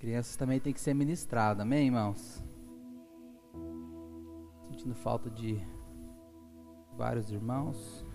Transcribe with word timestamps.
Crianças 0.00 0.34
também 0.34 0.58
têm 0.58 0.72
que 0.72 0.80
ser 0.80 0.94
ministradas, 0.94 1.60
amém, 1.60 1.84
irmãos? 1.84 2.42
Sentindo 4.70 4.94
falta 4.94 5.28
de 5.28 5.60
vários 6.96 7.30
irmãos. 7.30 8.06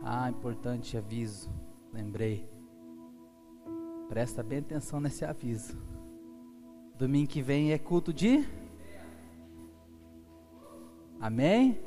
Ah, 0.00 0.30
importante 0.30 0.96
aviso, 0.96 1.50
lembrei. 1.92 2.48
Presta 4.08 4.44
bem 4.44 4.60
atenção 4.60 5.00
nesse 5.00 5.24
aviso. 5.24 5.76
Domingo 6.96 7.32
que 7.32 7.42
vem 7.42 7.72
é 7.72 7.78
culto 7.80 8.12
de? 8.12 8.48
Amém? 11.20 11.80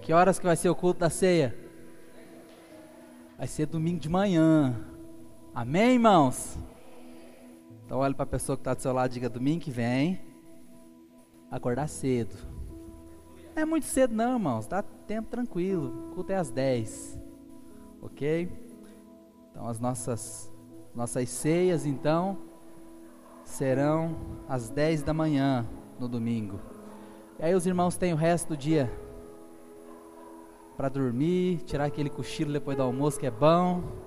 Que 0.00 0.14
horas 0.14 0.38
que 0.38 0.46
vai 0.46 0.56
ser 0.56 0.70
o 0.70 0.74
culto 0.74 1.00
da 1.00 1.10
ceia? 1.10 1.54
Vai 3.36 3.46
ser 3.46 3.66
domingo 3.66 4.00
de 4.00 4.08
manhã. 4.08 4.95
Amém, 5.56 5.94
irmãos? 5.94 6.58
Então 7.82 8.00
olhe 8.00 8.12
para 8.12 8.24
a 8.24 8.26
pessoa 8.26 8.58
que 8.58 8.60
está 8.60 8.74
do 8.74 8.82
seu 8.82 8.92
lado 8.92 9.10
e 9.10 9.14
diga 9.14 9.26
domingo 9.26 9.64
que 9.64 9.70
vem. 9.70 10.20
Acordar 11.50 11.88
cedo. 11.88 12.36
Não 13.54 13.62
é 13.62 13.64
muito 13.64 13.86
cedo 13.86 14.14
não, 14.14 14.34
irmãos. 14.34 14.66
Dá 14.66 14.82
tempo 14.82 15.30
tranquilo. 15.30 16.10
O 16.10 16.14
culto 16.14 16.30
é 16.30 16.36
às 16.36 16.50
10. 16.50 17.18
Ok? 18.02 18.52
Então 19.50 19.66
as 19.66 19.80
nossas 19.80 20.52
nossas 20.94 21.26
ceias 21.30 21.86
então 21.86 22.36
serão 23.42 24.14
às 24.46 24.68
10 24.68 25.04
da 25.04 25.14
manhã 25.14 25.66
no 25.98 26.06
domingo. 26.06 26.60
E 27.38 27.44
aí 27.44 27.54
os 27.54 27.66
irmãos 27.66 27.96
têm 27.96 28.12
o 28.12 28.16
resto 28.16 28.48
do 28.48 28.58
dia 28.58 28.92
para 30.76 30.90
dormir, 30.90 31.62
tirar 31.62 31.86
aquele 31.86 32.10
cochilo 32.10 32.52
depois 32.52 32.76
do 32.76 32.82
almoço 32.82 33.18
que 33.18 33.24
é 33.24 33.30
bom. 33.30 34.05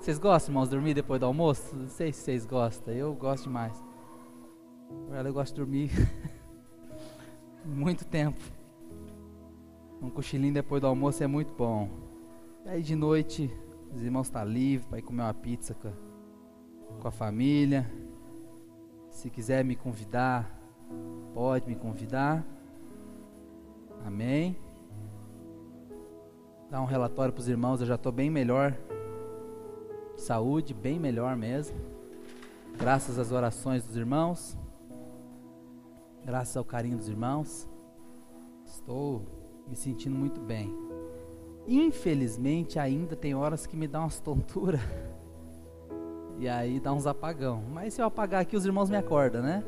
Vocês 0.00 0.18
gostam, 0.18 0.52
irmãos, 0.52 0.66
de 0.66 0.70
dormir 0.70 0.94
depois 0.94 1.18
do 1.18 1.26
almoço? 1.26 1.74
Não 1.74 1.88
sei 1.88 2.12
se 2.12 2.20
vocês 2.20 2.46
gostam, 2.46 2.94
eu 2.94 3.12
gosto 3.14 3.44
demais. 3.44 3.84
Eu 5.10 5.32
gosto 5.32 5.54
de 5.54 5.60
dormir 5.60 5.90
muito 7.64 8.04
tempo. 8.04 8.38
Um 10.00 10.08
cochilinho 10.08 10.54
depois 10.54 10.80
do 10.80 10.86
almoço 10.86 11.24
é 11.24 11.26
muito 11.26 11.52
bom. 11.54 11.88
E 12.64 12.68
aí 12.68 12.82
de 12.82 12.94
noite, 12.94 13.50
os 13.92 14.02
irmãos 14.02 14.28
estão 14.28 14.42
tá 14.42 14.46
livres 14.46 14.86
para 14.86 14.98
ir 14.98 15.02
comer 15.02 15.22
uma 15.22 15.34
pizza 15.34 15.74
com 15.74 15.88
a, 15.88 15.92
com 17.00 17.08
a 17.08 17.10
família. 17.10 17.90
Se 19.10 19.28
quiser 19.28 19.64
me 19.64 19.74
convidar, 19.74 20.56
pode 21.34 21.66
me 21.66 21.74
convidar. 21.74 22.46
Amém. 24.04 24.56
Dá 26.70 26.80
um 26.80 26.84
relatório 26.84 27.32
para 27.32 27.40
os 27.40 27.48
irmãos, 27.48 27.80
eu 27.80 27.86
já 27.86 27.94
estou 27.96 28.12
bem 28.12 28.30
melhor 28.30 28.76
saúde, 30.16 30.74
bem 30.74 30.98
melhor 30.98 31.36
mesmo. 31.36 31.76
Graças 32.78 33.18
às 33.18 33.32
orações 33.32 33.84
dos 33.84 33.96
irmãos, 33.96 34.56
graças 36.24 36.56
ao 36.56 36.64
carinho 36.64 36.96
dos 36.96 37.08
irmãos, 37.08 37.66
estou 38.66 39.22
me 39.66 39.74
sentindo 39.74 40.14
muito 40.14 40.40
bem. 40.40 40.74
Infelizmente, 41.66 42.78
ainda 42.78 43.16
tem 43.16 43.34
horas 43.34 43.66
que 43.66 43.76
me 43.76 43.88
dá 43.88 44.00
umas 44.00 44.20
tonturas. 44.20 44.80
E 46.38 46.48
aí 46.48 46.78
dá 46.78 46.92
uns 46.92 47.06
apagão. 47.06 47.62
Mas 47.72 47.94
se 47.94 48.02
eu 48.02 48.06
apagar 48.06 48.42
aqui, 48.42 48.56
os 48.56 48.66
irmãos 48.66 48.90
me 48.90 48.96
acordam, 48.96 49.42
né? 49.42 49.64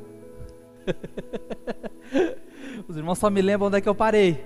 os 2.86 2.96
irmãos 2.96 3.18
só 3.18 3.30
me 3.30 3.40
lembram 3.40 3.68
onde 3.68 3.78
é 3.78 3.80
que 3.80 3.88
eu 3.88 3.94
parei. 3.94 4.44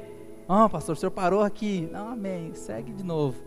Ah, 0.49 0.65
oh, 0.65 0.71
pastor, 0.71 0.95
o 0.95 0.99
senhor 0.99 1.11
parou 1.11 1.43
aqui. 1.43 1.89
Não, 1.93 2.09
amém. 2.09 2.55
Segue 2.55 2.93
de 2.93 3.05
novo. 3.05 3.43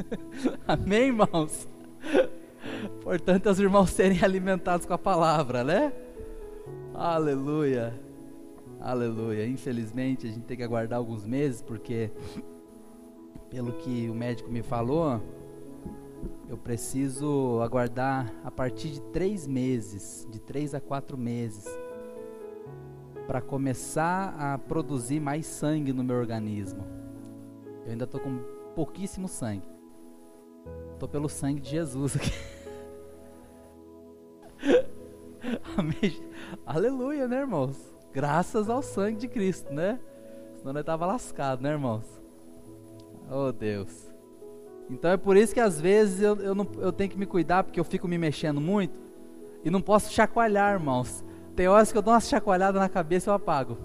amém, 0.68 1.06
irmãos? 1.06 1.66
Portanto, 3.02 3.50
os 3.50 3.58
irmãos 3.58 3.90
serem 3.90 4.22
alimentados 4.22 4.86
com 4.86 4.94
a 4.94 4.98
palavra, 4.98 5.64
né? 5.64 5.92
Aleluia. 6.94 7.92
Aleluia. 8.80 9.46
Infelizmente, 9.46 10.26
a 10.26 10.30
gente 10.30 10.44
tem 10.44 10.56
que 10.56 10.62
aguardar 10.62 10.98
alguns 10.98 11.24
meses, 11.24 11.62
porque, 11.62 12.10
pelo 13.50 13.72
que 13.74 14.08
o 14.10 14.14
médico 14.14 14.50
me 14.50 14.62
falou, 14.62 15.20
eu 16.48 16.56
preciso 16.56 17.60
aguardar 17.62 18.32
a 18.44 18.50
partir 18.50 18.90
de 18.90 19.00
três 19.00 19.46
meses, 19.46 20.26
de 20.30 20.38
três 20.38 20.74
a 20.74 20.80
quatro 20.80 21.16
meses, 21.16 21.66
para 23.26 23.40
começar 23.40 24.34
a 24.38 24.58
produzir 24.58 25.20
mais 25.20 25.46
sangue 25.46 25.92
no 25.92 26.04
meu 26.04 26.16
organismo. 26.16 26.84
Eu 27.86 27.92
ainda 27.92 28.04
estou 28.04 28.20
com 28.20 28.38
pouquíssimo 28.74 29.28
sangue. 29.28 29.71
Tô 31.02 31.08
pelo 31.08 31.28
sangue 31.28 31.60
de 31.60 31.68
Jesus 31.68 32.14
aqui. 32.14 32.30
Aleluia, 36.64 37.26
né, 37.26 37.40
irmãos? 37.40 37.76
Graças 38.12 38.70
ao 38.70 38.82
sangue 38.82 39.18
de 39.18 39.26
Cristo, 39.26 39.74
né? 39.74 39.98
Senão 40.58 40.72
nós 40.72 40.84
tava 40.84 41.04
lascado, 41.04 41.60
né, 41.60 41.72
irmãos? 41.72 42.04
Oh, 43.28 43.50
Deus. 43.50 44.14
Então 44.88 45.10
é 45.10 45.16
por 45.16 45.36
isso 45.36 45.52
que 45.52 45.58
às 45.58 45.80
vezes 45.80 46.22
eu, 46.22 46.36
eu, 46.36 46.54
não, 46.54 46.68
eu 46.78 46.92
tenho 46.92 47.10
que 47.10 47.18
me 47.18 47.26
cuidar, 47.26 47.64
porque 47.64 47.80
eu 47.80 47.84
fico 47.84 48.06
me 48.06 48.16
mexendo 48.16 48.60
muito. 48.60 48.96
E 49.64 49.70
não 49.70 49.82
posso 49.82 50.12
chacoalhar, 50.12 50.72
irmãos. 50.72 51.24
Tem 51.56 51.66
horas 51.66 51.90
que 51.90 51.98
eu 51.98 52.02
dou 52.02 52.14
uma 52.14 52.20
chacoalhada 52.20 52.78
na 52.78 52.88
cabeça 52.88 53.28
e 53.28 53.30
eu 53.32 53.34
apago. 53.34 53.76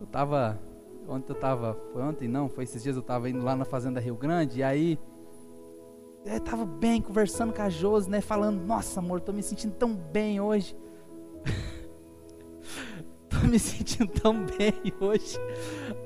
Eu 0.00 0.06
tava. 0.08 0.58
Ontem 1.06 1.30
eu 1.30 1.38
tava. 1.38 1.78
Foi 1.92 2.02
ontem? 2.02 2.26
Não, 2.26 2.48
foi 2.48 2.64
esses 2.64 2.82
dias 2.82 2.96
eu 2.96 3.02
tava 3.02 3.30
indo 3.30 3.44
lá 3.44 3.54
na 3.54 3.64
Fazenda 3.64 4.00
Rio 4.00 4.16
Grande. 4.16 4.58
E 4.58 4.62
aí 4.64 4.98
eu 6.24 6.36
estava 6.36 6.64
bem 6.64 7.00
conversando 7.00 7.52
com 7.52 7.62
a 7.62 7.68
Josi, 7.68 8.10
né? 8.10 8.20
Falando, 8.20 8.60
nossa 8.64 9.00
amor, 9.00 9.20
tô 9.20 9.32
me 9.32 9.42
sentindo 9.42 9.74
tão 9.74 9.94
bem 9.94 10.40
hoje. 10.40 10.76
tô 13.28 13.38
me 13.46 13.58
sentindo 13.58 14.10
tão 14.10 14.44
bem 14.44 14.74
hoje. 15.00 15.38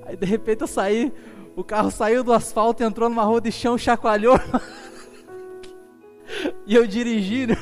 Aí 0.05 0.17
de 0.17 0.27
repente 0.27 0.63
eu 0.63 0.69
saí, 0.69 1.13
o 1.57 1.65
carro 1.65 1.91
saiu 1.91 2.23
do 2.23 2.33
asfalto, 2.33 2.83
entrou 2.83 3.09
numa 3.09 3.25
rua 3.25 3.41
de 3.41 3.51
chão, 3.51 3.77
chacoalhou. 3.77 4.39
e 6.67 6.75
eu 6.75 6.87
dirigindo. 6.87 7.55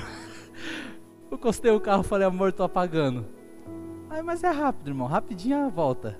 Eu 1.30 1.38
costei 1.38 1.70
o 1.70 1.80
carro, 1.80 2.02
falei, 2.02 2.26
amor, 2.26 2.52
tô 2.52 2.62
apagando. 2.62 3.24
Aí, 4.10 4.22
mas 4.22 4.44
é 4.44 4.50
rápido, 4.50 4.88
irmão, 4.88 5.06
rapidinho 5.06 5.64
a 5.64 5.68
volta. 5.68 6.18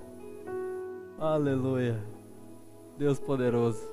Aleluia. 1.19 2.03
Deus 2.97 3.19
poderoso. 3.19 3.87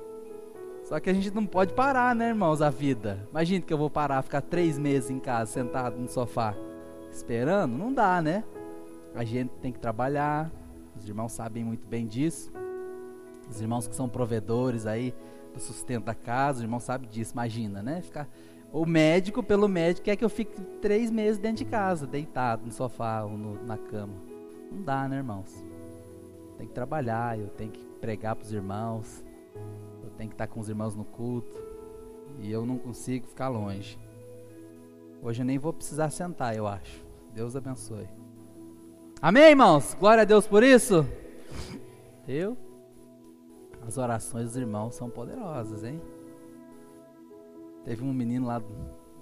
Só 0.91 0.99
que 0.99 1.09
a 1.09 1.13
gente 1.13 1.31
não 1.31 1.45
pode 1.45 1.73
parar, 1.73 2.13
né, 2.13 2.27
irmãos, 2.27 2.61
a 2.61 2.69
vida. 2.69 3.25
Imagina 3.31 3.63
que 3.65 3.71
eu 3.71 3.77
vou 3.77 3.89
parar, 3.89 4.21
ficar 4.23 4.41
três 4.41 4.77
meses 4.77 5.09
em 5.09 5.21
casa, 5.21 5.49
sentado 5.49 5.97
no 5.97 6.09
sofá, 6.09 6.53
esperando. 7.09 7.77
Não 7.77 7.93
dá, 7.93 8.21
né? 8.21 8.43
A 9.15 9.23
gente 9.23 9.51
tem 9.61 9.71
que 9.71 9.79
trabalhar. 9.79 10.51
Os 10.93 11.07
irmãos 11.07 11.31
sabem 11.31 11.63
muito 11.63 11.87
bem 11.87 12.05
disso. 12.05 12.51
Os 13.49 13.61
irmãos 13.61 13.87
que 13.87 13.95
são 13.95 14.09
provedores 14.09 14.85
aí 14.85 15.15
do 15.53 15.61
sustento 15.61 16.03
da 16.03 16.13
casa, 16.13 16.57
os 16.57 16.63
irmãos 16.63 16.83
sabem 16.83 17.09
disso. 17.09 17.31
Imagina, 17.31 17.81
né? 17.81 18.01
Ficar... 18.01 18.27
O 18.73 18.85
médico, 18.85 19.41
pelo 19.41 19.69
médico, 19.69 20.03
quer 20.03 20.17
que 20.17 20.25
eu 20.25 20.29
fique 20.29 20.59
três 20.81 21.09
meses 21.09 21.39
dentro 21.39 21.63
de 21.63 21.71
casa, 21.71 22.05
deitado 22.05 22.65
no 22.65 22.71
sofá 22.73 23.23
ou 23.23 23.37
no, 23.37 23.65
na 23.65 23.77
cama. 23.77 24.15
Não 24.69 24.83
dá, 24.83 25.07
né, 25.07 25.15
irmãos? 25.15 25.55
Tem 26.57 26.67
que 26.67 26.73
trabalhar, 26.73 27.39
eu 27.39 27.47
tenho 27.47 27.71
que 27.71 27.81
pregar 28.01 28.35
para 28.35 28.43
os 28.43 28.51
irmãos 28.51 29.30
tem 30.21 30.27
que 30.27 30.35
estar 30.35 30.45
com 30.45 30.59
os 30.59 30.69
irmãos 30.69 30.93
no 30.93 31.03
culto. 31.03 31.51
E 32.41 32.51
eu 32.51 32.63
não 32.63 32.77
consigo 32.77 33.25
ficar 33.25 33.47
longe. 33.47 33.97
Hoje 35.19 35.41
eu 35.41 35.45
nem 35.45 35.57
vou 35.57 35.73
precisar 35.73 36.11
sentar, 36.11 36.55
eu 36.55 36.67
acho. 36.67 37.03
Deus 37.33 37.55
abençoe. 37.55 38.07
Amém, 39.19 39.49
irmãos? 39.49 39.95
Glória 39.99 40.21
a 40.21 40.25
Deus 40.25 40.45
por 40.45 40.61
isso. 40.61 41.03
Eu? 42.27 42.55
As 43.81 43.97
orações 43.97 44.45
dos 44.45 44.57
irmãos 44.57 44.93
são 44.93 45.09
poderosas, 45.09 45.83
hein? 45.83 45.99
Teve 47.83 48.03
um 48.03 48.13
menino 48.13 48.45
lá 48.45 48.59
do, 48.59 48.69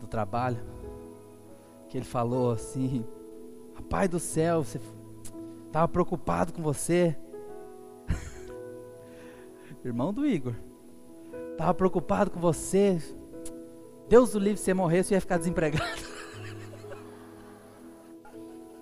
do 0.02 0.06
trabalho 0.06 0.60
que 1.88 1.98
ele 1.98 2.06
falou 2.06 2.52
assim: 2.52 3.06
Pai 3.90 4.10
do 4.10 4.20
céu, 4.20 4.66
você 4.66 4.82
estava 5.66 5.88
preocupado 5.88 6.52
com 6.52 6.62
você. 6.62 7.16
Irmão 9.82 10.14
do 10.14 10.26
Igor. 10.26 10.56
Estava 11.60 11.74
preocupado 11.74 12.32
com 12.32 12.40
você. 12.40 13.02
Deus 14.08 14.32
do 14.32 14.40
livre, 14.40 14.58
se 14.58 14.64
você 14.64 14.74
morrer, 14.74 15.04
você 15.04 15.16
ia 15.16 15.20
ficar 15.20 15.38
desempregado. 15.38 15.92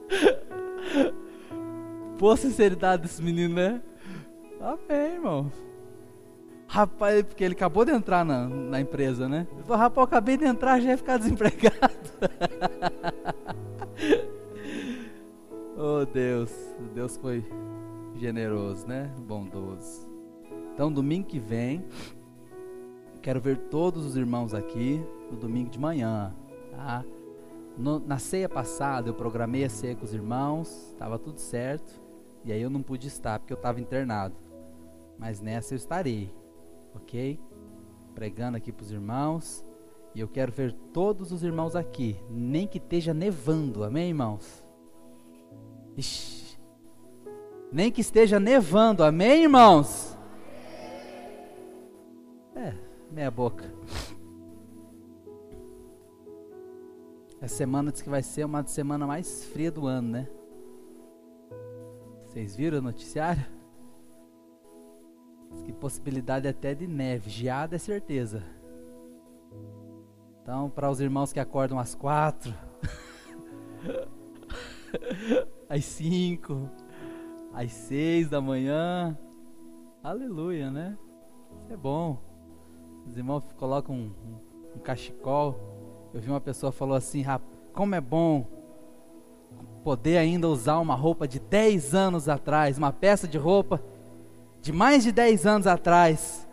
Pô, 2.19 2.37
sinceridade 2.37 3.01
desse 3.01 3.23
menino, 3.23 3.55
né? 3.55 3.81
Amém, 4.61 5.15
irmão. 5.15 5.51
Rapaz, 6.67 7.23
porque 7.23 7.43
ele 7.43 7.55
acabou 7.55 7.83
de 7.83 7.91
entrar 7.91 8.23
na, 8.23 8.47
na 8.47 8.79
empresa, 8.79 9.27
né? 9.27 9.47
Ele 9.53 9.63
falou, 9.63 9.79
rapaz, 9.79 9.97
eu 9.97 10.03
acabei 10.03 10.37
de 10.37 10.45
entrar, 10.45 10.79
já 10.79 10.91
ia 10.91 10.97
ficar 10.97 11.17
desempregado. 11.25 11.81
oh, 15.75 16.05
Deus. 16.05 16.51
Deus 16.93 17.17
foi 17.17 17.43
generoso, 18.17 18.85
né? 18.85 19.11
Bondoso. 19.17 20.05
Então, 20.75 20.91
domingo 20.91 21.25
que 21.25 21.39
vem, 21.39 21.83
quero 23.27 23.41
ver 23.41 23.57
todos 23.57 24.05
os 24.05 24.15
irmãos 24.15 24.53
aqui 24.53 25.05
no 25.29 25.35
domingo 25.35 25.69
de 25.69 25.77
manhã, 25.77 26.33
tá? 26.71 27.03
No, 27.77 27.99
na 27.99 28.17
ceia 28.17 28.47
passada 28.47 29.09
eu 29.09 29.13
programei 29.13 29.65
a 29.65 29.69
ceia 29.69 29.93
com 29.97 30.05
os 30.05 30.13
irmãos, 30.13 30.91
estava 30.93 31.19
tudo 31.19 31.37
certo, 31.37 31.99
e 32.45 32.53
aí 32.53 32.61
eu 32.61 32.69
não 32.69 32.81
pude 32.81 33.05
estar 33.05 33.37
porque 33.37 33.51
eu 33.51 33.57
estava 33.57 33.81
internado. 33.81 34.33
Mas 35.19 35.41
nessa 35.41 35.73
eu 35.73 35.75
estarei, 35.75 36.33
ok? 36.95 37.37
Pregando 38.15 38.55
aqui 38.55 38.71
para 38.71 38.85
os 38.85 38.91
irmãos. 38.93 39.61
E 40.15 40.21
eu 40.21 40.29
quero 40.29 40.53
ver 40.53 40.71
todos 40.93 41.33
os 41.33 41.43
irmãos 41.43 41.75
aqui, 41.75 42.15
nem 42.29 42.65
que 42.65 42.77
esteja 42.77 43.13
nevando, 43.13 43.83
amém, 43.83 44.07
irmãos? 44.07 44.63
Ixi. 45.97 46.57
Nem 47.73 47.91
que 47.91 47.99
esteja 47.99 48.39
nevando, 48.39 49.03
amém, 49.03 49.43
irmãos? 49.43 50.15
É, 52.55 52.86
meia 53.11 53.31
boca. 53.31 53.73
Essa 57.39 57.55
semana 57.55 57.91
diz 57.91 58.01
que 58.01 58.09
vai 58.09 58.23
ser 58.23 58.45
uma 58.45 58.65
semana 58.65 59.05
mais 59.05 59.45
fria 59.45 59.71
do 59.71 59.85
ano, 59.85 60.09
né? 60.09 60.27
Vocês 62.25 62.55
viram 62.55 62.79
o 62.79 62.81
noticiário? 62.81 63.45
Diz 65.51 65.61
que 65.61 65.71
possibilidade 65.71 66.47
até 66.47 66.73
de 66.73 66.87
neve, 66.87 67.29
geada 67.29 67.75
é 67.75 67.79
certeza. 67.79 68.43
Então, 70.41 70.69
para 70.69 70.89
os 70.89 70.99
irmãos 70.99 71.31
que 71.31 71.39
acordam 71.39 71.77
às 71.77 71.93
quatro, 71.93 72.53
às 75.69 75.85
cinco, 75.85 76.69
às 77.53 77.71
seis 77.71 78.29
da 78.29 78.41
manhã, 78.41 79.17
aleluia, 80.03 80.71
né? 80.71 80.97
Isso 81.59 81.73
é 81.73 81.77
bom. 81.77 82.26
Os 83.07 83.17
irmãos 83.17 83.43
colocam 83.57 83.95
um, 83.95 84.11
um, 84.75 84.79
cachecol. 84.79 86.09
Eu 86.13 86.21
vi 86.21 86.29
uma 86.29 86.41
pessoa 86.41 86.71
falou 86.71 86.95
assim, 86.95 87.23
como 87.73 87.95
é 87.95 88.01
bom 88.01 88.45
poder 89.83 90.17
ainda 90.17 90.47
usar 90.47 90.79
uma 90.79 90.95
roupa 90.95 91.27
de 91.27 91.39
10 91.39 91.95
anos 91.95 92.27
atrás, 92.27 92.77
uma 92.77 92.91
peça 92.91 93.27
de 93.27 93.37
roupa 93.37 93.81
de 94.61 94.73
mais 94.73 95.03
de 95.03 95.11
10 95.11 95.45
anos 95.45 95.67
atrás 95.67 96.47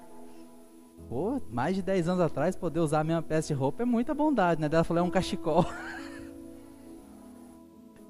Pô, 1.08 1.40
mais 1.50 1.76
de 1.76 1.82
10 1.82 2.08
anos 2.08 2.20
atrás, 2.22 2.56
poder 2.56 2.80
usar 2.80 3.00
a 3.00 3.04
mesma 3.04 3.22
peça 3.22 3.48
de 3.48 3.54
roupa 3.54 3.82
é 3.82 3.86
muita 3.86 4.14
bondade, 4.14 4.60
né? 4.60 4.68
Ela 4.72 4.84
falou, 4.84 5.02
é 5.02 5.06
um 5.06 5.10
cachecol. 5.10 5.66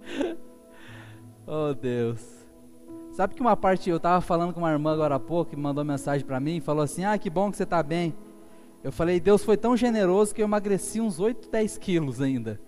oh, 1.47 1.75
Deus. 1.75 2.25
Sabe 3.13 3.35
que 3.35 3.41
uma 3.41 3.57
parte, 3.57 3.91
eu 3.91 3.97
estava 3.97 4.21
falando 4.21 4.53
com 4.53 4.61
uma 4.61 4.71
irmã 4.73 4.93
agora 4.93 5.17
há 5.17 5.21
pouco, 5.21 5.51
que 5.51 5.57
mandou 5.57 5.85
mensagem 5.85 6.27
para 6.27 6.41
mim, 6.41 6.61
falou 6.61 6.83
assim, 6.83 7.05
ah, 7.05 7.19
que 7.19 7.29
bom 7.29 7.51
que 7.51 7.57
você 7.57 7.65
está 7.65 7.83
bem. 7.83 8.15
Eu 8.85 8.93
falei, 8.93 9.19
Deus 9.19 9.43
foi 9.43 9.57
tão 9.57 9.75
generoso 9.75 10.35
que 10.35 10.43
eu 10.43 10.45
emagreci 10.45 11.01
uns 11.01 11.19
8, 11.19 11.49
10 11.51 11.79
quilos 11.79 12.21
ainda. 12.21 12.61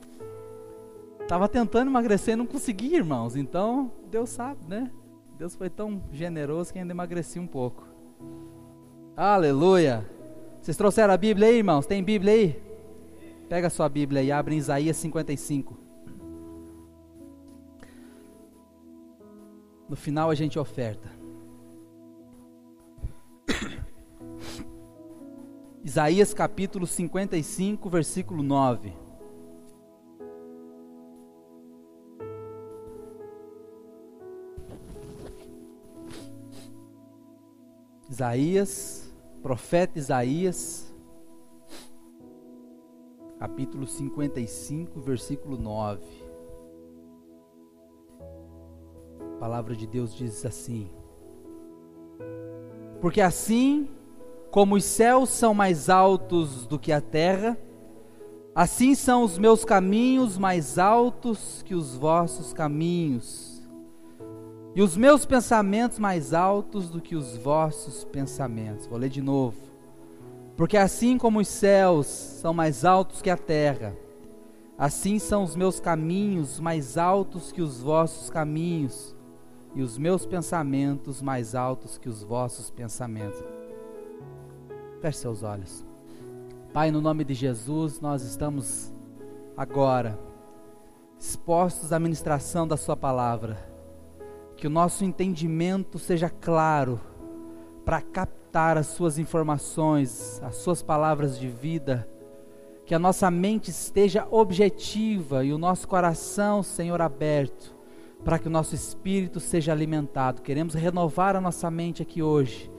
Tava 1.29 1.47
tentando 1.47 1.91
emagrecer 1.91 2.33
e 2.33 2.37
não 2.37 2.47
consegui, 2.47 2.95
irmãos. 2.95 3.37
Então, 3.37 3.93
Deus 4.11 4.31
sabe, 4.31 4.61
né? 4.67 4.91
Deus 5.39 5.55
foi 5.55 5.69
tão 5.69 6.03
generoso 6.11 6.73
que 6.73 6.79
ainda 6.79 6.95
emagreci 6.95 7.39
um 7.39 7.47
pouco. 7.47 7.87
Aleluia. 9.15 10.09
Vocês 10.63 10.75
trouxeram 10.75 11.13
a 11.13 11.19
Bíblia 11.19 11.49
aí, 11.49 11.59
irmãos? 11.59 11.85
Tem 11.85 12.03
Bíblia 12.03 12.33
aí? 12.33 12.63
Pega 13.47 13.67
a 13.67 13.71
sua 13.71 13.87
Bíblia 13.87 14.23
e 14.23 14.33
abre 14.33 14.55
em 14.55 14.59
Isaías 14.59 14.97
55. 14.97 15.77
No 19.87 19.97
final 19.97 20.31
a 20.31 20.35
gente 20.35 20.59
oferta. 20.59 21.11
Isaías 25.87 26.35
capítulo 26.35 26.85
55, 26.85 27.89
versículo 27.89 28.43
9. 28.43 28.93
Isaías 38.11 39.09
profeta 39.41 39.97
Isaías, 39.97 40.93
capítulo 43.39 43.87
55, 43.87 45.01
versículo 45.01 45.57
9. 45.57 46.03
A 49.21 49.39
palavra 49.39 49.77
de 49.77 49.87
Deus 49.87 50.13
diz 50.13 50.45
assim: 50.45 50.91
Porque 53.01 53.21
assim 53.21 53.89
como 54.51 54.77
os 54.77 54.85
céus 54.85 55.31
são 55.31 55.53
mais 55.53 55.89
altos 55.89 56.67
do 56.67 56.79
que 56.79 56.93
a 56.93 57.01
terra, 57.01 57.59
assim 58.55 58.95
são 58.95 59.23
os 59.23 59.39
meus 59.39 59.65
caminhos 59.65 60.39
mais 60.39 60.79
altos 60.79 61.63
que 61.63 61.75
os 61.75 61.97
vossos 61.97 62.53
caminhos 62.53 63.57
e 64.77 64.83
os 64.83 64.95
meus 64.95 65.25
pensamentos 65.25 65.99
mais 65.99 66.35
altos 66.35 66.91
do 66.91 67.01
que 67.01 67.17
os 67.17 67.35
vossos 67.39 68.05
pensamentos. 68.05 68.87
Vou 68.87 68.99
ler 68.99 69.09
de 69.09 69.23
novo. 69.23 69.57
Porque 70.55 70.77
assim 70.77 71.17
como 71.17 71.41
os 71.41 71.49
céus 71.49 72.07
são 72.07 72.53
mais 72.53 72.85
altos 72.85 73.23
que 73.23 73.31
a 73.31 73.39
terra, 73.39 73.97
assim 74.77 75.19
são 75.19 75.45
os 75.45 75.57
meus 75.57 75.81
caminhos 75.81 76.61
mais 76.61 76.99
altos 76.99 77.51
que 77.51 77.63
os 77.63 77.81
vossos 77.81 78.29
caminhos, 78.29 79.17
e 79.75 79.81
os 79.81 79.97
meus 79.97 80.27
pensamentos 80.27 81.23
mais 81.23 81.55
altos 81.55 81.97
que 81.97 82.11
os 82.11 82.23
vossos 82.23 82.69
pensamentos. 82.71 83.56
Feche 85.01 85.19
seus 85.19 85.43
olhos. 85.43 85.85
Pai, 86.73 86.91
no 86.91 87.01
nome 87.01 87.25
de 87.25 87.35
Jesus, 87.35 88.01
nós 88.01 88.23
estamos 88.23 88.93
agora 89.57 90.19
expostos 91.19 91.93
à 91.93 91.99
ministração 91.99 92.67
da 92.67 92.77
Sua 92.77 92.97
palavra 92.97 93.75
que 94.57 94.67
o 94.67 94.71
nosso 94.71 95.05
entendimento 95.05 95.99
seja 95.99 96.31
claro 96.31 96.99
para 97.85 98.01
captar 98.01 98.79
as 98.79 98.87
suas 98.87 99.19
informações, 99.19 100.41
as 100.43 100.57
suas 100.57 100.83
palavras 100.83 101.39
de 101.39 101.47
vida, 101.47 102.09
que 102.87 102.95
a 102.95 102.99
nossa 102.99 103.31
mente 103.31 103.71
esteja 103.71 104.27
objetiva 104.31 105.45
e 105.45 105.53
o 105.53 105.59
nosso 105.59 105.87
coração, 105.87 106.63
Senhor, 106.63 107.03
aberto, 107.03 107.75
para 108.25 108.39
que 108.39 108.49
o 108.49 108.51
nosso 108.51 108.75
espírito 108.75 109.41
seja 109.41 109.73
alimentado. 109.73 110.41
Queremos 110.41 110.75
renovar 110.75 111.37
a 111.37 111.41
nossa 111.41 111.71
mente 111.71 112.03
aqui 112.03 112.23
hoje, 112.23 112.71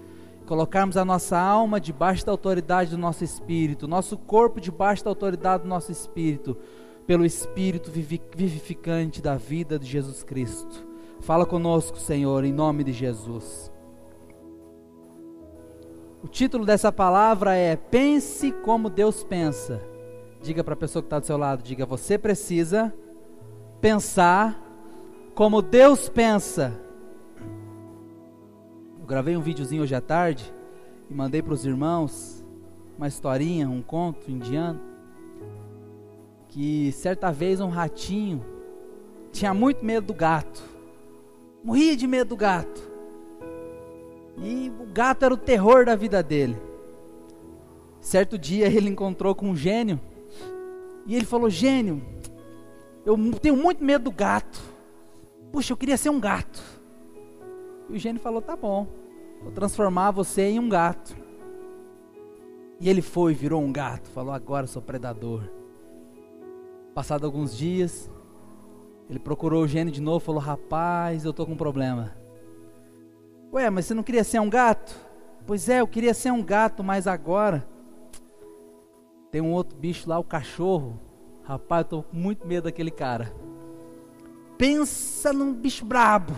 colocarmos 0.48 0.96
a 0.96 1.04
nossa 1.04 1.38
alma 1.38 1.80
debaixo 1.80 2.26
da 2.26 2.32
autoridade 2.32 2.92
do 2.92 2.98
nosso 2.98 3.24
espírito, 3.24 3.88
nosso 3.88 4.18
corpo 4.18 4.62
debaixo 4.62 5.04
da 5.04 5.12
autoridade 5.12 5.64
do 5.64 5.70
nosso 5.70 5.92
espírito, 5.92 6.58
pelo 7.06 7.26
espírito 7.26 7.92
vivificante 7.92 9.22
da 9.22 9.36
vida 9.36 9.78
de 9.78 9.86
Jesus 9.86 10.24
Cristo. 10.24 10.88
Fala 11.20 11.46
conosco, 11.46 11.98
Senhor, 11.98 12.46
em 12.46 12.54
nome 12.54 12.84
de 12.84 12.94
Jesus. 12.94 13.72
O 16.24 16.28
título 16.28 16.66
dessa 16.66 16.92
palavra 16.92 17.56
é 17.56 17.76
Pense 17.76 18.52
como 18.52 18.90
Deus 18.90 19.24
pensa. 19.24 19.82
Diga 20.42 20.64
para 20.64 20.74
a 20.74 20.78
pessoa 20.78 21.04
que 21.04 21.08
está 21.08 21.20
do 21.20 21.26
seu 21.26 21.38
lado: 21.38 21.62
diga, 21.62 21.86
você 21.86 22.18
precisa 22.18 22.94
pensar 23.82 24.62
como 25.36 25.62
Deus 25.62 26.08
pensa. 26.10 26.87
Gravei 29.08 29.38
um 29.38 29.42
videozinho 29.42 29.84
hoje 29.84 29.96
à 29.96 30.02
tarde 30.02 30.54
e 31.10 31.14
mandei 31.14 31.42
para 31.42 31.54
os 31.54 31.66
irmãos 31.66 32.46
uma 32.98 33.08
historinha, 33.08 33.70
um 33.70 33.82
conto 33.82 34.30
indiano. 34.30 34.80
Que 36.50 36.92
certa 36.92 37.32
vez 37.32 37.60
um 37.60 37.70
ratinho 37.70 38.46
tinha 39.32 39.54
muito 39.54 39.84
medo 39.84 40.08
do 40.08 40.14
gato 40.14 40.78
morria 41.68 41.98
de 41.98 42.08
medo 42.08 42.30
do 42.30 42.38
gato. 42.38 42.82
E 44.38 44.72
o 44.80 44.86
gato 44.86 45.26
era 45.26 45.34
o 45.34 45.38
terror 45.38 45.86
da 45.86 45.96
vida 45.96 46.24
dele. 46.24 46.56
Certo 48.00 48.38
dia 48.38 48.68
ele 48.72 48.90
encontrou 48.90 49.36
com 49.36 49.50
um 49.50 49.56
gênio 49.56 50.00
e 51.06 51.14
ele 51.14 51.26
falou: 51.26 51.50
Gênio, 51.50 52.02
eu 53.06 53.18
tenho 53.42 53.58
muito 53.58 53.84
medo 53.84 54.06
do 54.06 54.12
gato. 54.12 54.62
Puxa, 55.52 55.74
eu 55.74 55.78
queria 55.78 55.98
ser 55.98 56.10
um 56.10 56.20
gato. 56.22 56.77
E 57.90 57.96
o 57.96 58.00
gênio 58.00 58.22
falou: 58.22 58.42
Tá 58.42 58.56
bom, 58.56 58.88
vou 59.42 59.52
transformar 59.52 60.12
você 60.12 60.44
em 60.44 60.60
um 60.60 60.70
gato. 60.70 61.16
E 62.80 62.90
ele 62.90 63.02
foi, 63.02 63.34
virou 63.34 63.62
um 63.62 63.72
gato. 63.72 64.10
Falou: 64.10 64.34
Agora 64.34 64.68
sou 64.68 64.82
predador. 64.82 65.44
Passado 66.94 67.26
alguns 67.26 67.56
dias, 67.56 68.10
ele 69.10 69.20
procurou 69.20 69.64
o 69.64 69.68
gênio 69.68 69.94
de 69.94 70.02
novo, 70.02 70.20
falou: 70.20 70.42
Rapaz, 70.42 71.26
eu 71.26 71.34
tô 71.34 71.46
com 71.46 71.54
um 71.54 71.58
problema. 71.58 72.16
Ué, 73.54 73.70
mas 73.70 73.86
você 73.86 73.94
não 73.94 74.04
queria 74.04 74.24
ser 74.24 74.40
um 74.40 74.50
gato? 74.50 74.96
Pois 75.46 75.70
é, 75.70 75.80
eu 75.80 75.88
queria 75.88 76.14
ser 76.14 76.32
um 76.32 76.44
gato, 76.44 76.84
mas 76.84 77.08
agora 77.08 77.66
tem 79.32 79.42
um 79.42 79.54
outro 79.54 79.78
bicho 79.78 80.10
lá, 80.10 80.20
o 80.20 80.24
cachorro. 80.24 81.00
Rapaz, 81.44 81.84
eu 81.84 81.90
tô 81.90 82.04
com 82.04 82.18
muito 82.18 82.46
medo 82.46 82.66
daquele 82.66 82.92
cara. 82.92 83.34
Pensa 84.58 85.32
num 85.32 85.54
bicho 85.54 85.86
brabo. 85.86 86.34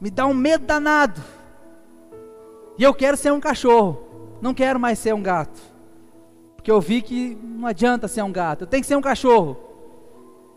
Me 0.00 0.10
dá 0.10 0.26
um 0.26 0.34
medo 0.34 0.64
danado. 0.64 1.20
E 2.78 2.82
eu 2.82 2.94
quero 2.94 3.16
ser 3.16 3.32
um 3.32 3.40
cachorro. 3.40 4.08
Não 4.40 4.54
quero 4.54 4.78
mais 4.78 4.98
ser 4.98 5.14
um 5.14 5.22
gato. 5.22 5.60
porque 6.56 6.70
eu 6.70 6.80
vi 6.80 7.00
que 7.00 7.36
não 7.42 7.66
adianta 7.66 8.06
ser 8.06 8.22
um 8.22 8.30
gato, 8.30 8.62
eu 8.62 8.66
tenho 8.66 8.82
que 8.82 8.86
ser 8.86 8.96
um 8.96 9.00
cachorro. 9.00 9.56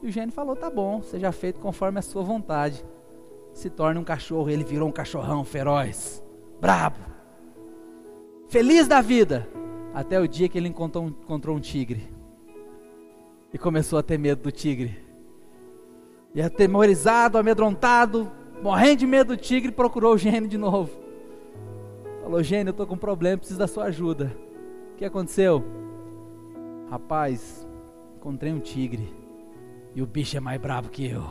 E 0.03 0.07
o 0.07 0.11
gênio 0.11 0.33
falou: 0.33 0.55
tá 0.55 0.69
bom, 0.69 1.01
seja 1.01 1.31
feito 1.31 1.59
conforme 1.59 1.99
a 1.99 2.01
sua 2.01 2.21
vontade. 2.21 2.83
Se 3.53 3.69
torne 3.69 3.99
um 3.99 4.03
cachorro, 4.03 4.49
ele 4.49 4.63
virou 4.63 4.87
um 4.89 4.91
cachorrão 4.91 5.43
feroz, 5.43 6.23
brabo, 6.59 6.99
feliz 8.47 8.87
da 8.87 9.01
vida, 9.01 9.47
até 9.93 10.19
o 10.19 10.27
dia 10.27 10.47
que 10.47 10.57
ele 10.57 10.69
encontrou 10.69 11.07
encontrou 11.07 11.55
um 11.55 11.59
tigre 11.59 12.09
e 13.53 13.57
começou 13.57 13.99
a 13.99 14.03
ter 14.03 14.17
medo 14.17 14.43
do 14.43 14.51
tigre. 14.51 14.97
E 16.33 16.41
atemorizado, 16.41 17.37
amedrontado, 17.37 18.31
morrendo 18.61 18.99
de 18.99 19.07
medo 19.07 19.35
do 19.35 19.37
tigre, 19.37 19.71
procurou 19.71 20.13
o 20.13 20.17
gênio 20.17 20.47
de 20.47 20.57
novo. 20.57 20.89
Falou: 22.21 22.43
Gênio, 22.43 22.69
eu 22.69 22.71
estou 22.71 22.87
com 22.87 22.95
um 22.95 22.97
problema, 22.97 23.37
preciso 23.37 23.59
da 23.59 23.67
sua 23.67 23.85
ajuda. 23.85 24.35
O 24.93 24.97
que 24.97 25.05
aconteceu? 25.05 25.63
Rapaz, 26.89 27.67
encontrei 28.15 28.51
um 28.53 28.59
tigre. 28.59 29.13
E 29.93 30.01
o 30.01 30.05
bicho 30.05 30.37
é 30.37 30.39
mais 30.39 30.61
bravo 30.61 30.89
que 30.89 31.05
eu. 31.05 31.23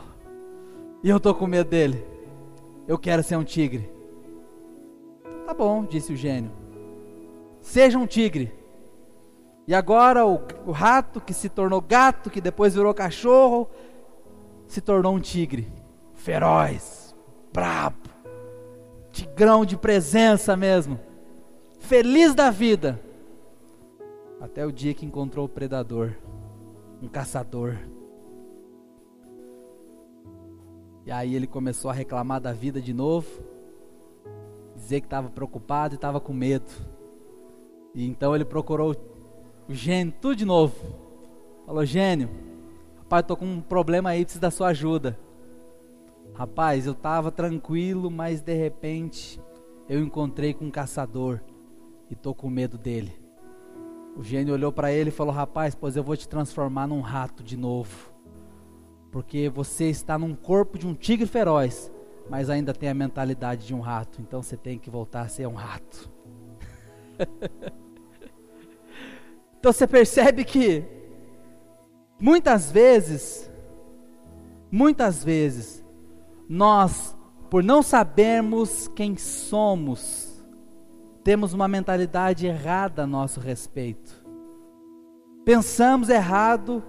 E 1.03 1.09
eu 1.09 1.17
estou 1.17 1.33
com 1.33 1.47
medo 1.47 1.69
dele. 1.69 2.05
Eu 2.87 2.97
quero 2.97 3.23
ser 3.23 3.35
um 3.35 3.43
tigre. 3.43 3.89
Tá 5.45 5.53
bom, 5.53 5.83
disse 5.83 6.13
o 6.13 6.15
gênio. 6.15 6.51
Seja 7.61 7.97
um 7.97 8.05
tigre. 8.05 8.51
E 9.67 9.73
agora 9.73 10.25
o, 10.25 10.41
o 10.65 10.71
rato 10.71 11.21
que 11.21 11.33
se 11.33 11.47
tornou 11.47 11.81
gato, 11.81 12.29
que 12.29 12.41
depois 12.41 12.75
virou 12.75 12.93
cachorro, 12.93 13.69
se 14.67 14.81
tornou 14.81 15.15
um 15.15 15.19
tigre. 15.19 15.71
Feroz, 16.13 17.00
brabo, 17.53 18.09
tigrão 19.11 19.65
de 19.65 19.77
presença 19.77 20.55
mesmo. 20.55 20.99
Feliz 21.79 22.33
da 22.33 22.49
vida. 22.49 22.99
Até 24.39 24.65
o 24.65 24.71
dia 24.71 24.93
que 24.93 25.05
encontrou 25.05 25.45
o 25.45 25.49
predador, 25.49 26.13
um 27.01 27.07
caçador. 27.07 27.77
E 31.05 31.11
aí 31.11 31.35
ele 31.35 31.47
começou 31.47 31.89
a 31.91 31.93
reclamar 31.93 32.39
da 32.39 32.53
vida 32.53 32.81
de 32.81 32.93
novo, 32.93 33.27
dizer 34.75 35.01
que 35.01 35.07
estava 35.07 35.29
preocupado 35.29 35.93
e 35.93 35.95
estava 35.95 36.19
com 36.19 36.33
medo. 36.33 36.71
E 37.93 38.07
então 38.07 38.35
ele 38.35 38.45
procurou 38.45 38.95
o 39.67 39.73
gênio, 39.73 40.13
tudo 40.21 40.35
de 40.35 40.45
novo. 40.45 40.75
Falou, 41.65 41.85
gênio, 41.85 42.29
rapaz, 42.97 43.25
tô 43.25 43.35
com 43.35 43.45
um 43.45 43.61
problema 43.61 44.11
aí, 44.11 44.23
preciso 44.23 44.41
da 44.41 44.51
sua 44.51 44.69
ajuda. 44.69 45.17
Rapaz, 46.41 46.87
eu 46.87 46.93
estava 46.93 47.31
tranquilo, 47.31 48.09
mas 48.09 48.41
de 48.41 48.55
repente 48.55 49.39
eu 49.87 49.99
encontrei 49.99 50.55
com 50.55 50.65
um 50.65 50.71
caçador 50.71 51.39
e 52.09 52.15
tô 52.15 52.33
com 52.33 52.49
medo 52.49 52.79
dele. 52.79 53.13
O 54.17 54.23
gênio 54.23 54.55
olhou 54.55 54.71
para 54.71 54.91
ele 54.91 55.09
e 55.09 55.13
falou: 55.13 55.31
Rapaz, 55.31 55.75
pois 55.75 55.95
eu 55.95 56.03
vou 56.03 56.17
te 56.17 56.27
transformar 56.27 56.87
num 56.87 56.99
rato 56.99 57.43
de 57.43 57.55
novo. 57.55 58.11
Porque 59.11 59.49
você 59.49 59.91
está 59.91 60.17
num 60.17 60.33
corpo 60.33 60.79
de 60.79 60.87
um 60.87 60.95
tigre 60.95 61.27
feroz, 61.27 61.91
mas 62.27 62.49
ainda 62.49 62.73
tem 62.73 62.89
a 62.89 62.95
mentalidade 62.95 63.67
de 63.67 63.75
um 63.75 63.79
rato. 63.79 64.19
Então 64.19 64.41
você 64.41 64.57
tem 64.57 64.79
que 64.79 64.89
voltar 64.89 65.21
a 65.21 65.27
ser 65.27 65.47
um 65.47 65.53
rato. 65.53 66.09
Então 69.59 69.71
você 69.71 69.85
percebe 69.85 70.43
que 70.43 70.83
muitas 72.19 72.71
vezes, 72.71 73.47
muitas 74.71 75.23
vezes, 75.23 75.80
nós, 76.53 77.15
por 77.49 77.63
não 77.63 77.81
sabermos 77.81 78.89
quem 78.89 79.15
somos, 79.15 80.43
temos 81.23 81.53
uma 81.53 81.65
mentalidade 81.65 82.45
errada 82.45 83.03
a 83.03 83.07
nosso 83.07 83.39
respeito. 83.39 84.21
Pensamos 85.45 86.09
errado 86.09 86.83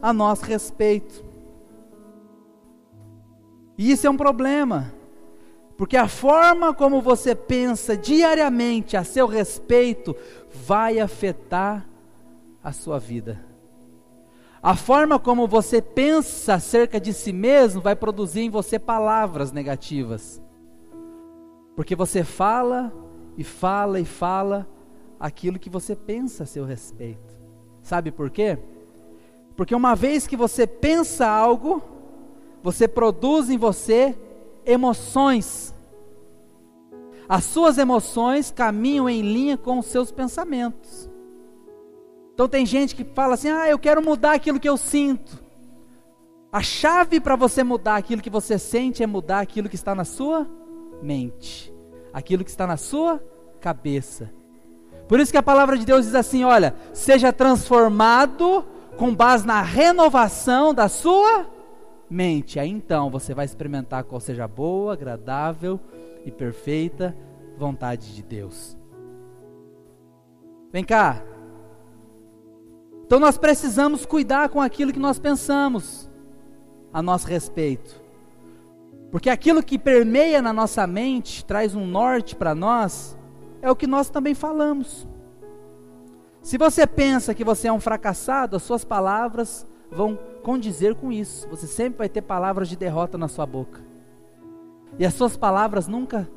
a 0.00 0.12
nosso 0.12 0.44
respeito. 0.44 1.24
E 3.76 3.90
isso 3.90 4.06
é 4.06 4.10
um 4.10 4.16
problema. 4.16 4.94
Porque 5.76 5.96
a 5.96 6.06
forma 6.06 6.72
como 6.72 7.02
você 7.02 7.34
pensa 7.34 7.96
diariamente 7.96 8.96
a 8.96 9.02
seu 9.02 9.26
respeito 9.26 10.14
vai 10.64 11.00
afetar 11.00 11.88
a 12.62 12.70
sua 12.70 13.00
vida. 13.00 13.47
A 14.62 14.74
forma 14.74 15.18
como 15.18 15.46
você 15.46 15.80
pensa 15.80 16.54
acerca 16.54 17.00
de 17.00 17.12
si 17.12 17.32
mesmo 17.32 17.80
vai 17.80 17.94
produzir 17.94 18.40
em 18.40 18.50
você 18.50 18.78
palavras 18.78 19.52
negativas. 19.52 20.42
Porque 21.76 21.94
você 21.94 22.24
fala 22.24 22.92
e 23.36 23.44
fala 23.44 24.00
e 24.00 24.04
fala 24.04 24.66
aquilo 25.18 25.58
que 25.58 25.70
você 25.70 25.94
pensa 25.94 26.42
a 26.42 26.46
seu 26.46 26.64
respeito. 26.64 27.38
Sabe 27.82 28.10
por 28.10 28.30
quê? 28.30 28.58
Porque 29.56 29.74
uma 29.74 29.94
vez 29.94 30.26
que 30.26 30.36
você 30.36 30.66
pensa 30.66 31.26
algo, 31.26 31.82
você 32.62 32.88
produz 32.88 33.48
em 33.50 33.56
você 33.56 34.16
emoções. 34.66 35.72
As 37.28 37.44
suas 37.44 37.78
emoções 37.78 38.50
caminham 38.50 39.08
em 39.08 39.22
linha 39.22 39.56
com 39.56 39.78
os 39.78 39.86
seus 39.86 40.10
pensamentos. 40.10 41.07
Então 42.38 42.48
tem 42.48 42.64
gente 42.64 42.94
que 42.94 43.02
fala 43.02 43.34
assim: 43.34 43.50
"Ah, 43.50 43.68
eu 43.68 43.80
quero 43.80 44.00
mudar 44.00 44.34
aquilo 44.34 44.60
que 44.60 44.68
eu 44.68 44.76
sinto". 44.76 45.42
A 46.52 46.62
chave 46.62 47.18
para 47.18 47.34
você 47.34 47.64
mudar 47.64 47.96
aquilo 47.96 48.22
que 48.22 48.30
você 48.30 48.60
sente 48.60 49.02
é 49.02 49.08
mudar 49.08 49.40
aquilo 49.40 49.68
que 49.68 49.74
está 49.74 49.92
na 49.92 50.04
sua 50.04 50.46
mente, 51.02 51.74
aquilo 52.12 52.44
que 52.44 52.50
está 52.50 52.64
na 52.64 52.76
sua 52.76 53.20
cabeça. 53.60 54.32
Por 55.08 55.18
isso 55.18 55.32
que 55.32 55.36
a 55.36 55.42
palavra 55.42 55.76
de 55.76 55.84
Deus 55.84 56.04
diz 56.04 56.14
assim: 56.14 56.44
olha, 56.44 56.76
seja 56.92 57.32
transformado 57.32 58.64
com 58.96 59.12
base 59.12 59.44
na 59.44 59.60
renovação 59.60 60.72
da 60.72 60.88
sua 60.88 61.44
mente. 62.08 62.60
Aí 62.60 62.70
então 62.70 63.10
você 63.10 63.34
vai 63.34 63.46
experimentar 63.46 64.04
qual 64.04 64.20
seja 64.20 64.44
a 64.44 64.48
boa, 64.48 64.92
agradável 64.92 65.80
e 66.24 66.30
perfeita 66.30 67.16
vontade 67.56 68.14
de 68.14 68.22
Deus. 68.22 68.78
Vem 70.70 70.84
cá, 70.84 71.20
então 73.08 73.18
nós 73.18 73.38
precisamos 73.38 74.04
cuidar 74.04 74.50
com 74.50 74.60
aquilo 74.60 74.92
que 74.92 74.98
nós 74.98 75.18
pensamos 75.18 76.10
a 76.92 77.00
nosso 77.00 77.26
respeito. 77.26 77.98
Porque 79.10 79.30
aquilo 79.30 79.62
que 79.62 79.78
permeia 79.78 80.42
na 80.42 80.52
nossa 80.52 80.86
mente, 80.86 81.42
traz 81.42 81.74
um 81.74 81.86
norte 81.86 82.36
para 82.36 82.54
nós, 82.54 83.16
é 83.62 83.70
o 83.70 83.74
que 83.74 83.86
nós 83.86 84.10
também 84.10 84.34
falamos. 84.34 85.08
Se 86.42 86.58
você 86.58 86.86
pensa 86.86 87.32
que 87.32 87.42
você 87.42 87.68
é 87.68 87.72
um 87.72 87.80
fracassado, 87.80 88.56
as 88.56 88.62
suas 88.62 88.84
palavras 88.84 89.66
vão 89.90 90.18
condizer 90.42 90.94
com 90.94 91.10
isso. 91.10 91.48
Você 91.48 91.66
sempre 91.66 92.00
vai 92.00 92.10
ter 92.10 92.20
palavras 92.20 92.68
de 92.68 92.76
derrota 92.76 93.16
na 93.16 93.26
sua 93.26 93.46
boca. 93.46 93.80
E 94.98 95.06
as 95.06 95.14
suas 95.14 95.34
palavras 95.34 95.88
nunca, 95.88 96.28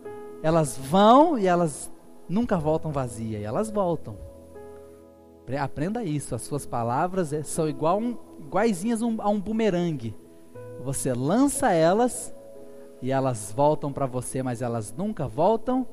elas 0.42 0.78
vão 0.78 1.38
e 1.38 1.48
elas 1.48 1.92
nunca 2.30 2.58
voltam 2.58 2.94
vazias, 2.94 3.44
elas 3.44 3.70
voltam. 3.70 4.31
Aprenda 5.60 6.04
isso, 6.04 6.34
as 6.34 6.44
suas 6.44 6.66
palavras 6.66 7.34
é, 7.34 7.44
são 7.44 7.68
igual 7.68 8.00
um, 8.00 8.18
iguaizinhas 8.40 9.02
a 9.02 9.30
um 9.30 9.40
bumerangue. 9.40 10.16
Você 10.84 11.14
lança 11.14 11.72
elas 11.72 12.34
e 13.02 13.12
elas 13.12 13.52
voltam 13.56 13.92
para 13.92 14.06
você, 14.06 14.42
mas 14.42 14.62
elas 14.62 14.94
nunca 14.96 15.28
voltam 15.28 15.86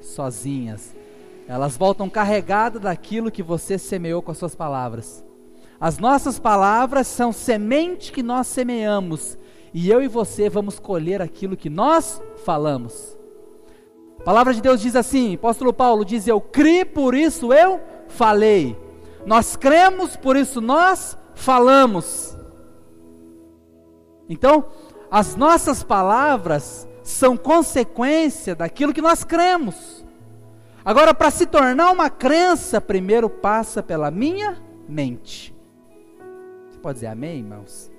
sozinhas. 0.00 0.94
Elas 1.48 1.76
voltam 1.76 2.10
carregadas 2.10 2.82
daquilo 2.82 3.30
que 3.30 3.42
você 3.42 3.78
semeou 3.78 4.20
com 4.20 4.32
as 4.32 4.38
suas 4.38 4.54
palavras. 4.54 5.24
As 5.80 5.98
nossas 5.98 6.38
palavras 6.38 7.06
são 7.06 7.32
semente 7.32 8.10
que 8.10 8.22
nós 8.22 8.46
semeamos, 8.46 9.38
e 9.72 9.90
eu 9.90 10.02
e 10.02 10.08
você 10.08 10.48
vamos 10.48 10.78
colher 10.78 11.20
aquilo 11.20 11.56
que 11.56 11.68
nós 11.68 12.20
falamos. 12.44 13.16
A 14.18 14.22
palavra 14.22 14.52
de 14.52 14.60
Deus 14.60 14.80
diz 14.80 14.96
assim, 14.96 15.34
apóstolo 15.34 15.72
Paulo 15.72 16.04
diz: 16.04 16.26
Eu 16.26 16.40
criei, 16.40 16.84
por 16.84 17.14
isso 17.14 17.52
eu 17.52 17.80
falei. 18.08 18.85
Nós 19.26 19.56
cremos, 19.56 20.16
por 20.16 20.36
isso 20.36 20.60
nós 20.60 21.18
falamos. 21.34 22.38
Então, 24.28 24.66
as 25.10 25.34
nossas 25.34 25.82
palavras 25.82 26.88
são 27.02 27.36
consequência 27.36 28.54
daquilo 28.54 28.94
que 28.94 29.02
nós 29.02 29.24
cremos. 29.24 30.04
Agora, 30.84 31.12
para 31.12 31.32
se 31.32 31.44
tornar 31.44 31.90
uma 31.90 32.08
crença, 32.08 32.80
primeiro 32.80 33.28
passa 33.28 33.82
pela 33.82 34.12
minha 34.12 34.62
mente. 34.88 35.52
Você 36.70 36.78
pode 36.78 36.94
dizer 36.94 37.08
amém, 37.08 37.38
irmãos? 37.38 37.90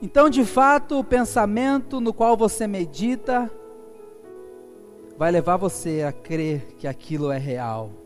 Então, 0.00 0.30
de 0.30 0.44
fato, 0.44 1.00
o 1.00 1.04
pensamento 1.04 2.00
no 2.00 2.14
qual 2.14 2.36
você 2.36 2.68
medita 2.68 3.50
vai 5.18 5.32
levar 5.32 5.56
você 5.56 6.02
a 6.02 6.12
crer 6.12 6.76
que 6.78 6.86
aquilo 6.86 7.32
é 7.32 7.36
real. 7.36 7.99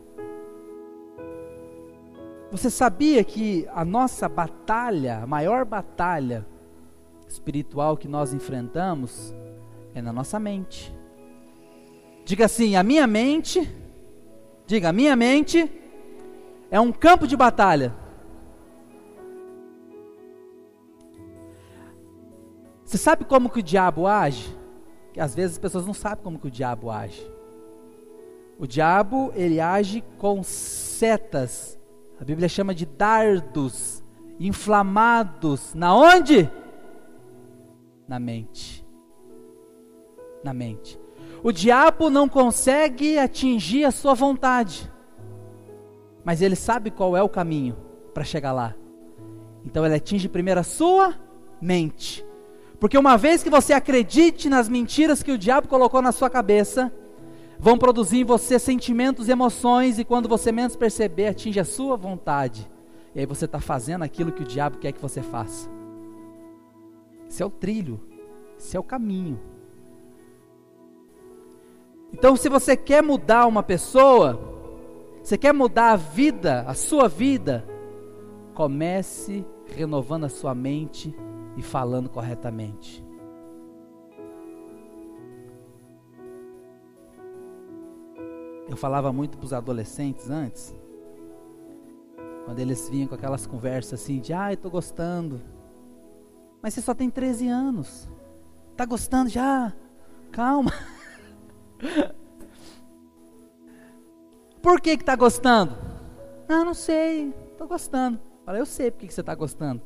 Você 2.55 2.71
sabia 2.71 3.25
que 3.25 3.69
a 3.75 3.85
nossa 3.85 4.29
batalha, 4.29 5.19
a 5.23 5.27
maior 5.27 5.65
batalha 5.65 6.47
espiritual 7.29 7.97
que 7.97 8.07
nós 8.07 8.33
enfrentamos 8.33 9.35
é 9.95 10.01
na 10.01 10.13
nossa 10.13 10.39
mente? 10.39 10.95
Diga 12.25 12.45
assim: 12.45 12.77
a 12.77 12.83
minha 12.83 13.07
mente 13.07 13.69
Diga, 14.67 14.93
minha 14.93 15.15
mente 15.15 15.71
é 16.71 16.81
um 16.81 16.91
campo 16.91 17.27
de 17.27 17.37
batalha. 17.37 17.95
Você 22.83 22.97
sabe 22.97 23.25
como 23.25 23.51
que 23.51 23.59
o 23.59 23.63
diabo 23.63 24.07
age? 24.07 24.57
Que 25.13 25.21
às 25.21 25.35
vezes 25.35 25.57
as 25.57 25.59
pessoas 25.59 25.87
não 25.87 25.93
sabem 25.93 26.25
como 26.25 26.39
que 26.39 26.47
o 26.47 26.51
diabo 26.51 26.91
age. 26.91 27.31
O 28.59 28.67
diabo, 28.67 29.33
ele 29.35 29.61
age 29.61 30.03
com 30.17 30.43
setas. 30.43 31.79
A 32.21 32.25
Bíblia 32.25 32.49
chama 32.49 32.75
de 32.75 32.87
dardos 32.87 34.03
inflamados. 34.39 35.75
Na 35.75 35.95
onde? 35.95 36.51
Na 38.07 38.19
mente. 38.19 38.87
Na 40.43 40.53
mente. 40.53 40.99
O 41.43 41.53
diabo 41.53 42.09
não 42.09 42.29
consegue 42.29 43.19
atingir 43.19 43.85
a 43.85 43.91
sua 43.91 44.15
vontade. 44.15 44.91
Mas 46.25 46.41
ele 46.41 46.57
sabe 46.57 46.91
qual 46.91 47.17
é 47.17 47.23
o 47.23 47.29
caminho 47.29 47.77
para 48.15 48.25
chegar 48.25 48.53
lá. 48.53 48.75
Então 49.65 49.85
ele 49.85 49.95
atinge 49.95 50.29
primeiro 50.29 50.61
a 50.61 50.65
sua 50.65 51.15
mente. 51.61 52.25
Porque 52.79 52.99
uma 52.99 53.17
vez 53.17 53.43
que 53.43 53.51
você 53.51 53.73
acredite 53.73 54.49
nas 54.49 54.69
mentiras 54.69 55.23
que 55.23 55.33
o 55.33 55.39
diabo 55.39 55.69
colocou 55.69 56.03
na 56.03 56.13
sua 56.13 56.29
cabeça, 56.31 56.93
vão 57.65 57.79
produzir 57.79 58.19
em 58.19 58.25
você 58.25 58.59
sentimentos, 58.59 59.27
emoções, 59.27 59.99
e 59.99 60.05
quando 60.05 60.29
você 60.29 60.53
menos 60.53 60.77
perceber, 60.77 61.29
atinge 61.29 61.59
a 61.59 61.65
sua 61.65 61.97
vontade. 61.97 62.71
E 63.15 63.21
aí 63.21 63.25
você 63.25 63.47
está 63.47 63.59
fazendo 63.59 64.03
aquilo 64.03 64.31
que 64.31 64.43
o 64.43 64.47
diabo 64.47 64.77
quer 64.77 64.93
que 64.93 65.01
você 65.01 65.23
faça. 65.23 65.67
Esse 67.27 67.43
é 67.43 67.47
o 67.47 67.49
trilho, 67.51 67.99
esse 68.59 68.77
é 68.77 68.81
o 68.81 68.83
caminho. 68.83 69.41
Então, 72.13 72.37
se 72.37 72.51
você 72.51 72.77
quer 72.77 73.03
mudar 73.03 73.47
uma 73.47 73.63
pessoa, 73.63 74.39
você 75.23 75.39
quer 75.39 75.55
mudar 75.55 75.93
a 75.93 75.97
vida, 75.97 76.67
a 76.69 76.75
sua 76.75 77.09
vida, 77.09 77.65
comece 78.53 79.43
renovando 79.75 80.25
a 80.25 80.29
sua 80.29 80.55
mente 80.55 81.15
e 81.57 81.63
falando 81.63 82.11
corretamente. 82.11 83.04
Eu 88.69 88.77
falava 88.77 89.13
muito 89.13 89.37
para 89.37 89.45
os 89.45 89.53
adolescentes 89.53 90.31
antes, 90.31 90.75
quando 92.45 92.59
eles 92.59 92.89
vinham 92.89 93.09
com 93.09 93.15
aquelas 93.15 93.47
conversas 93.47 94.01
assim 94.01 94.21
de, 94.21 94.33
ah, 94.33 94.53
estou 94.53 94.71
gostando. 94.71 95.41
Mas 96.63 96.75
você 96.75 96.81
só 96.81 96.95
tem 96.95 97.11
13 97.11 97.49
anos. 97.49 98.09
Tá 98.77 98.85
gostando 98.85 99.29
já? 99.31 99.73
Calma. 100.31 100.73
Por 104.63 104.81
que 104.81 104.97
que 104.97 105.05
tá 105.05 105.15
gostando? 105.15 105.77
Ah, 106.49 106.65
não 106.65 106.73
sei. 106.75 107.33
Tô 107.59 107.67
gostando. 107.67 108.19
Fala, 108.45 108.59
eu 108.59 108.67
sei 108.67 108.91
porque 108.91 109.07
que 109.07 109.15
você 109.15 109.21
está 109.21 109.35
gostando. 109.35 109.83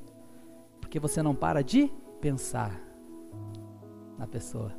Porque 0.80 1.00
você 1.00 1.23
não 1.23 1.35
para 1.35 1.62
de 1.62 1.92
pensar 2.20 2.80
na 4.16 4.26
pessoa. 4.26 4.73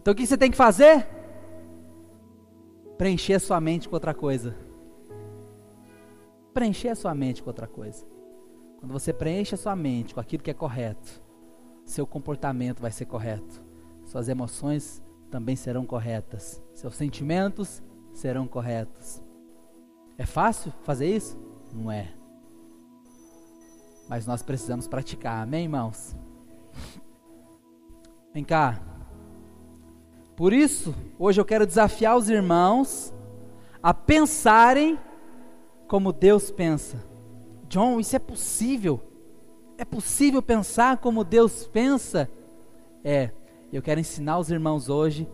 Então 0.00 0.12
o 0.12 0.14
que 0.14 0.26
você 0.26 0.36
tem 0.36 0.50
que 0.50 0.56
fazer? 0.56 1.06
Preencher 2.98 3.34
a 3.34 3.40
sua 3.40 3.60
mente 3.60 3.88
com 3.88 3.96
outra 3.96 4.14
coisa 4.14 4.66
preencher 6.56 6.88
a 6.88 6.94
sua 6.94 7.14
mente 7.14 7.42
com 7.42 7.50
outra 7.50 7.66
coisa. 7.66 8.02
Quando 8.78 8.90
você 8.90 9.12
preenche 9.12 9.54
a 9.54 9.58
sua 9.58 9.76
mente 9.76 10.14
com 10.14 10.20
aquilo 10.20 10.42
que 10.42 10.50
é 10.50 10.54
correto, 10.54 11.22
seu 11.84 12.06
comportamento 12.06 12.80
vai 12.80 12.90
ser 12.90 13.04
correto. 13.04 13.62
Suas 14.06 14.26
emoções 14.26 15.02
também 15.30 15.54
serão 15.54 15.84
corretas. 15.84 16.62
Seus 16.72 16.94
sentimentos 16.94 17.82
serão 18.14 18.48
corretos. 18.48 19.22
É 20.16 20.24
fácil 20.24 20.72
fazer 20.82 21.14
isso? 21.14 21.38
Não 21.74 21.92
é. 21.92 22.10
Mas 24.08 24.26
nós 24.26 24.42
precisamos 24.42 24.88
praticar, 24.88 25.42
amém, 25.42 25.64
irmãos? 25.64 26.16
Vem 28.32 28.44
cá. 28.44 28.95
Por 30.36 30.52
isso, 30.52 30.94
hoje 31.18 31.40
eu 31.40 31.44
quero 31.46 31.66
desafiar 31.66 32.14
os 32.14 32.28
irmãos 32.28 33.12
a 33.82 33.94
pensarem 33.94 34.98
como 35.88 36.12
Deus 36.12 36.50
pensa. 36.50 37.02
John, 37.70 37.98
isso 37.98 38.14
é 38.14 38.18
possível? 38.18 39.00
É 39.78 39.84
possível 39.84 40.42
pensar 40.42 40.98
como 40.98 41.24
Deus 41.24 41.66
pensa? 41.66 42.30
É. 43.02 43.30
Eu 43.72 43.80
quero 43.80 43.98
ensinar 43.98 44.38
os 44.38 44.50
irmãos 44.50 44.90
hoje 44.90 45.26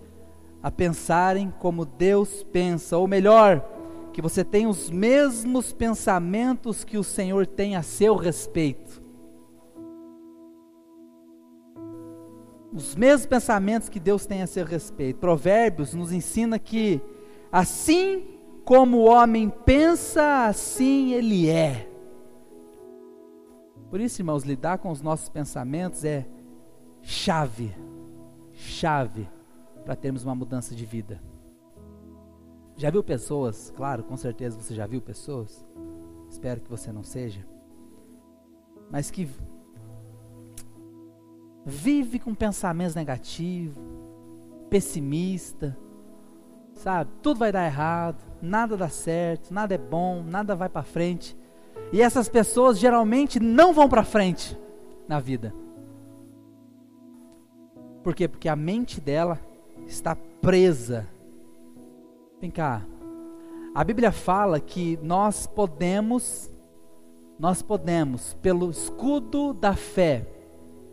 a 0.63 0.71
pensarem 0.71 1.53
como 1.59 1.85
Deus 1.85 2.45
pensa, 2.45 2.97
ou 2.97 3.09
melhor, 3.09 3.69
que 4.13 4.23
você 4.23 4.45
tenha 4.45 4.69
os 4.69 4.89
mesmos 4.89 5.73
pensamentos 5.73 6.85
que 6.85 6.97
o 6.97 7.03
Senhor 7.03 7.45
tem 7.45 7.75
a 7.75 7.83
seu 7.83 8.15
respeito. 8.15 9.02
Os 12.73 12.95
mesmos 12.95 13.27
pensamentos 13.27 13.89
que 13.89 14.01
Deus 14.01 14.25
tem 14.25 14.43
a 14.43 14.47
seu 14.47 14.65
respeito. 14.65 15.19
Provérbios 15.19 15.93
nos 15.93 16.11
ensina 16.11 16.59
que 16.59 17.01
assim 17.51 18.25
como 18.65 18.99
o 18.99 19.05
homem 19.05 19.51
pensa, 19.51 20.47
assim 20.47 21.13
ele 21.13 21.49
é. 21.49 21.89
Por 23.91 24.01
isso, 24.01 24.23
irmãos, 24.23 24.45
lidar 24.45 24.79
com 24.79 24.91
os 24.91 25.03
nossos 25.03 25.29
pensamentos 25.29 26.03
é 26.03 26.27
chave, 27.03 27.75
chave 28.53 29.29
para 29.85 29.95
termos 29.95 30.25
uma 30.25 30.35
mudança 30.35 30.75
de 30.75 30.87
vida. 30.87 31.21
Já 32.77 32.91
viu 32.91 33.05
pessoas, 33.05 33.71
claro, 33.77 34.03
com 34.03 34.17
certeza 34.17 34.59
você 34.59 34.75
já 34.75 34.87
viu 34.87 35.03
pessoas, 35.03 35.63
espero 36.31 36.61
que 36.63 36.71
você 36.71 36.91
não 36.91 37.03
seja, 37.03 37.47
mas 38.91 39.11
que 39.11 39.29
vive 41.65 42.19
com 42.19 42.35
pensamentos 42.35 42.95
negativos, 42.95 43.77
pessimista, 44.69 45.77
sabe? 46.75 47.11
Tudo 47.23 47.39
vai 47.39 47.53
dar 47.53 47.65
errado, 47.65 48.23
nada 48.41 48.77
dá 48.77 48.89
certo, 48.89 49.53
nada 49.53 49.75
é 49.75 49.79
bom, 49.79 50.23
nada 50.23 50.55
vai 50.55 50.69
para 50.69 50.83
frente. 50.83 51.37
E 51.93 52.01
essas 52.01 52.29
pessoas 52.29 52.79
geralmente 52.79 53.39
não 53.39 53.73
vão 53.73 53.89
para 53.89 54.03
frente 54.03 54.59
na 55.07 55.21
vida. 55.21 55.55
Por 58.03 58.15
quê? 58.15 58.27
Porque 58.27 58.49
a 58.49 58.57
mente 58.57 59.01
dela 59.01 59.39
está 59.87 60.17
presa. 60.41 61.07
Vem 62.41 62.51
cá. 62.51 62.83
A 63.75 63.85
Bíblia 63.85 64.11
fala 64.11 64.59
que 64.59 64.99
nós 65.03 65.47
podemos 65.47 66.51
nós 67.39 67.61
podemos 67.61 68.35
pelo 68.35 68.71
escudo 68.71 69.53
da 69.53 69.75
fé. 69.75 70.27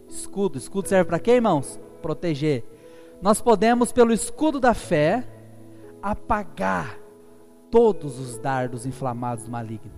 Escudo, 0.09 0.57
escudo 0.57 0.87
serve 0.87 1.07
para 1.07 1.19
quê, 1.19 1.33
irmãos? 1.33 1.79
Proteger. 2.01 2.63
Nós 3.21 3.41
podemos 3.41 3.91
pelo 3.91 4.11
escudo 4.11 4.59
da 4.59 4.73
fé 4.73 5.27
apagar 6.01 6.97
todos 7.69 8.19
os 8.19 8.37
dardos 8.37 8.85
inflamados 8.85 9.45
do 9.45 9.51
maligno. 9.51 9.91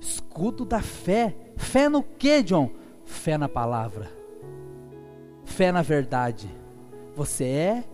Escudo 0.00 0.64
da 0.64 0.80
fé. 0.80 1.36
Fé 1.56 1.88
no 1.88 2.02
que, 2.02 2.42
John? 2.42 2.70
Fé 3.04 3.36
na 3.36 3.48
palavra. 3.48 4.10
Fé 5.44 5.70
na 5.72 5.82
verdade. 5.82 6.48
Você 7.14 7.44
é 7.44 7.84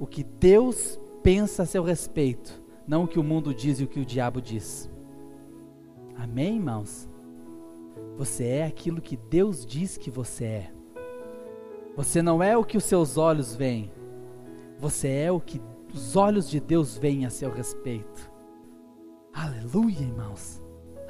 o 0.00 0.06
que 0.06 0.24
Deus 0.24 0.98
pensa 1.22 1.62
a 1.62 1.66
seu 1.66 1.84
respeito, 1.84 2.60
não 2.86 3.04
o 3.04 3.08
que 3.08 3.18
o 3.18 3.22
mundo 3.22 3.54
diz 3.54 3.78
e 3.78 3.84
o 3.84 3.88
que 3.88 4.00
o 4.00 4.04
diabo 4.04 4.40
diz. 4.40 4.90
Amém, 6.16 6.56
irmãos? 6.56 7.08
Você 8.16 8.46
é 8.46 8.64
aquilo 8.64 9.00
que 9.00 9.16
Deus 9.16 9.64
diz 9.64 9.96
que 9.96 10.10
você 10.10 10.44
é. 10.44 10.72
Você 11.96 12.22
não 12.22 12.42
é 12.42 12.56
o 12.56 12.64
que 12.64 12.76
os 12.76 12.84
seus 12.84 13.16
olhos 13.18 13.54
veem, 13.54 13.90
você 14.78 15.08
é 15.08 15.30
o 15.30 15.38
que 15.38 15.60
os 15.92 16.16
olhos 16.16 16.48
de 16.48 16.58
Deus 16.58 16.96
veem 16.96 17.26
a 17.26 17.30
seu 17.30 17.52
respeito. 17.52 18.30
Aleluia, 19.32 20.00
irmãos. 20.00 20.60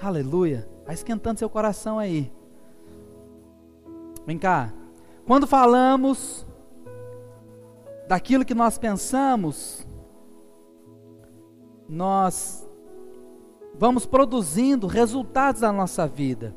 Aleluia. 0.00 0.68
Vai 0.84 0.94
esquentando 0.94 1.38
seu 1.38 1.48
coração 1.48 1.98
aí. 1.98 2.32
Vem 4.26 4.38
cá. 4.38 4.72
Quando 5.26 5.46
falamos 5.46 6.46
daquilo 8.08 8.44
que 8.44 8.54
nós 8.54 8.76
pensamos, 8.78 9.86
nós 11.88 12.68
vamos 13.78 14.04
produzindo 14.04 14.86
resultados 14.86 15.62
na 15.62 15.72
nossa 15.72 16.06
vida. 16.06 16.54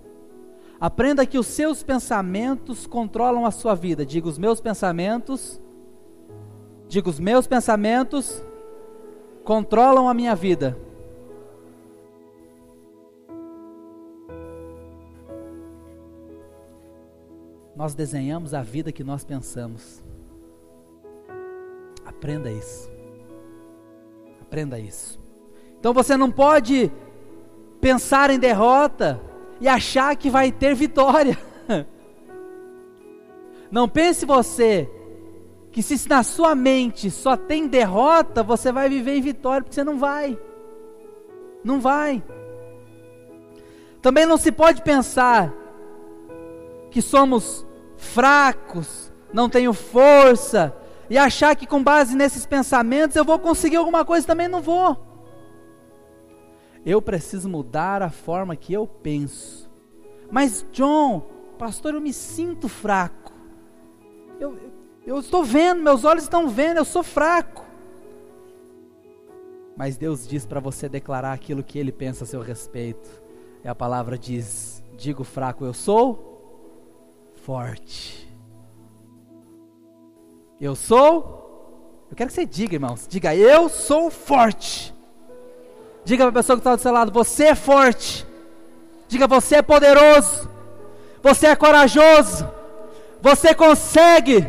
Aprenda 0.79 1.25
que 1.25 1.38
os 1.38 1.47
seus 1.47 1.83
pensamentos 1.83 2.85
controlam 2.85 3.45
a 3.45 3.51
sua 3.51 3.75
vida. 3.75 4.05
Diga: 4.05 4.27
os 4.27 4.38
meus 4.38 4.59
pensamentos 4.59 5.59
Diga: 6.88 7.09
os 7.09 7.19
meus 7.19 7.47
pensamentos 7.47 8.43
controlam 9.43 10.07
a 10.07 10.13
minha 10.13 10.35
vida. 10.35 10.77
Nós 17.75 17.93
desenhamos 17.93 18.53
a 18.53 18.61
vida 18.61 18.91
que 18.91 19.03
nós 19.03 19.25
pensamos. 19.25 20.01
Aprenda 22.05 22.49
isso. 22.49 22.89
Aprenda 24.41 24.79
isso. 24.79 25.19
Então 25.77 25.93
você 25.93 26.15
não 26.15 26.31
pode 26.31 26.89
pensar 27.81 28.29
em 28.29 28.39
derrota 28.39 29.19
e 29.59 29.67
achar 29.67 30.15
que 30.15 30.29
vai 30.29 30.51
ter 30.51 30.75
vitória. 30.75 31.37
Não 33.71 33.89
pense 33.89 34.25
você 34.25 34.89
que 35.71 35.81
se 35.81 36.07
na 36.07 36.23
sua 36.23 36.55
mente 36.55 37.11
só 37.11 37.35
tem 37.35 37.67
derrota, 37.67 38.41
você 38.41 38.71
vai 38.71 38.87
viver 38.87 39.15
em 39.15 39.21
vitória, 39.21 39.61
porque 39.61 39.75
você 39.75 39.83
não 39.83 39.97
vai. 39.97 40.37
Não 41.63 41.81
vai. 41.81 42.23
Também 44.01 44.25
não 44.25 44.37
se 44.37 44.51
pode 44.51 44.81
pensar 44.81 45.53
que 46.91 47.01
somos 47.01 47.65
fracos, 47.97 49.11
não 49.33 49.49
tenho 49.49 49.73
força, 49.73 50.73
e 51.09 51.17
achar 51.17 51.55
que 51.55 51.67
com 51.67 51.83
base 51.83 52.15
nesses 52.15 52.45
pensamentos 52.45 53.17
eu 53.17 53.25
vou 53.25 53.37
conseguir 53.37 53.75
alguma 53.75 54.05
coisa, 54.05 54.25
também 54.25 54.47
não 54.47 54.61
vou. 54.61 55.14
Eu 56.85 57.01
preciso 57.01 57.49
mudar 57.49 58.01
a 58.01 58.11
forma 58.11 58.55
que 58.55 58.71
eu 58.71 58.85
penso. 58.85 59.69
Mas, 60.29 60.65
John, 60.71 61.21
pastor, 61.57 61.95
eu 61.95 62.01
me 62.01 62.13
sinto 62.13 62.69
fraco. 62.69 63.33
Eu, 64.39 64.57
eu 65.05 65.19
estou 65.19 65.43
vendo, 65.43 65.81
meus 65.81 66.03
olhos 66.03 66.23
estão 66.23 66.47
vendo, 66.47 66.77
eu 66.77 66.85
sou 66.85 67.01
fraco. 67.01 67.65
Mas 69.75 69.97
Deus 69.97 70.27
diz 70.27 70.45
para 70.45 70.59
você 70.59 70.87
declarar 70.87 71.33
aquilo 71.33 71.63
que 71.63 71.77
Ele 71.77 71.91
pensa 71.91 72.23
a 72.23 72.27
seu 72.27 72.41
respeito. 72.41 73.09
E 73.63 73.67
a 73.67 73.75
palavra 73.75 74.17
diz: 74.17 74.83
digo 74.95 75.23
fraco, 75.23 75.65
eu 75.65 75.73
sou 75.73 77.33
forte. 77.43 78.25
Eu 80.61 80.75
sou. 80.75 82.05
Eu 82.09 82.15
quero 82.15 82.29
que 82.29 82.35
você 82.35 82.45
diga, 82.45 82.75
irmãos. 82.75 83.05
Diga, 83.09 83.35
eu 83.35 83.67
sou 83.67 84.09
forte. 84.09 84.94
Diga 86.05 86.23
para 86.23 86.29
a 86.29 86.43
pessoa 86.43 86.55
que 86.55 86.61
está 86.61 86.75
do 86.75 86.81
seu 86.81 86.91
lado: 86.91 87.11
você 87.11 87.45
é 87.45 87.55
forte. 87.55 88.25
Diga, 89.07 89.27
você 89.27 89.55
é 89.55 89.61
poderoso. 89.61 90.49
Você 91.21 91.47
é 91.47 91.55
corajoso. 91.55 92.47
Você 93.21 93.55
consegue. 93.55 94.47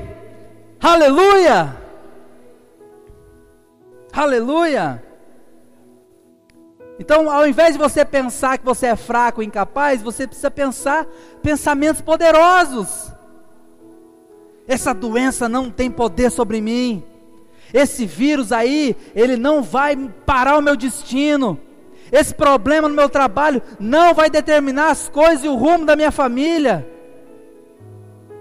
Aleluia! 0.79 1.75
Aleluia! 4.12 5.03
Então, 6.99 7.31
ao 7.31 7.47
invés 7.47 7.73
de 7.73 7.79
você 7.79 8.05
pensar 8.05 8.59
que 8.59 8.64
você 8.64 8.87
é 8.87 8.97
fraco, 8.97 9.42
incapaz, 9.42 10.03
você 10.03 10.27
precisa 10.27 10.51
pensar 10.51 11.07
pensamentos 11.42 12.01
poderosos. 12.01 13.11
Essa 14.66 14.95
doença 14.95 15.49
não 15.49 15.71
tem 15.71 15.90
poder 15.90 16.31
sobre 16.31 16.61
mim. 16.61 17.05
Esse 17.77 18.07
vírus 18.07 18.53
aí, 18.53 18.97
ele 19.15 19.37
não 19.37 19.62
vai 19.62 19.95
parar 20.25 20.57
o 20.57 20.62
meu 20.62 20.75
destino. 20.75 21.61
Esse 22.11 22.35
problema 22.35 22.89
no 22.89 22.95
meu 22.95 23.11
trabalho 23.11 23.61
não 23.79 24.15
vai 24.15 24.31
determinar 24.31 24.91
as 24.93 25.11
coisas 25.11 25.45
e 25.45 25.49
o 25.49 25.57
rumo 25.57 25.85
da 25.85 25.95
minha 25.95 26.11
família. 26.11 26.89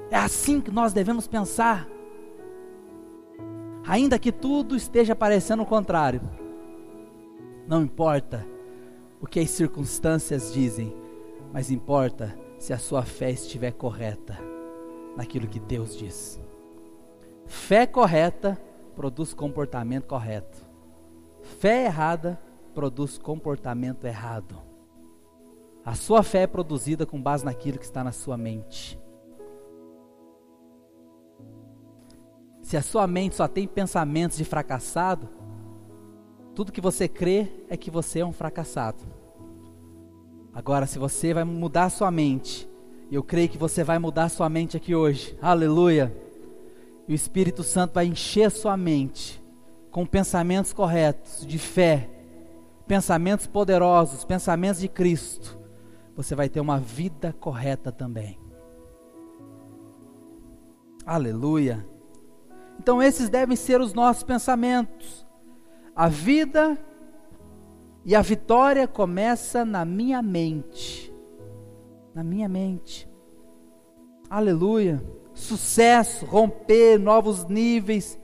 É 0.09 0.15
assim 0.15 0.61
que 0.61 0.71
nós 0.71 0.93
devemos 0.93 1.27
pensar 1.27 1.85
ainda 3.85 4.17
que 4.17 4.31
tudo 4.31 4.73
esteja 4.73 5.13
parecendo 5.13 5.63
o 5.63 5.65
contrário. 5.65 6.21
Não 7.67 7.83
importa 7.83 8.47
o 9.19 9.27
que 9.27 9.41
as 9.41 9.49
circunstâncias 9.49 10.53
dizem, 10.53 10.95
mas 11.51 11.69
importa 11.69 12.33
se 12.57 12.71
a 12.71 12.77
sua 12.77 13.03
fé 13.03 13.31
estiver 13.31 13.73
correta 13.73 14.39
naquilo 15.17 15.45
que 15.45 15.59
Deus 15.59 15.97
diz. 15.97 16.39
Fé 17.45 17.85
correta 17.85 18.57
produz 18.95 19.33
comportamento 19.33 20.07
correto. 20.07 20.57
Fé 21.59 21.85
errada 21.85 22.39
produz 22.73 23.17
comportamento 23.17 24.05
errado. 24.05 24.55
A 25.85 25.93
sua 25.93 26.23
fé 26.23 26.43
é 26.43 26.47
produzida 26.47 27.05
com 27.05 27.21
base 27.21 27.45
naquilo 27.45 27.77
que 27.77 27.85
está 27.85 28.03
na 28.03 28.11
sua 28.11 28.37
mente. 28.37 28.99
Se 32.61 32.75
a 32.75 32.81
sua 32.81 33.05
mente 33.05 33.35
só 33.35 33.47
tem 33.47 33.67
pensamentos 33.67 34.37
de 34.37 34.43
fracassado, 34.43 35.29
tudo 36.55 36.71
que 36.71 36.81
você 36.81 37.07
crê 37.07 37.47
é 37.69 37.77
que 37.77 37.91
você 37.91 38.19
é 38.19 38.25
um 38.25 38.33
fracassado. 38.33 39.03
Agora, 40.51 40.87
se 40.87 40.97
você 40.97 41.33
vai 41.33 41.43
mudar 41.43 41.83
a 41.83 41.89
sua 41.89 42.09
mente, 42.09 42.67
eu 43.11 43.21
creio 43.21 43.49
que 43.49 43.57
você 43.57 43.83
vai 43.83 43.99
mudar 43.99 44.23
a 44.23 44.29
sua 44.29 44.49
mente 44.49 44.75
aqui 44.75 44.95
hoje, 44.95 45.37
aleluia. 45.41 46.24
E 47.07 47.13
o 47.13 47.15
Espírito 47.15 47.63
Santo 47.63 47.93
vai 47.93 48.05
encher 48.05 48.45
a 48.45 48.49
sua 48.49 48.75
mente 48.75 49.43
com 49.91 50.05
pensamentos 50.05 50.73
corretos, 50.73 51.45
de 51.45 51.57
fé, 51.57 52.09
pensamentos 52.87 53.47
poderosos, 53.47 54.25
pensamentos 54.25 54.81
de 54.81 54.87
Cristo. 54.87 55.57
Você 56.15 56.35
vai 56.35 56.49
ter 56.49 56.59
uma 56.59 56.79
vida 56.79 57.33
correta 57.39 57.91
também. 57.91 58.39
Aleluia. 61.05 61.85
Então, 62.79 63.01
esses 63.01 63.29
devem 63.29 63.55
ser 63.55 63.79
os 63.79 63.93
nossos 63.93 64.23
pensamentos. 64.23 65.25
A 65.95 66.09
vida 66.09 66.77
e 68.03 68.15
a 68.15 68.21
vitória 68.21 68.87
começa 68.87 69.63
na 69.63 69.85
minha 69.85 70.21
mente. 70.21 71.13
Na 72.13 72.23
minha 72.23 72.49
mente. 72.49 73.09
Aleluia. 74.29 75.01
Sucesso, 75.35 76.25
romper 76.25 76.97
novos 76.97 77.43
níveis, 77.45 78.17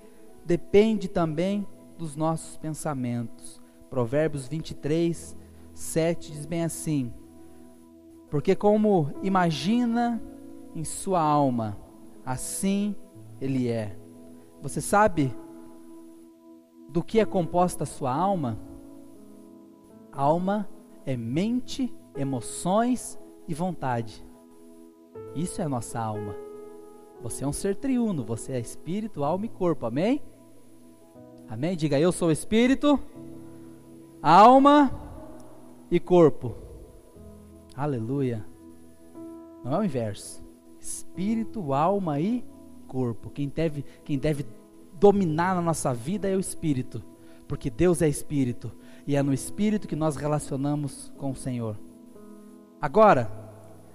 depende 0.46 1.10
também 1.10 1.68
dos 1.98 2.16
nossos 2.16 2.56
pensamentos. 2.56 3.62
Provérbios 3.90 4.48
23, 4.48 5.36
7 5.74 6.32
diz 6.32 6.46
bem 6.46 6.64
assim: 6.64 7.14
Porque 8.30 8.56
como 8.56 9.12
imagina 9.22 10.24
em 10.74 10.86
sua 10.86 11.22
alma, 11.22 11.78
assim 12.26 12.96
ele 13.42 13.68
é. 13.68 13.98
Você 14.62 14.80
sabe 14.80 15.36
do 16.88 17.04
que 17.04 17.20
é 17.20 17.26
composta 17.26 17.84
a 17.84 17.88
sua 17.88 18.16
alma? 18.16 18.58
Alma 20.14 20.70
é 21.06 21.18
mente, 21.18 21.94
emoções 22.16 23.20
e 23.50 23.54
vontade. 23.54 24.26
Isso 25.36 25.62
é 25.62 25.66
a 25.66 25.70
nossa 25.70 26.00
alma. 26.00 26.51
Você 27.24 27.44
é 27.44 27.48
um 27.48 27.54
ser 27.54 27.76
triuno, 27.76 28.24
você 28.24 28.54
é 28.54 28.60
espírito, 28.60 29.24
alma 29.24 29.46
e 29.46 29.50
corpo. 29.50 29.86
Amém? 29.86 30.22
Amém? 31.48 31.76
Diga 31.76 32.00
eu 32.00 32.12
sou 32.12 32.32
espírito, 32.32 33.00
alma 34.22 34.92
e 35.90 36.00
corpo. 36.00 36.56
Aleluia. 37.76 38.46
Não 39.64 39.74
é 39.74 39.78
o 39.80 39.84
inverso. 39.84 40.44
Espírito, 40.80 41.74
alma 41.74 42.20
e 42.20 42.44
corpo. 42.88 43.30
Quem 43.30 43.48
deve, 43.48 43.86
quem 44.04 44.18
deve 44.18 44.46
dominar 45.00 45.56
na 45.56 45.62
nossa 45.62 45.94
vida 45.94 46.28
é 46.28 46.36
o 46.36 46.40
espírito, 46.40 47.04
porque 47.48 47.70
Deus 47.70 48.02
é 48.02 48.08
espírito 48.08 48.72
e 49.06 49.16
é 49.16 49.22
no 49.22 49.34
espírito 49.34 49.88
que 49.88 49.96
nós 49.96 50.16
relacionamos 50.16 51.12
com 51.18 51.32
o 51.32 51.36
Senhor. 51.36 51.78
Agora, 52.82 53.32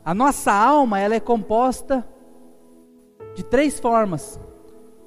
a 0.05 0.15
nossa 0.15 0.53
alma 0.53 1.01
ela 1.01 1.15
é 1.15 1.21
composta 1.21 2.07
de 3.37 3.45
três 3.45 3.79
formas: 3.79 4.41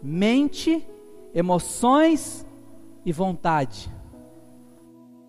mente, 0.02 0.88
emoções 1.34 2.46
e 3.04 3.12
vontade. 3.12 3.92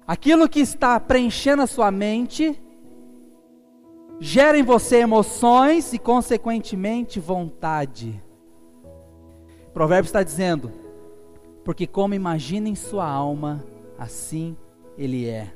Aquilo 0.07 0.49
que 0.49 0.61
está 0.61 1.01
preenchendo 1.01 1.63
a 1.63 1.67
sua 1.67 1.91
mente 1.91 2.61
gera 4.21 4.59
em 4.59 4.63
você 4.63 4.97
emoções 4.99 5.93
e, 5.93 5.99
consequentemente, 5.99 7.19
vontade. 7.19 8.23
Provérbio 9.73 10.09
está 10.09 10.23
dizendo: 10.23 10.71
porque 11.65 11.87
como 11.87 12.13
imagina 12.13 12.69
em 12.69 12.75
sua 12.75 13.09
alma, 13.09 13.65
assim 13.99 14.57
ele 14.99 15.27
é. 15.27 15.51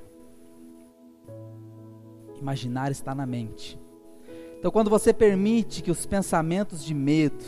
Imaginar 2.40 2.90
está 2.90 3.14
na 3.14 3.26
mente. 3.26 3.83
Então, 4.64 4.72
quando 4.72 4.88
você 4.88 5.12
permite 5.12 5.82
que 5.82 5.90
os 5.90 6.06
pensamentos 6.06 6.82
de 6.82 6.94
medo 6.94 7.44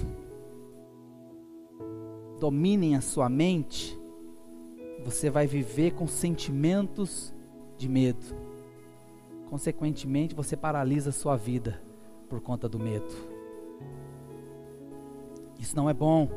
dominem 2.39 2.95
a 2.95 3.01
sua 3.01 3.27
mente, 3.27 3.99
você 5.03 5.31
vai 5.31 5.47
viver 5.47 5.93
com 5.93 6.07
sentimentos 6.07 7.33
de 7.79 7.89
medo. 7.89 8.37
Consequentemente, 9.49 10.35
você 10.35 10.59
paralisa 10.59 11.09
a 11.09 11.13
sua 11.15 11.37
vida 11.37 11.81
por 12.29 12.43
conta 12.43 12.69
do 12.69 12.79
medo. 12.79 13.11
Isso 15.59 15.75
não 15.75 15.89
é 15.89 15.95
bom 15.95 16.29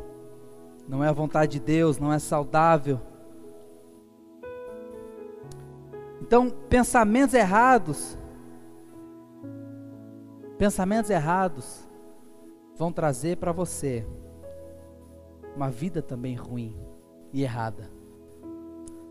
não 0.87 1.03
é 1.03 1.09
a 1.09 1.11
vontade 1.11 1.51
de 1.51 1.59
Deus, 1.59 1.99
não 1.99 2.13
é 2.13 2.19
saudável. 2.19 3.01
Então, 6.21 6.49
pensamentos 6.69 7.33
errados, 7.33 8.17
pensamentos 10.59 11.09
errados 11.09 11.87
vão 12.75 12.91
trazer 12.91 13.37
para 13.37 13.53
você 13.53 14.05
uma 15.55 15.71
vida 15.71 16.01
também 16.01 16.35
ruim 16.35 16.75
e 17.31 17.41
errada. 17.43 17.89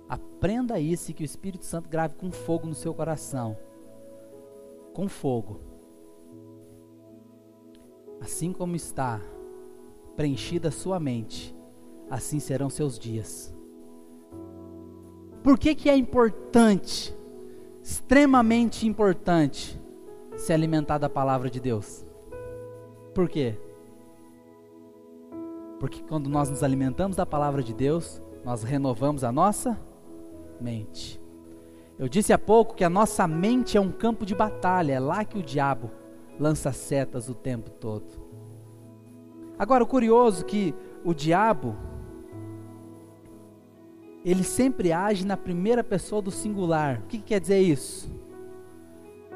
Aprenda 0.06 0.78
isso 0.78 1.10
e 1.10 1.14
que 1.14 1.22
o 1.22 1.24
Espírito 1.24 1.64
Santo 1.64 1.88
grave 1.88 2.16
com 2.16 2.30
fogo 2.30 2.66
no 2.66 2.74
seu 2.74 2.92
coração. 2.92 3.56
Com 4.92 5.08
fogo. 5.08 5.58
Assim 8.20 8.52
como 8.52 8.76
está 8.76 9.18
preenchida 10.16 10.70
sua 10.70 11.00
mente, 11.00 11.56
assim 12.10 12.40
serão 12.40 12.68
seus 12.68 12.98
dias. 12.98 13.54
Por 15.42 15.58
que, 15.58 15.74
que 15.74 15.88
é 15.88 15.96
importante, 15.96 17.16
extremamente 17.82 18.86
importante, 18.86 19.77
se 20.38 20.52
alimentar 20.52 20.98
da 20.98 21.10
palavra 21.10 21.50
de 21.50 21.60
Deus? 21.60 22.06
Por 23.14 23.28
quê? 23.28 23.58
Porque 25.80 26.00
quando 26.02 26.30
nós 26.30 26.48
nos 26.48 26.62
alimentamos 26.62 27.16
da 27.16 27.26
palavra 27.26 27.62
de 27.62 27.74
Deus, 27.74 28.22
nós 28.44 28.62
renovamos 28.62 29.24
a 29.24 29.32
nossa 29.32 29.78
mente. 30.60 31.20
Eu 31.98 32.08
disse 32.08 32.32
há 32.32 32.38
pouco 32.38 32.74
que 32.74 32.84
a 32.84 32.88
nossa 32.88 33.26
mente 33.26 33.76
é 33.76 33.80
um 33.80 33.90
campo 33.90 34.24
de 34.24 34.34
batalha, 34.34 34.92
é 34.92 35.00
lá 35.00 35.24
que 35.24 35.38
o 35.38 35.42
diabo 35.42 35.90
lança 36.38 36.72
setas 36.72 37.28
o 37.28 37.34
tempo 37.34 37.70
todo. 37.70 38.06
Agora, 39.58 39.82
o 39.82 39.86
curioso 39.86 40.42
é 40.42 40.46
que 40.46 40.74
o 41.04 41.12
diabo 41.12 41.76
ele 44.24 44.44
sempre 44.44 44.92
age 44.92 45.26
na 45.26 45.36
primeira 45.36 45.82
pessoa 45.82 46.22
do 46.22 46.30
singular. 46.30 47.00
O 47.04 47.08
que, 47.08 47.18
que 47.18 47.24
quer 47.24 47.40
dizer 47.40 47.60
isso? 47.60 48.08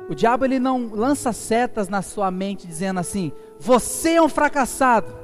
O 0.08 0.14
diabo 0.14 0.44
ele 0.44 0.58
não 0.58 0.88
lança 0.92 1.32
setas 1.32 1.88
na 1.88 2.02
sua 2.02 2.30
mente 2.30 2.66
dizendo 2.66 3.00
assim: 3.00 3.32
"Você 3.58 4.10
é 4.10 4.22
um 4.22 4.28
fracassado". 4.28 5.14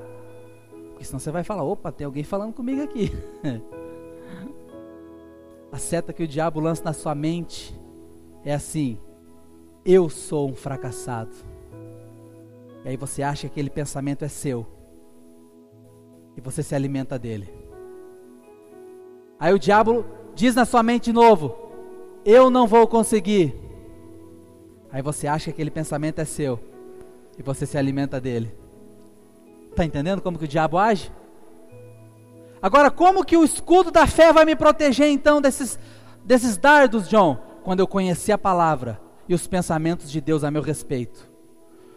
Porque 0.90 1.04
senão 1.04 1.18
você 1.18 1.30
vai 1.30 1.44
falar: 1.44 1.64
"Opa, 1.64 1.92
tem 1.92 2.04
alguém 2.04 2.24
falando 2.24 2.52
comigo 2.52 2.82
aqui". 2.82 3.12
A 5.70 5.76
seta 5.78 6.12
que 6.12 6.22
o 6.22 6.28
diabo 6.28 6.60
lança 6.60 6.82
na 6.82 6.92
sua 6.92 7.14
mente 7.14 7.78
é 8.44 8.54
assim: 8.54 8.98
"Eu 9.84 10.08
sou 10.08 10.48
um 10.48 10.54
fracassado". 10.54 11.34
E 12.84 12.88
aí 12.88 12.96
você 12.96 13.22
acha 13.22 13.42
que 13.42 13.52
aquele 13.52 13.70
pensamento 13.70 14.24
é 14.24 14.28
seu. 14.28 14.66
E 16.36 16.40
você 16.40 16.62
se 16.62 16.74
alimenta 16.74 17.18
dele. 17.18 17.52
Aí 19.38 19.52
o 19.52 19.58
diabo 19.58 20.04
diz 20.34 20.54
na 20.54 20.64
sua 20.64 20.82
mente 20.82 21.06
de 21.06 21.12
novo: 21.12 21.54
Eu 22.24 22.48
não 22.48 22.66
vou 22.66 22.86
conseguir. 22.86 23.67
Aí 24.90 25.03
você 25.03 25.27
acha 25.27 25.46
que 25.46 25.51
aquele 25.51 25.70
pensamento 25.70 26.20
é 26.20 26.24
seu. 26.24 26.59
E 27.38 27.42
você 27.42 27.66
se 27.66 27.77
alimenta 27.79 28.20
dele. 28.20 28.55
Está 29.70 29.85
entendendo 29.85 30.20
como 30.20 30.38
que 30.38 30.44
o 30.44 30.48
diabo 30.48 30.79
age? 30.79 31.12
Agora, 32.61 32.90
como 32.90 33.24
que 33.24 33.37
o 33.37 33.44
escudo 33.44 33.90
da 33.90 34.07
fé 34.07 34.33
vai 34.33 34.44
me 34.44 34.57
proteger 34.57 35.09
então 35.09 35.40
desses, 35.40 35.79
desses 36.24 36.57
dardos, 36.57 37.09
John? 37.09 37.37
Quando 37.62 37.81
eu 37.81 37.87
conhecer 37.87 38.33
a 38.33 38.38
palavra 38.38 39.01
e 39.29 39.35
os 39.35 39.46
pensamentos 39.46 40.11
de 40.11 40.20
Deus 40.20 40.42
a 40.42 40.51
meu 40.51 40.62
respeito. 40.62 41.31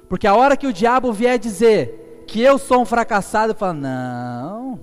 Porque 0.10 0.28
a 0.28 0.36
hora 0.36 0.58
que 0.58 0.68
o 0.68 0.74
diabo 0.74 1.14
vier 1.14 1.40
dizer 1.40 2.26
que 2.28 2.42
eu 2.42 2.58
sou 2.58 2.82
um 2.82 2.86
fracassado, 2.86 3.54
eu 3.54 3.56
falo, 3.56 3.80
não, 3.80 4.80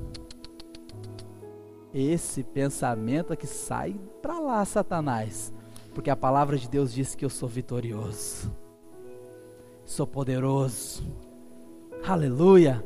esse 1.93 2.43
pensamento 2.43 3.33
aqui 3.33 3.47
sai 3.47 3.95
para 4.23 4.39
lá, 4.39 4.65
Satanás. 4.65 5.53
Porque 5.99 6.11
a 6.11 6.17
palavra 6.17 6.57
de 6.57 6.69
Deus 6.69 6.93
diz 6.93 7.17
que 7.17 7.25
eu 7.25 7.29
sou 7.29 7.49
vitorioso. 7.49 8.57
Sou 9.85 10.07
poderoso. 10.07 11.03
Aleluia. 12.07 12.85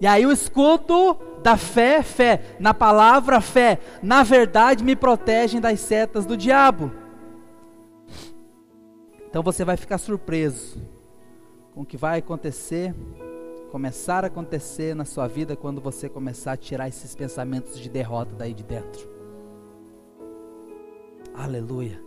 E 0.00 0.06
aí 0.06 0.24
o 0.24 0.30
escudo 0.30 1.18
da 1.42 1.56
fé, 1.56 2.00
fé, 2.00 2.56
na 2.60 2.72
palavra 2.72 3.40
fé, 3.40 3.80
na 4.00 4.22
verdade 4.22 4.84
me 4.84 4.94
protegem 4.94 5.60
das 5.60 5.80
setas 5.80 6.24
do 6.24 6.36
diabo. 6.36 6.92
Então 9.28 9.42
você 9.42 9.64
vai 9.64 9.76
ficar 9.76 9.98
surpreso 9.98 10.80
com 11.74 11.80
o 11.80 11.84
que 11.84 11.96
vai 11.96 12.20
acontecer 12.20 12.94
começar 13.72 14.22
a 14.22 14.28
acontecer 14.28 14.94
na 14.94 15.04
sua 15.04 15.26
vida 15.26 15.56
quando 15.56 15.80
você 15.80 16.08
começar 16.08 16.52
a 16.52 16.56
tirar 16.56 16.86
esses 16.86 17.16
pensamentos 17.16 17.76
de 17.80 17.90
derrota 17.90 18.32
daí 18.38 18.54
de 18.54 18.62
dentro. 18.62 19.15
Aleluia. 21.36 22.00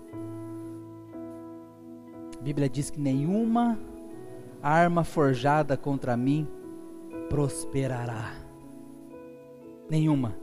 A 2.38 2.42
Bíblia 2.42 2.68
diz 2.68 2.90
que 2.90 3.00
nenhuma 3.00 3.78
arma 4.62 5.04
forjada 5.04 5.78
contra 5.78 6.18
mim 6.18 6.48
prosperará. 7.30 8.34
Nenhuma. 9.90 10.36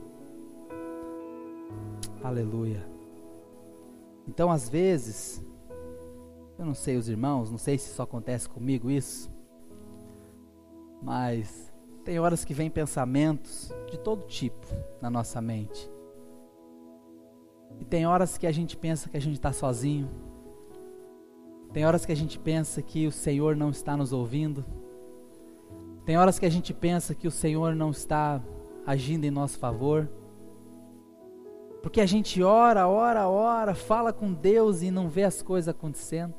Aleluia. 2.23 2.87
Então, 4.29 4.51
às 4.51 4.69
vezes, 4.69 5.43
eu 6.59 6.65
não 6.65 6.75
sei 6.75 6.97
os 6.97 7.09
irmãos, 7.09 7.51
não 7.51 7.59
sei 7.59 7.79
se 7.79 7.93
só 7.93 8.05
acontece 8.05 8.49
comigo 8.49 8.91
isso. 8.91 9.31
Mas 11.03 11.73
tem 12.05 12.19
horas 12.19 12.45
que 12.45 12.55
vem 12.55 12.71
pensamentos 12.71 13.73
de 13.91 13.99
todo 13.99 14.27
tipo 14.27 14.67
na 15.03 15.11
nossa 15.11 15.41
mente. 15.41 15.91
E 17.81 17.85
tem 17.85 18.07
horas 18.07 18.39
que 18.39 18.47
a 18.47 18.53
gente 18.53 18.77
pensa 18.77 19.09
que 19.09 19.17
a 19.17 19.21
gente 19.21 19.35
está 19.35 19.53
sozinho. 19.53 20.09
Tem 21.73 21.85
horas 21.85 22.07
que 22.07 22.13
a 22.13 22.17
gente 22.17 22.39
pensa 22.39 22.81
que 22.81 23.07
o 23.07 23.13
Senhor 23.13 23.55
não 23.55 23.71
está 23.71 23.97
nos 23.97 24.13
ouvindo. 24.13 24.65
Tem 26.05 26.17
horas 26.17 26.39
que 26.39 26.47
a 26.47 26.51
gente 26.51 26.73
pensa 26.73 27.15
que 27.15 27.29
o 27.29 27.31
Senhor 27.31 27.75
não 27.75 27.91
está 27.91 28.41
agindo 28.87 29.25
em 29.25 29.31
nosso 29.31 29.59
favor. 29.59 30.09
Porque 31.83 32.01
a 32.01 32.07
gente 32.07 32.43
ora, 32.43 32.89
ora, 32.89 33.29
ora, 33.29 33.75
fala 33.75 34.13
com 34.13 34.33
Deus 34.33 34.83
e 34.83 34.91
não 34.91 35.09
vê 35.09 35.25
as 35.25 35.43
coisas 35.43 35.69
acontecendo. 35.69 36.35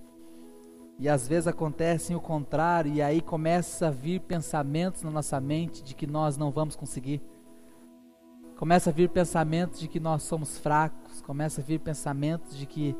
E 0.99 1.07
às 1.07 1.27
vezes 1.27 1.47
acontece 1.47 2.15
o 2.15 2.19
contrário, 2.19 2.91
e 2.91 3.01
aí 3.01 3.21
começa 3.21 3.87
a 3.87 3.91
vir 3.91 4.19
pensamentos 4.21 5.03
na 5.03 5.11
nossa 5.11 5.39
mente 5.39 5.83
de 5.83 5.93
que 5.93 6.07
nós 6.07 6.37
não 6.37 6.49
vamos 6.49 6.75
conseguir. 6.75 7.21
Começa 8.57 8.89
a 8.89 8.93
vir 8.93 9.09
pensamentos 9.09 9.79
de 9.79 9.87
que 9.87 9.99
nós 9.99 10.23
somos 10.23 10.57
fracos, 10.57 11.21
começa 11.21 11.61
a 11.61 11.63
vir 11.63 11.79
pensamentos 11.79 12.57
de 12.57 12.65
que 12.65 12.95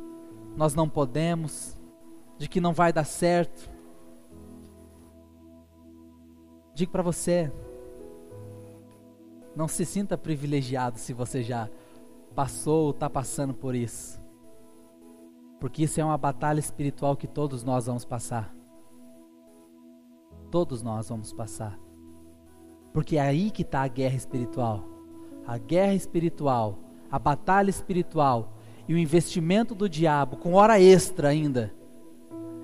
nós 0.56 0.76
não 0.76 0.88
podemos, 0.88 1.76
de 2.38 2.48
que 2.48 2.62
não 2.62 2.74
vai 2.74 2.94
dar 2.94 3.04
certo. 3.04 3.68
Digo 6.76 6.92
para 6.92 7.02
você, 7.02 7.52
não 9.56 9.68
se 9.68 9.84
sinta 9.84 10.16
privilegiado 10.16 11.00
se 11.00 11.12
você 11.12 11.42
já 11.42 11.68
passou 12.36 12.86
ou 12.86 12.92
está 12.92 13.10
passando 13.10 13.56
por 13.56 13.74
isso. 13.74 14.22
Porque 15.60 15.86
isso 15.86 16.00
é 16.00 16.06
uma 16.06 16.20
batalha 16.20 16.60
espiritual 16.60 17.18
que 17.18 17.26
todos 17.26 17.64
nós 17.64 17.88
vamos 17.88 18.06
passar. 18.06 18.54
Todos 20.52 20.84
nós 20.84 21.10
vamos 21.10 21.34
passar. 21.34 21.80
Porque 22.94 23.18
é 23.18 23.22
aí 23.22 23.50
que 23.50 23.64
está 23.64 23.82
a 23.82 23.88
guerra 23.88 24.16
espiritual. 24.16 24.97
A 25.48 25.58
guerra 25.58 25.94
espiritual, 25.94 26.78
a 27.10 27.18
batalha 27.18 27.70
espiritual 27.70 28.54
e 28.86 28.94
o 28.94 28.98
investimento 28.98 29.74
do 29.74 29.88
diabo, 29.88 30.36
com 30.36 30.54
hora 30.54 30.78
extra 30.78 31.30
ainda, 31.30 31.74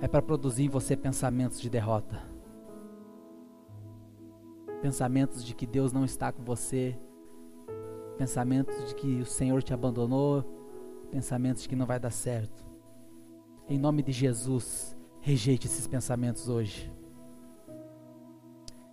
é 0.02 0.06
para 0.06 0.20
produzir 0.20 0.64
em 0.64 0.68
você 0.68 0.94
pensamentos 0.94 1.58
de 1.58 1.70
derrota. 1.70 2.22
Pensamentos 4.82 5.42
de 5.42 5.54
que 5.54 5.66
Deus 5.66 5.94
não 5.94 6.04
está 6.04 6.30
com 6.30 6.44
você. 6.44 6.94
Pensamentos 8.18 8.86
de 8.86 8.94
que 8.94 9.22
o 9.22 9.24
Senhor 9.24 9.62
te 9.62 9.72
abandonou. 9.72 10.44
Pensamentos 11.10 11.62
de 11.62 11.70
que 11.70 11.74
não 11.74 11.86
vai 11.86 11.98
dar 11.98 12.10
certo. 12.10 12.66
Em 13.66 13.78
nome 13.78 14.02
de 14.02 14.12
Jesus, 14.12 14.94
rejeite 15.22 15.66
esses 15.66 15.86
pensamentos 15.86 16.50
hoje. 16.50 16.92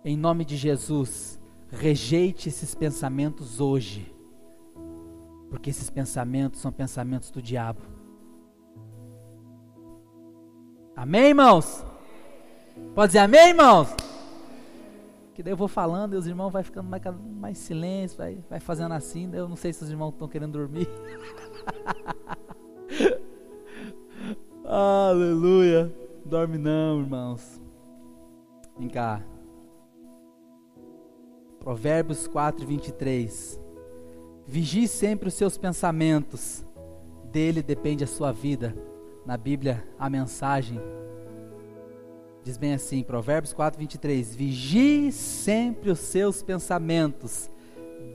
Em 0.02 0.16
nome 0.16 0.46
de 0.46 0.56
Jesus, 0.56 1.38
rejeite 1.72 2.48
esses 2.48 2.74
pensamentos 2.74 3.60
hoje. 3.60 4.12
Porque 5.48 5.70
esses 5.70 5.90
pensamentos 5.90 6.60
são 6.60 6.70
pensamentos 6.70 7.30
do 7.30 7.42
diabo. 7.42 7.80
Amém, 10.94 11.28
irmãos? 11.28 11.84
Pode 12.94 13.08
dizer 13.08 13.20
amém, 13.20 13.48
irmãos? 13.48 13.88
Que 15.34 15.42
daí 15.42 15.52
eu 15.52 15.56
vou 15.56 15.68
falando 15.68 16.14
e 16.14 16.16
os 16.16 16.26
irmãos 16.26 16.50
vão 16.50 16.62
ficando 16.62 16.88
mais, 16.88 17.02
mais 17.40 17.58
silêncio, 17.58 18.18
vai, 18.18 18.38
vai 18.48 18.60
fazendo 18.60 18.92
assim. 18.92 19.30
Eu 19.32 19.48
não 19.48 19.56
sei 19.56 19.72
se 19.72 19.82
os 19.82 19.90
irmãos 19.90 20.12
estão 20.12 20.28
querendo 20.28 20.52
dormir. 20.52 20.88
Aleluia. 24.64 25.92
Dorme 26.24 26.58
não, 26.58 27.00
irmãos. 27.00 27.60
Vem 28.78 28.88
cá. 28.88 29.22
Provérbios 31.62 32.26
4, 32.26 32.66
23. 32.66 33.60
Vigie 34.44 34.88
sempre 34.88 35.28
os 35.28 35.34
seus 35.34 35.56
pensamentos, 35.56 36.64
dele 37.30 37.62
depende 37.62 38.02
a 38.02 38.06
sua 38.06 38.32
vida. 38.32 38.74
Na 39.24 39.36
Bíblia, 39.36 39.86
a 39.96 40.10
mensagem 40.10 40.80
diz 42.42 42.56
bem 42.56 42.74
assim: 42.74 43.04
Provérbios 43.04 43.52
4, 43.52 43.78
23. 43.78 44.34
Vigie 44.34 45.12
sempre 45.12 45.90
os 45.90 46.00
seus 46.00 46.42
pensamentos, 46.42 47.48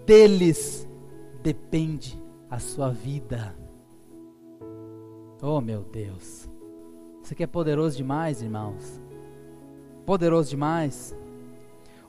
deles 0.05 0.85
depende 1.41 2.21
a 2.49 2.59
sua 2.59 2.89
vida. 2.89 3.55
Oh 5.41 5.61
meu 5.61 5.83
Deus. 5.83 6.49
Isso 7.23 7.31
aqui 7.31 7.43
é 7.43 7.47
poderoso 7.47 7.95
demais, 7.95 8.41
irmãos. 8.41 8.99
Poderoso 10.05 10.49
demais. 10.49 11.15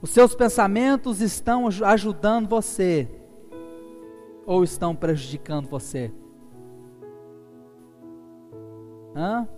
Os 0.01 0.11
seus 0.11 0.33
pensamentos 0.35 1.21
estão 1.21 1.67
ajudando 1.67 2.49
você 2.49 3.09
ou 4.47 4.63
estão 4.63 4.95
prejudicando 4.95 5.69
você? 5.69 6.13
Hã? 9.15 9.49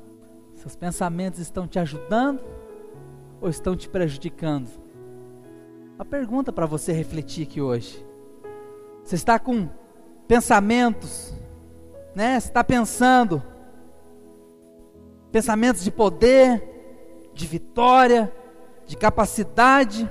Seus 0.55 0.75
pensamentos 0.75 1.41
estão 1.41 1.69
te 1.69 1.79
ajudando 1.79 2.41
ou 3.39 3.51
estão 3.51 3.77
te 3.77 3.87
prejudicando? 3.87 4.69
Uma 5.97 6.07
pergunta 6.07 6.51
para 6.51 6.65
você 6.65 6.93
refletir 6.93 7.47
aqui 7.47 7.61
hoje. 7.61 8.03
Você 9.05 9.17
está 9.17 9.39
com 9.39 9.69
pensamentos, 10.27 11.35
né? 12.15 12.41
Você 12.41 12.49
está 12.49 12.65
pensando 12.65 13.43
pensamentos 15.31 15.85
de 15.85 15.91
poder, 15.91 17.31
de 17.35 17.47
vitória, 17.47 18.33
de 18.87 18.97
capacidade, 18.97 20.09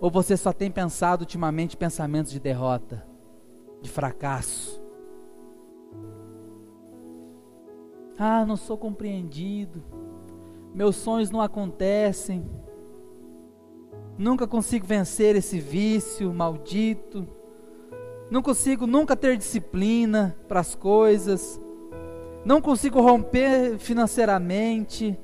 ou 0.00 0.10
você 0.10 0.36
só 0.36 0.52
tem 0.52 0.70
pensado 0.70 1.22
ultimamente 1.22 1.76
pensamentos 1.76 2.32
de 2.32 2.38
derrota, 2.38 3.04
de 3.82 3.90
fracasso? 3.90 4.80
Ah, 8.18 8.44
não 8.44 8.56
sou 8.56 8.76
compreendido. 8.76 9.82
Meus 10.74 10.96
sonhos 10.96 11.30
não 11.30 11.40
acontecem. 11.40 12.44
Nunca 14.16 14.46
consigo 14.46 14.84
vencer 14.84 15.36
esse 15.36 15.60
vício 15.60 16.34
maldito. 16.34 17.26
Não 18.28 18.42
consigo 18.42 18.86
nunca 18.86 19.16
ter 19.16 19.36
disciplina 19.36 20.36
para 20.48 20.58
as 20.58 20.74
coisas. 20.74 21.60
Não 22.44 22.60
consigo 22.60 23.00
romper 23.00 23.78
financeiramente. 23.78 25.16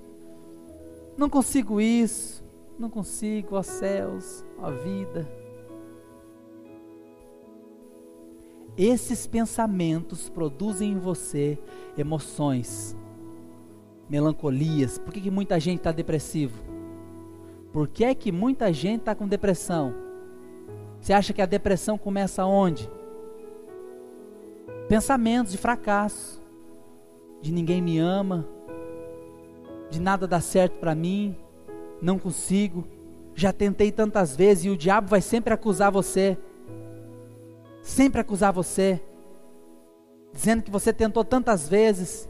Não 1.16 1.28
consigo 1.28 1.80
isso. 1.80 2.43
Não 2.78 2.90
consigo, 2.90 3.56
ó 3.56 3.62
céus, 3.62 4.44
ó 4.58 4.70
vida. 4.70 5.28
Esses 8.76 9.26
pensamentos 9.26 10.28
produzem 10.28 10.92
em 10.92 10.98
você 10.98 11.56
emoções, 11.96 12.96
melancolias. 14.08 14.98
Por 14.98 15.12
que, 15.12 15.20
que 15.20 15.30
muita 15.30 15.60
gente 15.60 15.78
está 15.78 15.92
depressivo? 15.92 16.60
Por 17.72 17.86
que 17.86 18.04
é 18.04 18.14
que 18.14 18.32
muita 18.32 18.72
gente 18.72 19.00
está 19.00 19.14
com 19.14 19.28
depressão? 19.28 19.94
Você 21.00 21.12
acha 21.12 21.32
que 21.32 21.42
a 21.42 21.46
depressão 21.46 21.96
começa 21.96 22.44
onde? 22.44 22.90
Pensamentos 24.88 25.52
de 25.52 25.58
fracasso, 25.58 26.42
de 27.40 27.52
ninguém 27.52 27.80
me 27.80 27.98
ama, 27.98 28.46
de 29.90 30.00
nada 30.00 30.26
dá 30.26 30.40
certo 30.40 30.78
para 30.78 30.94
mim, 30.94 31.36
não 32.04 32.18
consigo, 32.18 32.86
já 33.34 33.52
tentei 33.52 33.90
tantas 33.90 34.36
vezes 34.36 34.66
e 34.66 34.70
o 34.70 34.76
diabo 34.76 35.08
vai 35.08 35.20
sempre 35.20 35.52
acusar 35.52 35.90
você 35.90 36.38
sempre 37.84 38.18
acusar 38.18 38.50
você, 38.50 38.98
dizendo 40.32 40.62
que 40.62 40.70
você 40.70 40.90
tentou 40.92 41.22
tantas 41.22 41.68
vezes. 41.68 42.26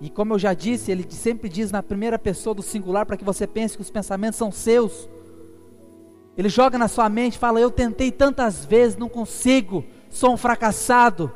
E 0.00 0.08
como 0.08 0.32
eu 0.32 0.38
já 0.38 0.54
disse, 0.54 0.90
ele 0.90 1.06
sempre 1.10 1.48
diz 1.50 1.70
na 1.70 1.82
primeira 1.82 2.18
pessoa 2.18 2.54
do 2.54 2.62
singular 2.62 3.04
para 3.04 3.16
que 3.16 3.24
você 3.24 3.46
pense 3.46 3.76
que 3.76 3.82
os 3.82 3.90
pensamentos 3.90 4.38
são 4.38 4.50
seus. 4.50 5.08
Ele 6.36 6.48
joga 6.48 6.78
na 6.78 6.88
sua 6.88 7.08
mente, 7.10 7.38
fala: 7.38 7.60
Eu 7.60 7.70
tentei 7.70 8.10
tantas 8.10 8.64
vezes, 8.64 8.96
não 8.96 9.08
consigo, 9.08 9.84
sou 10.10 10.32
um 10.32 10.36
fracassado. 10.36 11.30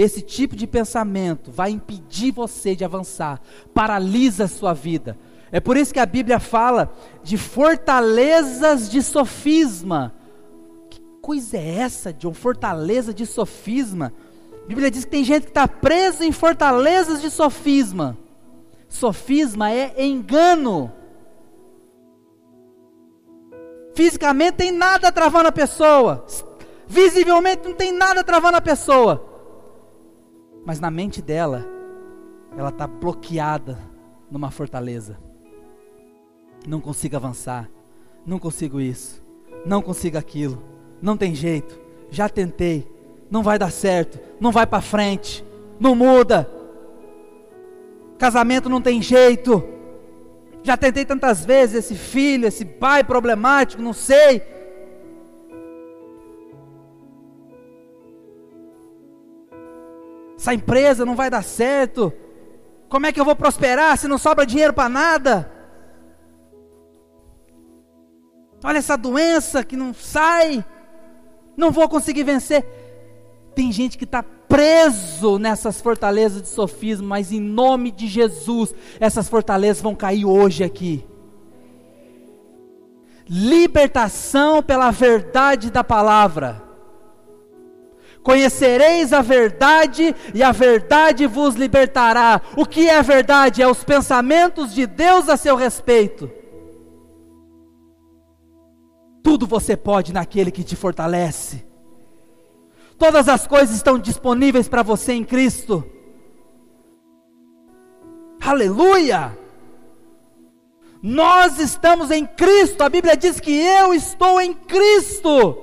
Esse 0.00 0.22
tipo 0.22 0.54
de 0.54 0.64
pensamento 0.64 1.50
vai 1.50 1.72
impedir 1.72 2.30
você 2.30 2.76
de 2.76 2.84
avançar, 2.84 3.40
paralisa 3.74 4.44
a 4.44 4.48
sua 4.48 4.72
vida. 4.72 5.18
É 5.50 5.58
por 5.58 5.76
isso 5.76 5.92
que 5.92 5.98
a 5.98 6.06
Bíblia 6.06 6.38
fala 6.38 6.94
de 7.24 7.36
fortalezas 7.36 8.88
de 8.88 9.02
sofisma. 9.02 10.14
Que 10.88 11.00
coisa 11.20 11.56
é 11.56 11.78
essa, 11.78 12.14
uma 12.22 12.32
fortaleza 12.32 13.12
de 13.12 13.26
sofisma? 13.26 14.12
A 14.62 14.68
Bíblia 14.68 14.88
diz 14.88 15.04
que 15.04 15.10
tem 15.10 15.24
gente 15.24 15.46
que 15.46 15.50
está 15.50 15.66
presa 15.66 16.24
em 16.24 16.30
fortalezas 16.30 17.20
de 17.20 17.28
sofisma. 17.28 18.16
Sofisma 18.88 19.72
é 19.72 20.06
engano. 20.06 20.92
Fisicamente 23.96 24.58
tem 24.58 24.70
nada 24.70 25.10
travando 25.10 25.48
a 25.48 25.52
pessoa. 25.52 26.24
Visivelmente 26.86 27.66
não 27.66 27.74
tem 27.74 27.90
nada 27.90 28.22
travando 28.22 28.58
a 28.58 28.60
pessoa. 28.60 29.27
Mas 30.64 30.80
na 30.80 30.90
mente 30.90 31.22
dela, 31.22 31.64
ela 32.56 32.68
está 32.68 32.86
bloqueada 32.86 33.78
numa 34.30 34.50
fortaleza. 34.50 35.16
Não 36.66 36.80
consigo 36.80 37.16
avançar, 37.16 37.68
não 38.26 38.38
consigo 38.38 38.80
isso, 38.80 39.22
não 39.64 39.80
consigo 39.80 40.18
aquilo, 40.18 40.62
não 41.00 41.16
tem 41.16 41.34
jeito, 41.34 41.80
já 42.10 42.28
tentei, 42.28 42.86
não 43.30 43.42
vai 43.42 43.58
dar 43.58 43.70
certo, 43.70 44.18
não 44.40 44.50
vai 44.50 44.66
para 44.66 44.82
frente, 44.82 45.44
não 45.78 45.94
muda, 45.94 46.50
casamento 48.18 48.68
não 48.68 48.82
tem 48.82 49.00
jeito, 49.00 49.64
já 50.62 50.76
tentei 50.76 51.04
tantas 51.04 51.44
vezes 51.44 51.76
esse 51.76 51.94
filho, 51.94 52.46
esse 52.46 52.64
pai 52.64 53.02
problemático, 53.04 53.80
não 53.80 53.92
sei. 53.92 54.42
Essa 60.38 60.54
empresa 60.54 61.04
não 61.04 61.16
vai 61.16 61.28
dar 61.28 61.42
certo. 61.42 62.12
Como 62.88 63.04
é 63.06 63.12
que 63.12 63.20
eu 63.20 63.24
vou 63.24 63.34
prosperar 63.34 63.98
se 63.98 64.06
não 64.06 64.16
sobra 64.16 64.46
dinheiro 64.46 64.72
para 64.72 64.88
nada? 64.88 65.52
Olha 68.62 68.78
essa 68.78 68.96
doença 68.96 69.64
que 69.64 69.76
não 69.76 69.92
sai, 69.92 70.64
não 71.56 71.72
vou 71.72 71.88
conseguir 71.88 72.22
vencer. 72.22 72.64
Tem 73.54 73.72
gente 73.72 73.98
que 73.98 74.04
está 74.04 74.22
preso 74.22 75.38
nessas 75.38 75.80
fortalezas 75.80 76.40
de 76.40 76.48
sofismo, 76.48 77.08
mas 77.08 77.32
em 77.32 77.40
nome 77.40 77.90
de 77.90 78.06
Jesus, 78.06 78.72
essas 79.00 79.28
fortalezas 79.28 79.82
vão 79.82 79.94
cair 79.94 80.24
hoje 80.24 80.62
aqui. 80.62 81.04
Libertação 83.28 84.62
pela 84.62 84.90
verdade 84.90 85.70
da 85.70 85.82
palavra. 85.82 86.67
Conhecereis 88.22 89.12
a 89.12 89.22
verdade 89.22 90.14
e 90.34 90.42
a 90.42 90.52
verdade 90.52 91.26
vos 91.26 91.54
libertará. 91.54 92.40
O 92.56 92.66
que 92.66 92.88
é 92.88 93.02
verdade? 93.02 93.62
É 93.62 93.68
os 93.68 93.84
pensamentos 93.84 94.74
de 94.74 94.86
Deus 94.86 95.28
a 95.28 95.36
seu 95.36 95.56
respeito. 95.56 96.30
Tudo 99.22 99.46
você 99.46 99.76
pode 99.76 100.12
naquele 100.12 100.50
que 100.50 100.64
te 100.64 100.76
fortalece. 100.76 101.64
Todas 102.98 103.28
as 103.28 103.46
coisas 103.46 103.76
estão 103.76 103.98
disponíveis 103.98 104.68
para 104.68 104.82
você 104.82 105.12
em 105.12 105.24
Cristo. 105.24 105.84
Aleluia! 108.40 109.38
Nós 111.02 111.58
estamos 111.58 112.10
em 112.10 112.26
Cristo. 112.26 112.82
A 112.82 112.88
Bíblia 112.88 113.16
diz 113.16 113.38
que 113.38 113.52
eu 113.52 113.94
estou 113.94 114.40
em 114.40 114.52
Cristo. 114.52 115.56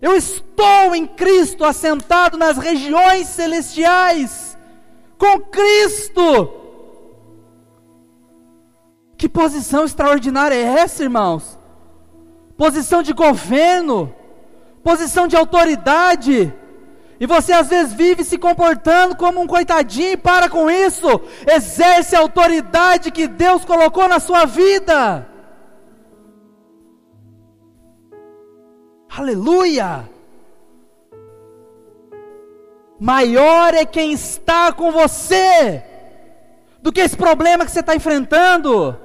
Eu 0.00 0.14
estou 0.14 0.47
em 0.94 1.06
Cristo, 1.06 1.64
assentado 1.64 2.36
nas 2.36 2.56
regiões 2.56 3.28
celestiais, 3.28 4.56
com 5.16 5.40
Cristo. 5.40 6.52
Que 9.16 9.28
posição 9.28 9.84
extraordinária 9.84 10.54
é 10.54 10.62
essa, 10.62 11.02
irmãos? 11.02 11.58
posição 12.58 13.04
de 13.04 13.12
governo, 13.12 14.12
posição 14.82 15.28
de 15.28 15.36
autoridade. 15.36 16.52
E 17.20 17.26
você 17.26 17.52
às 17.52 17.68
vezes 17.68 17.92
vive 17.92 18.24
se 18.24 18.36
comportando 18.36 19.16
como 19.16 19.40
um 19.40 19.46
coitadinho 19.46 20.18
para 20.18 20.48
com 20.50 20.68
isso. 20.68 21.08
Exerce 21.46 22.16
a 22.16 22.20
autoridade 22.20 23.12
que 23.12 23.28
Deus 23.28 23.64
colocou 23.64 24.08
na 24.08 24.18
sua 24.18 24.44
vida. 24.44 25.26
Aleluia! 29.08 30.17
Maior 32.98 33.74
é 33.74 33.84
quem 33.84 34.12
está 34.12 34.72
com 34.72 34.90
você 34.90 35.82
do 36.82 36.92
que 36.92 37.00
esse 37.00 37.16
problema 37.16 37.64
que 37.64 37.70
você 37.70 37.80
está 37.80 37.94
enfrentando 37.94 38.96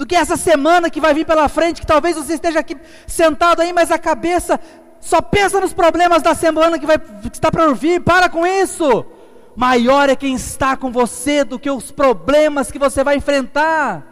do 0.00 0.06
que 0.06 0.16
essa 0.16 0.34
semana 0.34 0.88
que 0.88 0.98
vai 0.98 1.12
vir 1.12 1.26
pela 1.26 1.46
frente, 1.46 1.82
que 1.82 1.86
talvez 1.86 2.16
você 2.16 2.32
esteja 2.32 2.60
aqui 2.60 2.74
sentado 3.06 3.60
aí, 3.60 3.70
mas 3.70 3.90
a 3.90 3.98
cabeça 3.98 4.58
só 4.98 5.20
pensa 5.20 5.60
nos 5.60 5.74
problemas 5.74 6.22
da 6.22 6.34
semana 6.34 6.78
que, 6.78 6.86
vai, 6.86 6.98
que 6.98 7.28
está 7.30 7.50
para 7.50 7.70
vir, 7.74 8.00
para 8.00 8.26
com 8.30 8.46
isso. 8.46 9.04
Maior 9.54 10.08
é 10.08 10.16
quem 10.16 10.34
está 10.34 10.74
com 10.74 10.90
você 10.90 11.44
do 11.44 11.58
que 11.58 11.70
os 11.70 11.90
problemas 11.90 12.70
que 12.70 12.78
você 12.78 13.04
vai 13.04 13.16
enfrentar. 13.16 14.06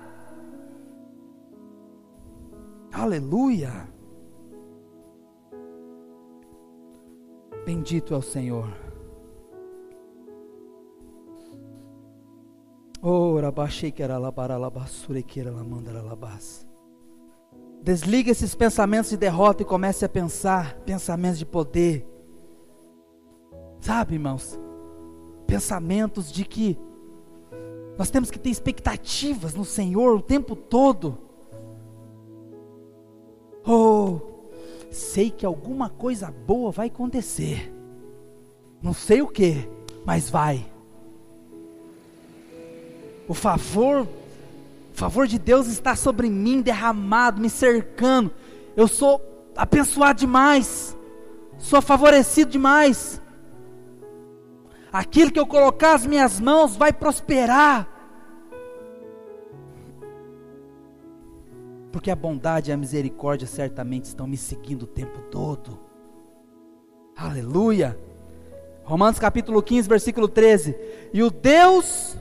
Aleluia. 2.92 3.87
Bendito 7.68 8.14
é 8.14 8.16
o 8.16 8.22
Senhor. 8.22 8.74
Ora, 13.02 13.50
baixei 13.50 13.92
que 13.92 14.02
era 14.02 14.16
que 15.22 15.38
era. 15.38 15.52
Desliga 17.82 18.30
esses 18.30 18.54
pensamentos 18.54 19.10
de 19.10 19.18
derrota 19.18 19.62
e 19.62 19.66
comece 19.66 20.02
a 20.06 20.08
pensar 20.08 20.78
pensamentos 20.86 21.38
de 21.38 21.44
poder. 21.44 22.08
Sabe, 23.80 24.14
irmãos? 24.14 24.58
Pensamentos 25.46 26.32
de 26.32 26.46
que 26.46 26.78
nós 27.98 28.08
temos 28.08 28.30
que 28.30 28.38
ter 28.38 28.48
expectativas 28.48 29.52
no 29.52 29.66
Senhor 29.66 30.16
o 30.16 30.22
tempo 30.22 30.56
todo. 30.56 31.18
Oh, 33.66 34.37
sei 34.90 35.30
que 35.30 35.44
alguma 35.44 35.88
coisa 35.88 36.30
boa 36.30 36.70
vai 36.70 36.88
acontecer. 36.88 37.72
Não 38.82 38.92
sei 38.92 39.20
o 39.22 39.26
que, 39.26 39.68
mas 40.04 40.30
vai. 40.30 40.64
O 43.26 43.34
favor, 43.34 44.02
o 44.02 44.96
favor 44.96 45.26
de 45.26 45.38
Deus 45.38 45.66
está 45.66 45.94
sobre 45.94 46.30
mim, 46.30 46.62
derramado, 46.62 47.40
me 47.40 47.50
cercando. 47.50 48.32
Eu 48.76 48.88
sou 48.88 49.20
abençoado 49.56 50.20
demais. 50.20 50.96
Sou 51.58 51.82
favorecido 51.82 52.52
demais. 52.52 53.20
Aquilo 54.92 55.30
que 55.30 55.38
eu 55.38 55.46
colocar 55.46 55.94
as 55.94 56.06
minhas 56.06 56.40
mãos 56.40 56.76
vai 56.76 56.92
prosperar. 56.92 57.97
Porque 61.90 62.10
a 62.10 62.16
bondade 62.16 62.70
e 62.70 62.72
a 62.72 62.76
misericórdia 62.76 63.46
certamente 63.46 64.04
estão 64.04 64.26
me 64.26 64.36
seguindo 64.36 64.82
o 64.82 64.86
tempo 64.86 65.20
todo. 65.30 65.78
Aleluia. 67.16 67.98
Romanos 68.84 69.18
capítulo 69.18 69.62
15, 69.62 69.88
versículo 69.88 70.28
13. 70.28 70.76
E 71.12 71.22
o 71.22 71.30
Deus 71.30 72.16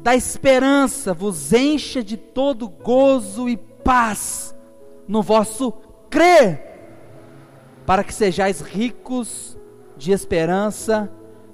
da 0.00 0.14
esperança 0.14 1.12
vos 1.12 1.52
encha 1.52 2.02
de 2.02 2.16
todo 2.16 2.68
gozo 2.68 3.48
e 3.48 3.56
paz 3.56 4.54
no 5.08 5.22
vosso 5.22 5.72
crer, 6.08 6.62
para 7.84 8.04
que 8.04 8.14
sejais 8.14 8.60
ricos 8.60 9.56
de 9.96 10.12
esperança 10.12 11.10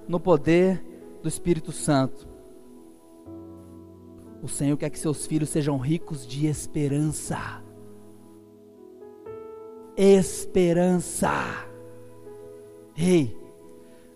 no 0.07 0.19
poder 0.21 0.85
do 1.23 1.29
Espírito 1.29 1.73
Santo. 1.73 2.32
O 4.43 4.49
Senhor 4.49 4.77
quer 4.77 4.91
que 4.91 4.99
seus 4.99 5.25
filhos 5.25 5.51
sejam 5.51 5.79
ricos 5.79 6.27
de 6.27 6.47
esperança. 6.47 7.63
Esperança. 9.97 11.31
Ei, 12.97 13.37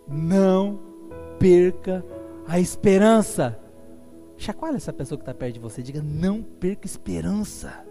não 0.05 0.79
perca 1.39 2.03
a 2.45 2.59
esperança. 2.59 3.57
Chacoalha 4.35 4.75
essa 4.75 4.91
pessoa 4.91 5.17
que 5.17 5.23
está 5.23 5.33
perto 5.33 5.53
de 5.53 5.59
você. 5.61 5.81
Diga: 5.81 6.01
não 6.01 6.43
perca 6.43 6.85
esperança. 6.85 7.85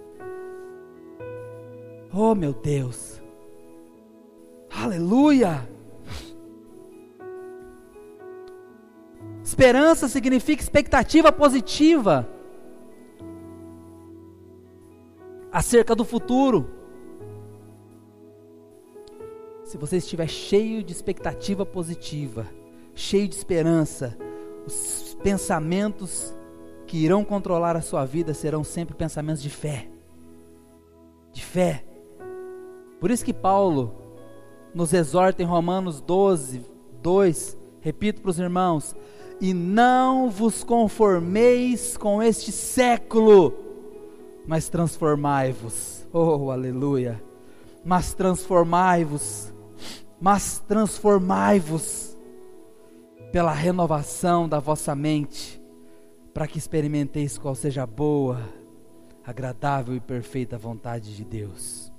Oh, 2.13 2.35
meu 2.35 2.53
Deus. 2.53 3.23
Aleluia. 4.71 5.76
Esperança 9.47 10.09
significa 10.09 10.61
expectativa 10.61 11.31
positiva 11.31 12.29
acerca 15.53 15.95
do 15.95 16.05
futuro. 16.05 16.69
Se 19.63 19.79
você 19.79 19.99
estiver 19.99 20.27
cheio 20.27 20.83
de 20.83 20.93
expectativa 20.93 21.65
positiva, 21.65 22.45
cheio 22.93 23.29
de 23.29 23.37
esperança, 23.37 24.19
os 24.67 25.17
pensamentos 25.23 26.35
que 26.85 26.97
irão 26.97 27.25
controlar 27.25 27.77
a 27.77 27.81
sua 27.81 28.05
vida 28.05 28.35
serão 28.35 28.65
sempre 28.65 28.97
pensamentos 28.97 29.41
de 29.41 29.49
fé. 29.49 29.89
De 31.33 31.45
fé. 31.45 31.85
Por 32.99 33.13
isso 33.13 33.25
que 33.25 33.33
Paulo 33.33 33.95
nos 34.75 34.93
exorta 34.93 35.41
em 35.41 35.47
Romanos 35.47 36.01
12, 36.01 36.67
2, 37.01 37.57
repito 37.81 38.21
para 38.21 38.31
os 38.31 38.41
irmãos: 38.41 38.97
e 39.41 39.53
não 39.53 40.31
vos 40.31 40.65
conformeis 40.65 41.97
com 41.97 42.23
este 42.23 42.51
século, 42.51 43.55
mas 44.47 44.69
transformai-vos. 44.69 46.07
Oh, 46.13 46.51
aleluia! 46.51 47.23
Mas 47.85 48.15
transformai-vos, 48.15 49.53
mas 50.21 50.59
transformai-vos 50.67 52.17
pela 53.31 53.53
renovação 53.53 54.49
da 54.49 54.59
vossa 54.59 54.95
mente, 54.95 55.63
para 56.33 56.47
que 56.47 56.59
experimenteis 56.59 57.37
qual 57.37 57.55
seja 57.55 57.83
a 57.83 57.87
boa, 57.87 58.41
agradável 59.25 59.95
e 59.95 60.01
perfeita 60.01 60.57
vontade 60.57 61.15
de 61.15 61.25
Deus. 61.25 61.93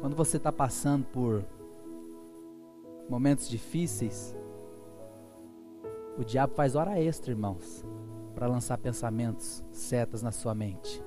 Quando 0.00 0.16
você 0.16 0.38
está 0.38 0.50
passando 0.50 1.04
por 1.04 1.44
momentos 3.10 3.48
difíceis, 3.48 4.34
o 6.16 6.24
diabo 6.24 6.54
faz 6.54 6.76
hora 6.76 7.00
extra, 7.00 7.32
irmãos, 7.32 7.84
para 8.34 8.46
lançar 8.46 8.78
pensamentos, 8.78 9.64
setas 9.72 10.22
na 10.22 10.30
sua 10.30 10.54
mente. 10.54 11.02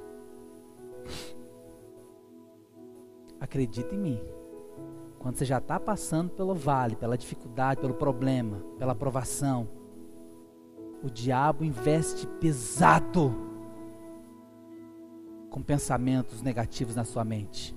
Acredita 3.39 3.95
em 3.95 3.97
mim. 3.97 4.21
Quando 5.17 5.37
você 5.37 5.45
já 5.45 5.59
está 5.59 5.79
passando 5.79 6.31
pelo 6.31 6.53
vale, 6.53 6.97
pela 6.97 7.17
dificuldade, 7.17 7.79
pelo 7.79 7.93
problema, 7.93 8.57
pela 8.77 8.93
provação, 8.93 9.69
o 11.01 11.09
diabo 11.09 11.63
investe 11.63 12.27
pesado 12.27 13.33
com 15.49 15.61
pensamentos 15.61 16.41
negativos 16.41 16.95
na 16.95 17.05
sua 17.05 17.23
mente. 17.23 17.73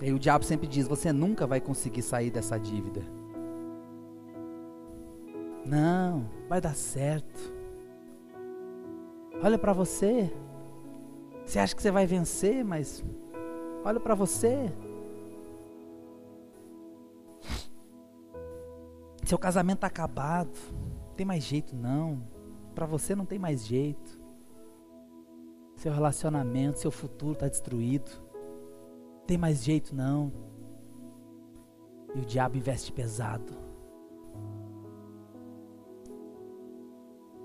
E 0.00 0.06
aí 0.06 0.12
o 0.12 0.18
diabo 0.18 0.44
sempre 0.44 0.66
diz: 0.66 0.88
você 0.88 1.12
nunca 1.12 1.46
vai 1.46 1.60
conseguir 1.60 2.02
sair 2.02 2.30
dessa 2.30 2.58
dívida. 2.58 3.02
Não, 5.64 6.26
vai 6.48 6.60
dar 6.60 6.74
certo. 6.74 7.52
Olha 9.42 9.58
para 9.58 9.72
você. 9.72 10.32
Você 11.44 11.58
acha 11.58 11.74
que 11.74 11.82
você 11.82 11.90
vai 11.90 12.06
vencer, 12.06 12.64
mas 12.64 13.04
olha 13.84 14.00
para 14.00 14.14
você. 14.14 14.72
Seu 19.24 19.38
casamento 19.38 19.78
está 19.78 19.86
acabado. 19.86 20.56
Não 21.08 21.14
tem 21.14 21.26
mais 21.26 21.44
jeito 21.44 21.76
não. 21.76 22.22
Para 22.74 22.86
você 22.86 23.14
não 23.14 23.26
tem 23.26 23.38
mais 23.38 23.66
jeito. 23.66 24.18
Seu 25.76 25.92
relacionamento, 25.92 26.78
seu 26.78 26.90
futuro 26.90 27.32
está 27.32 27.48
destruído 27.48 28.29
tem 29.30 29.38
mais 29.38 29.62
jeito 29.62 29.94
não. 29.94 30.32
E 32.16 32.18
o 32.18 32.24
diabo 32.24 32.56
investe 32.56 32.90
pesado. 32.90 33.56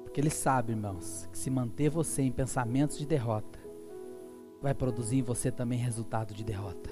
Porque 0.01 0.19
ele 0.19 0.31
sabe, 0.31 0.71
irmãos, 0.71 1.29
que 1.31 1.37
se 1.37 1.51
manter 1.51 1.91
você 1.91 2.23
em 2.23 2.31
pensamentos 2.31 2.97
de 2.97 3.05
derrota, 3.05 3.59
vai 4.63 4.73
produzir 4.73 5.17
em 5.17 5.21
você 5.21 5.51
também 5.51 5.77
resultado 5.77 6.33
de 6.33 6.43
derrota. 6.43 6.89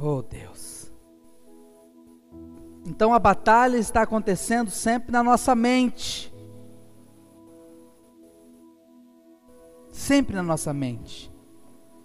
Oh 0.00 0.22
Deus. 0.22 0.90
Então 2.86 3.12
a 3.12 3.18
batalha 3.18 3.76
está 3.76 4.00
acontecendo 4.00 4.70
sempre 4.70 5.12
na 5.12 5.22
nossa 5.22 5.54
mente. 5.54 6.32
Sempre 10.08 10.34
na 10.34 10.42
nossa 10.42 10.72
mente. 10.72 11.30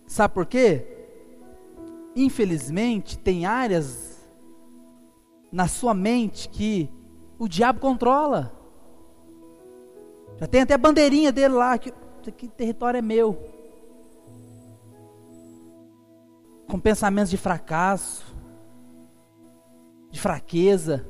Sabe 0.06 0.34
por 0.34 0.46
quê? 0.46 0.86
Infelizmente, 2.14 3.18
tem 3.18 3.46
áreas 3.46 4.22
na 5.50 5.70
sua 5.70 5.94
mente 5.94 6.50
que 6.50 6.90
o 7.40 7.48
diabo 7.48 7.80
controla. 7.80 8.52
Já 10.38 10.48
tem 10.48 10.62
até 10.62 10.78
bandeirinha 10.78 11.32
dele 11.32 11.54
lá, 11.54 11.78
que 11.78 11.94
aqui 12.28 12.50
território 12.50 12.98
é 12.98 13.02
meu. 13.02 13.42
Com 16.68 16.82
pensamentos 16.82 17.30
de 17.30 17.38
fracasso, 17.38 18.26
de 20.12 20.20
fraqueza, 20.20 21.08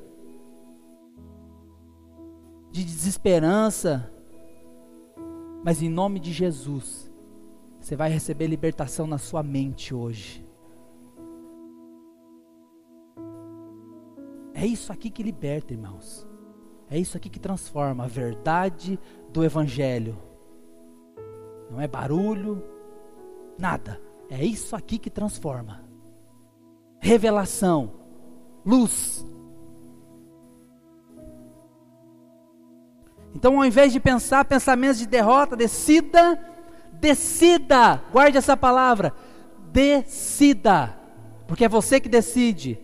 de 2.71 2.83
desesperança, 2.83 4.12
mas 5.63 5.81
em 5.81 5.89
nome 5.89 6.19
de 6.19 6.31
Jesus, 6.31 7.11
você 7.79 7.95
vai 7.95 8.09
receber 8.09 8.47
libertação 8.47 9.07
na 9.07 9.17
sua 9.17 9.41
mente 9.41 9.93
hoje. 9.93 10.45
É 14.53 14.65
isso 14.65 14.91
aqui 14.91 15.09
que 15.09 15.23
liberta, 15.23 15.73
irmãos. 15.73 16.27
É 16.89 16.99
isso 16.99 17.17
aqui 17.17 17.29
que 17.29 17.39
transforma 17.39 18.03
a 18.03 18.07
verdade 18.07 18.99
do 19.31 19.43
Evangelho. 19.43 20.17
Não 21.71 21.81
é 21.81 21.87
barulho, 21.87 22.63
nada. 23.57 23.99
É 24.29 24.43
isso 24.43 24.75
aqui 24.75 24.97
que 24.97 25.09
transforma. 25.09 25.83
Revelação, 26.99 27.91
luz. 28.65 29.25
Então, 33.35 33.57
ao 33.57 33.65
invés 33.65 33.91
de 33.91 33.99
pensar 33.99 34.45
pensamentos 34.45 34.99
de 34.99 35.07
derrota, 35.07 35.55
decida, 35.55 36.39
decida, 36.93 38.01
guarde 38.11 38.37
essa 38.37 38.55
palavra, 38.55 39.13
decida, 39.71 40.95
porque 41.47 41.65
é 41.65 41.69
você 41.69 41.99
que 41.99 42.07
decide. 42.07 42.79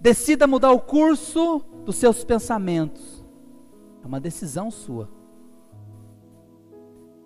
Decida 0.00 0.46
mudar 0.46 0.70
o 0.72 0.80
curso 0.80 1.60
dos 1.84 1.96
seus 1.96 2.22
pensamentos. 2.22 3.24
É 4.02 4.06
uma 4.06 4.20
decisão 4.20 4.70
sua. 4.70 5.08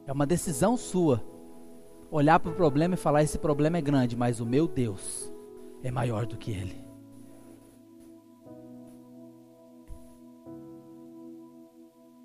É 0.07 0.13
uma 0.13 0.27
decisão 0.27 0.77
sua. 0.77 1.23
Olhar 2.11 2.41
para 2.41 2.51
o 2.51 2.55
problema 2.55 2.95
e 2.95 2.97
falar: 2.97 3.23
esse 3.23 3.39
problema 3.39 3.77
é 3.77 3.83
grande, 3.83 4.17
mas 4.17 4.41
o 4.41 4.47
meu 4.47 4.67
Deus 4.67 5.31
é 5.83 5.91
maior 5.91 6.25
do 6.25 6.37
que 6.37 6.51
ele. 6.51 6.82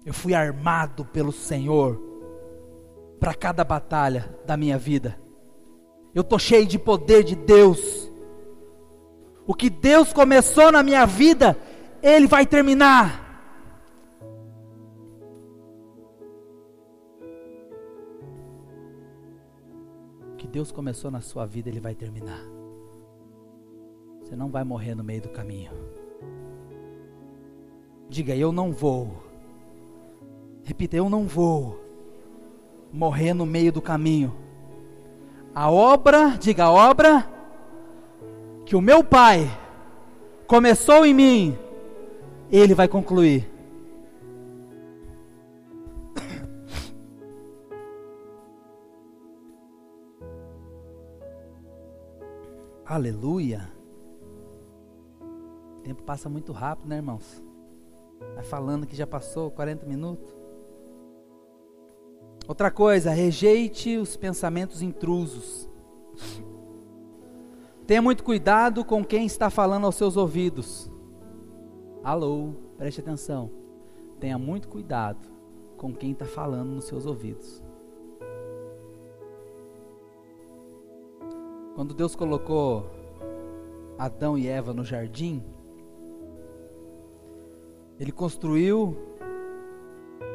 Eu 0.08 0.14
fui 0.14 0.34
armado 0.34 1.04
pelo 1.04 1.34
Senhor 1.34 2.02
para 3.20 3.34
cada 3.34 3.62
batalha 3.66 4.34
da 4.46 4.56
minha 4.56 4.78
vida. 4.78 5.20
Eu 6.16 6.24
tô 6.24 6.40
cheio 6.40 6.66
de 6.66 6.80
poder 6.80 7.26
de 7.26 7.36
Deus. 7.36 8.10
O 9.46 9.54
que 9.54 9.70
Deus 9.70 10.14
começou 10.14 10.72
na 10.72 10.82
minha 10.82 11.06
vida, 11.06 11.58
Ele 12.02 12.26
vai 12.26 12.46
terminar. 12.46 13.22
O 20.32 20.38
que 20.38 20.48
Deus 20.48 20.72
começou 20.72 21.12
na 21.12 21.20
sua 21.20 21.46
vida, 21.46 21.68
Ele 21.68 21.82
vai 21.82 21.94
terminar. 21.94 22.40
Você 24.22 24.38
não 24.38 24.50
vai 24.50 24.64
morrer 24.64 24.96
no 24.96 25.04
meio 25.04 25.24
do 25.24 25.30
caminho. 25.30 25.72
Diga, 28.08 28.34
eu 28.34 28.54
não 28.54 28.72
vou 28.72 29.27
Repita, 30.68 30.96
eu 30.98 31.10
não 31.10 31.26
vou 31.26 31.80
morrer 32.92 33.34
no 33.34 33.46
meio 33.46 33.72
do 33.72 33.82
caminho. 33.82 34.36
A 35.56 35.72
obra, 35.72 36.32
diga 36.38 36.66
a 36.66 36.72
obra, 36.72 37.26
que 38.66 38.76
o 38.76 38.82
meu 38.82 39.02
Pai 39.02 39.50
começou 40.46 41.06
em 41.06 41.14
mim, 41.14 41.58
Ele 42.52 42.74
vai 42.76 42.90
concluir. 42.90 43.50
Aleluia. 52.86 53.72
O 55.78 55.82
tempo 55.82 56.04
passa 56.04 56.28
muito 56.28 56.52
rápido, 56.52 56.90
né, 56.90 56.98
irmãos? 56.98 57.42
Vai 58.36 58.44
falando 58.44 58.86
que 58.86 58.98
já 58.98 59.08
passou 59.08 59.50
40 59.50 59.86
minutos. 59.86 60.37
Outra 62.48 62.72
coisa, 62.72 63.12
rejeite 63.12 63.98
os 63.98 64.16
pensamentos 64.16 64.82
intrusos. 64.82 65.70
Tenha 67.86 68.02
muito 68.02 68.24
cuidado 68.24 68.86
com 68.86 69.04
quem 69.04 69.26
está 69.26 69.50
falando 69.50 69.86
aos 69.86 69.96
seus 69.96 70.16
ouvidos. 70.16 70.90
Alô, 72.02 72.54
preste 72.78 73.02
atenção. 73.02 73.52
Tenha 74.18 74.38
muito 74.38 74.70
cuidado 74.70 75.28
com 75.76 75.94
quem 75.94 76.12
está 76.12 76.24
falando 76.24 76.70
nos 76.70 76.86
seus 76.86 77.06
ouvidos. 77.06 77.62
Quando 81.76 81.94
Deus 81.94 82.16
colocou 82.16 82.90
Adão 83.98 84.38
e 84.38 84.48
Eva 84.48 84.74
no 84.74 84.86
jardim, 84.86 85.44
Ele 88.00 88.12
construiu, 88.14 88.98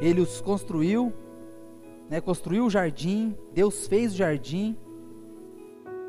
Ele 0.01 0.21
os 0.21 0.43
construiu 0.43 1.22
né, 2.13 2.21
construiu 2.21 2.67
o 2.67 2.71
jardim, 2.71 3.35
Deus 3.55 3.87
fez 3.87 4.13
o 4.13 4.17
jardim 4.17 4.77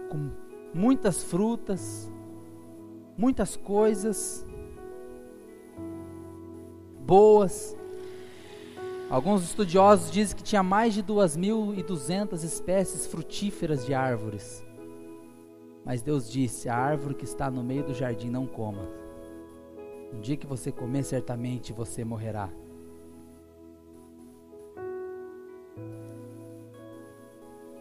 com 0.09 0.31
muitas 0.73 1.23
frutas, 1.23 2.11
muitas 3.17 3.55
coisas 3.55 4.45
boas. 7.05 7.73
Alguns 9.09 9.43
estudiosos 9.43 10.11
dizem 10.11 10.35
que 10.35 10.43
tinha 10.43 10.61
mais 10.61 10.93
de 10.93 11.01
2.200 11.01 12.43
espécies 12.43 13.07
frutíferas 13.07 13.85
de 13.85 13.93
árvores. 13.93 14.61
Mas 15.85 16.01
Deus 16.01 16.29
disse: 16.29 16.67
a 16.67 16.75
árvore 16.75 17.15
que 17.15 17.23
está 17.23 17.49
no 17.49 17.63
meio 17.63 17.85
do 17.85 17.93
jardim 17.93 18.29
não 18.29 18.45
coma. 18.45 18.89
Um 20.13 20.19
dia 20.19 20.35
que 20.35 20.45
você 20.45 20.69
comer, 20.69 21.03
certamente 21.03 21.71
você 21.71 22.03
morrerá. 22.03 22.49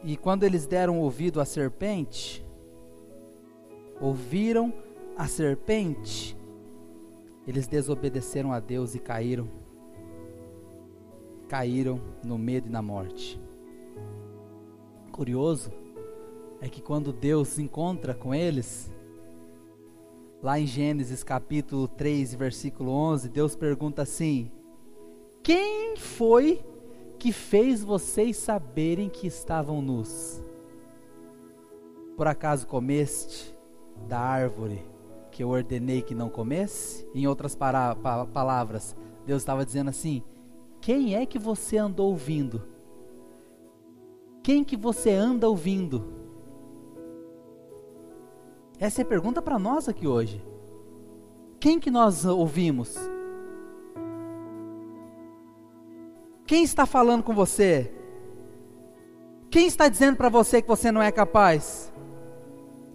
E 0.05 0.17
quando 0.17 0.43
eles 0.43 0.67
deram 0.67 0.99
ouvido 0.99 1.41
à 1.41 1.45
serpente, 1.45 2.45
ouviram 4.01 4.73
a 5.17 5.29
serpente, 5.29 6.37
eles 7.47 7.69
desobedeceram 7.69 8.53
a 8.53 8.59
Deus 8.59 8.95
e 8.95 8.99
caíram. 8.99 9.49
Caíram 11.49 12.01
no 12.25 12.37
medo 12.37 12.69
e 12.69 12.71
na 12.71 12.83
morte. 12.83 13.41
Curioso 15.13 15.71
é 16.61 16.69
que 16.69 16.81
quando 16.81 17.13
Deus 17.13 17.49
se 17.49 17.63
encontra 17.63 18.15
com 18.15 18.35
eles, 18.35 18.91
lá 20.43 20.59
em 20.59 20.67
Gênesis 20.67 21.23
capítulo 21.23 21.87
3, 21.87 22.35
versículo 22.35 22.91
11, 22.91 23.29
Deus 23.29 23.55
pergunta 23.55 24.03
assim: 24.03 24.51
Quem 25.43 25.97
foi 25.97 26.65
que 27.23 27.31
fez 27.31 27.85
vocês 27.85 28.37
saberem 28.37 29.09
que 29.09 29.29
estavam 29.29 29.81
nus? 29.81 30.43
Por 32.17 32.27
acaso 32.27 32.67
comeste 32.67 33.55
da 34.09 34.19
árvore 34.19 34.83
que 35.31 35.41
eu 35.41 35.51
ordenei 35.51 36.03
que 36.03 36.17
não 36.17 36.29
comesse? 36.29 37.09
Em 37.15 37.29
outras 37.29 37.55
para, 37.55 37.95
pa, 37.95 38.27
palavras, 38.27 38.97
Deus 39.25 39.41
estava 39.41 39.65
dizendo 39.65 39.89
assim: 39.89 40.21
quem 40.81 41.15
é 41.15 41.25
que 41.25 41.39
você 41.39 41.77
andou 41.77 42.11
ouvindo? 42.11 42.61
Quem 44.43 44.65
que 44.65 44.77
você 44.77 45.11
anda 45.13 45.49
ouvindo? 45.49 46.05
Essa 48.81 49.03
é 49.03 49.05
a 49.05 49.07
pergunta 49.07 49.41
para 49.41 49.61
nós 49.61 49.89
aqui 49.89 50.09
hoje. 50.09 50.45
Quem 51.61 51.79
que 51.79 51.89
nós 51.89 52.25
ouvimos? 52.25 52.97
Quem 56.53 56.65
está 56.65 56.85
falando 56.85 57.23
com 57.23 57.33
você? 57.33 57.91
Quem 59.51 59.67
está 59.67 59.89
dizendo 59.89 60.19
para 60.19 60.29
você 60.29 60.61
que 60.61 60.69
você 60.69 60.93
não 60.93 61.01
é 61.01 61.11
capaz? 61.11 61.91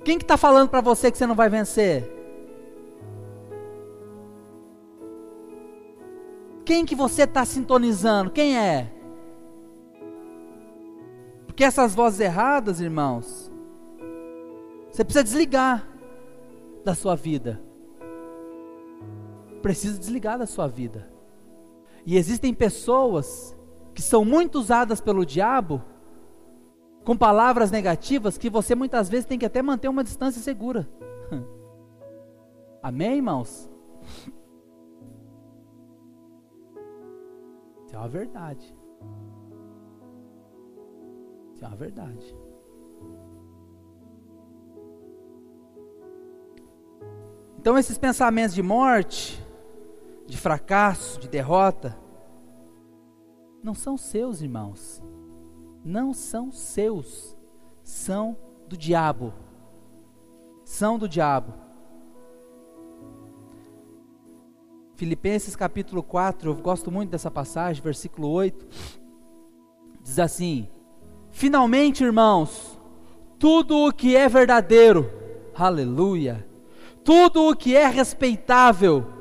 Quem 0.05 0.19
que 0.19 0.23
está 0.23 0.37
falando 0.37 0.69
para 0.69 0.79
você 0.79 1.11
que 1.11 1.17
você 1.17 1.25
não 1.25 1.33
vai 1.33 1.49
vencer? 1.49 2.07
Quem 6.63 6.85
que 6.85 6.93
você 6.93 7.23
está 7.23 7.43
sintonizando? 7.45 8.29
Quem 8.29 8.55
é? 8.55 8.93
Porque 11.47 11.63
essas 11.63 11.95
vozes 11.95 12.19
erradas, 12.19 12.79
irmãos, 12.79 13.51
você 14.91 15.03
precisa 15.03 15.23
desligar 15.23 15.89
da 16.85 16.93
sua 16.93 17.15
vida. 17.15 17.59
Precisa 19.63 19.97
desligar 19.97 20.37
da 20.37 20.45
sua 20.45 20.67
vida. 20.67 21.16
E 22.07 22.15
existem 22.15 22.53
pessoas 22.53 23.53
que 23.93 24.01
são 24.01 24.23
muito 24.23 24.57
usadas 24.57 25.01
pelo 25.01 25.25
diabo 25.25 25.83
com 27.03 27.17
palavras 27.17 27.69
negativas 27.69 28.37
que 28.37 28.49
você 28.49 28.73
muitas 28.73 29.09
vezes 29.09 29.25
tem 29.25 29.37
que 29.37 29.45
até 29.45 29.61
manter 29.61 29.89
uma 29.89 30.05
distância 30.05 30.41
segura. 30.41 30.87
Amém, 32.81 33.17
irmãos? 33.17 33.69
Isso 37.85 37.93
é 37.93 37.97
uma 37.97 38.07
verdade. 38.07 38.73
Isso 41.53 41.65
é 41.65 41.67
uma 41.67 41.75
verdade. 41.75 42.35
Então, 47.59 47.77
esses 47.77 47.97
pensamentos 47.97 48.55
de 48.55 48.63
morte, 48.63 49.45
de 50.27 50.37
fracasso, 50.37 51.19
de 51.19 51.27
derrota, 51.27 51.97
não 53.63 53.73
são 53.73 53.97
seus, 53.97 54.41
irmãos. 54.41 55.01
Não 55.83 56.13
são 56.13 56.51
seus. 56.51 57.35
São 57.83 58.37
do 58.67 58.77
diabo. 58.77 59.33
São 60.63 60.99
do 60.99 61.07
diabo. 61.07 61.53
Filipenses 64.95 65.55
capítulo 65.55 66.01
4, 66.01 66.49
eu 66.49 66.55
gosto 66.55 66.89
muito 66.89 67.09
dessa 67.11 67.29
passagem, 67.29 67.83
versículo 67.83 68.29
8. 68.29 68.67
Diz 70.01 70.17
assim: 70.17 70.67
Finalmente, 71.29 72.03
irmãos, 72.03 72.79
tudo 73.37 73.87
o 73.87 73.93
que 73.93 74.15
é 74.15 74.27
verdadeiro, 74.27 75.09
aleluia, 75.53 76.47
tudo 77.03 77.49
o 77.49 77.55
que 77.55 77.75
é 77.75 77.87
respeitável, 77.87 79.16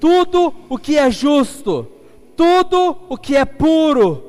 tudo 0.00 0.52
o 0.68 0.78
que 0.78 0.96
é 0.96 1.10
justo, 1.10 1.86
tudo 2.36 2.96
o 3.08 3.16
que 3.16 3.36
é 3.36 3.44
puro, 3.44 4.22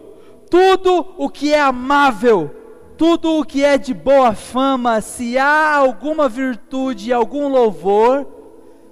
tudo 0.50 1.14
o 1.18 1.30
que 1.30 1.54
é 1.54 1.60
amável, 1.60 2.50
tudo 2.98 3.40
o 3.40 3.46
que 3.46 3.64
é 3.64 3.78
de 3.78 3.94
boa 3.94 4.34
fama, 4.34 5.02
se 5.02 5.38
há 5.38 5.76
alguma 5.76 6.28
virtude 6.28 7.10
e 7.10 7.14
algum 7.14 7.48
louvor, 7.48 8.26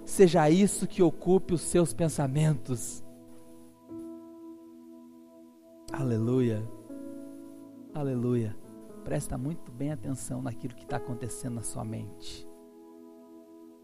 seja 0.05 0.49
isso 0.49 0.87
que 0.87 1.01
ocupe 1.01 1.53
os 1.53 1.61
seus 1.61 1.93
pensamentos. 1.93 3.03
Aleluia, 5.91 6.61
aleluia. 7.93 8.55
Presta 9.03 9.37
muito 9.37 9.71
bem 9.71 9.91
atenção 9.91 10.41
naquilo 10.41 10.75
que 10.75 10.83
está 10.83 10.97
acontecendo 10.97 11.55
na 11.55 11.61
sua 11.61 11.85
mente. 11.85 12.47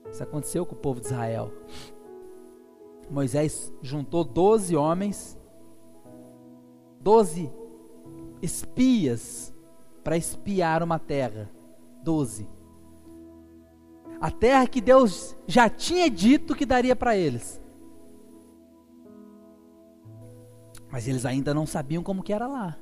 Isso 0.10 0.24
aconteceu 0.24 0.66
com 0.66 0.76
o 0.76 0.78
povo 0.80 1.00
de 1.00 1.06
Israel. 1.06 1.52
Moisés 3.12 3.72
juntou 3.82 4.24
doze 4.24 4.76
homens, 4.76 5.38
doze 7.00 7.52
espias 8.42 9.54
para 10.04 10.18
espiar 10.18 10.82
uma 10.82 10.98
terra. 10.98 11.50
Doze 12.04 12.48
a 14.22 14.30
terra 14.30 14.68
que 14.68 14.80
Deus 14.80 15.36
já 15.48 15.68
tinha 15.68 16.08
dito 16.08 16.54
que 16.54 16.64
daria 16.64 16.96
para 16.96 17.18
eles. 17.18 17.60
Mas 20.92 21.08
eles 21.08 21.26
ainda 21.26 21.56
não 21.56 21.66
sabiam 21.66 22.04
como 22.04 22.22
que 22.22 22.32
era 22.32 22.46
lá. 22.46 22.78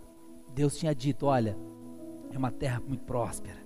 Deus 0.53 0.75
tinha 0.75 0.93
dito, 0.93 1.27
olha, 1.27 1.57
é 2.29 2.37
uma 2.37 2.51
terra 2.51 2.81
muito 2.85 3.05
próspera. 3.05 3.57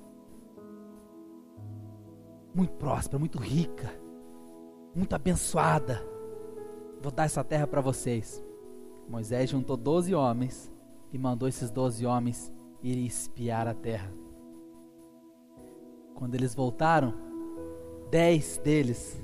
Muito 2.53 2.73
próspera, 2.73 3.17
muito 3.17 3.39
rica, 3.39 3.91
muito 4.93 5.15
abençoada. 5.15 6.12
Vou 7.03 7.11
dar 7.11 7.25
essa 7.25 7.43
terra 7.43 7.67
para 7.67 7.81
vocês. 7.81 8.41
Moisés 9.09 9.49
juntou 9.49 9.75
12 9.75 10.15
homens 10.15 10.71
e 11.11 11.17
mandou 11.17 11.49
esses 11.49 11.69
12 11.69 12.05
homens 12.05 12.49
irem 12.81 13.05
espiar 13.05 13.67
a 13.67 13.73
terra. 13.73 14.09
Quando 16.15 16.35
eles 16.35 16.55
voltaram, 16.55 17.13
dez 18.09 18.57
deles, 18.63 19.21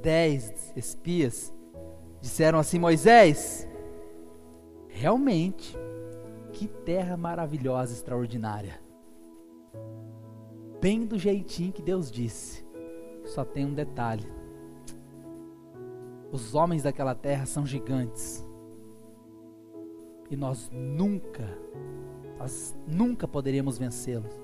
dez 0.00 0.72
espias, 0.74 1.52
disseram 2.22 2.58
assim: 2.58 2.78
Moisés, 2.78 3.68
realmente, 4.88 5.76
que 6.54 6.66
terra 6.66 7.18
maravilhosa, 7.18 7.92
extraordinária. 7.92 8.80
Bem 10.80 11.04
do 11.04 11.18
jeitinho 11.18 11.70
que 11.70 11.82
Deus 11.82 12.10
disse. 12.10 12.64
Só 13.26 13.44
tem 13.44 13.66
um 13.66 13.74
detalhe: 13.74 14.39
os 16.32 16.54
homens 16.54 16.82
daquela 16.82 17.14
terra 17.14 17.46
são 17.46 17.66
gigantes. 17.66 18.46
E 20.30 20.36
nós 20.36 20.70
nunca, 20.72 21.48
nós 22.38 22.74
nunca 22.86 23.26
poderíamos 23.26 23.78
vencê-los. 23.78 24.40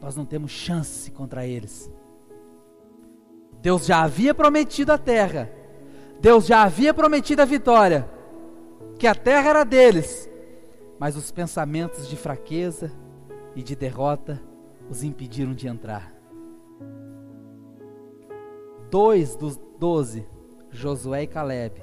Nós 0.00 0.16
não 0.16 0.24
temos 0.24 0.50
chance 0.50 1.10
contra 1.10 1.46
eles. 1.46 1.90
Deus 3.60 3.86
já 3.86 4.02
havia 4.02 4.34
prometido 4.34 4.92
a 4.92 4.98
terra. 4.98 5.50
Deus 6.20 6.46
já 6.46 6.62
havia 6.62 6.94
prometido 6.94 7.42
a 7.42 7.44
vitória. 7.44 8.08
Que 8.98 9.06
a 9.06 9.14
terra 9.14 9.50
era 9.50 9.64
deles. 9.64 10.30
Mas 10.98 11.16
os 11.16 11.30
pensamentos 11.30 12.08
de 12.08 12.16
fraqueza 12.16 12.90
e 13.54 13.62
de 13.62 13.76
derrota 13.76 14.42
os 14.88 15.02
impediram 15.02 15.52
de 15.52 15.68
entrar. 15.68 16.14
Dois 18.90 19.34
dos 19.34 19.58
doze, 19.78 20.26
Josué 20.70 21.22
e 21.22 21.26
Caleb, 21.26 21.82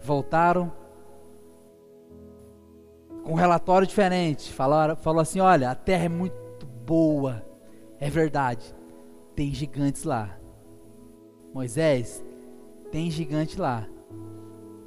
voltaram 0.00 0.72
com 3.24 3.32
um 3.32 3.36
relatório 3.36 3.86
diferente. 3.86 4.52
Falaram, 4.52 4.94
falou 4.96 5.20
assim: 5.20 5.40
olha, 5.40 5.70
a 5.70 5.74
terra 5.74 6.04
é 6.04 6.08
muito 6.08 6.66
boa. 6.84 7.44
É 7.98 8.08
verdade. 8.08 8.74
Tem 9.34 9.52
gigantes 9.52 10.04
lá. 10.04 10.38
Moisés, 11.52 12.22
tem 12.92 13.10
gigante 13.10 13.58
lá, 13.58 13.86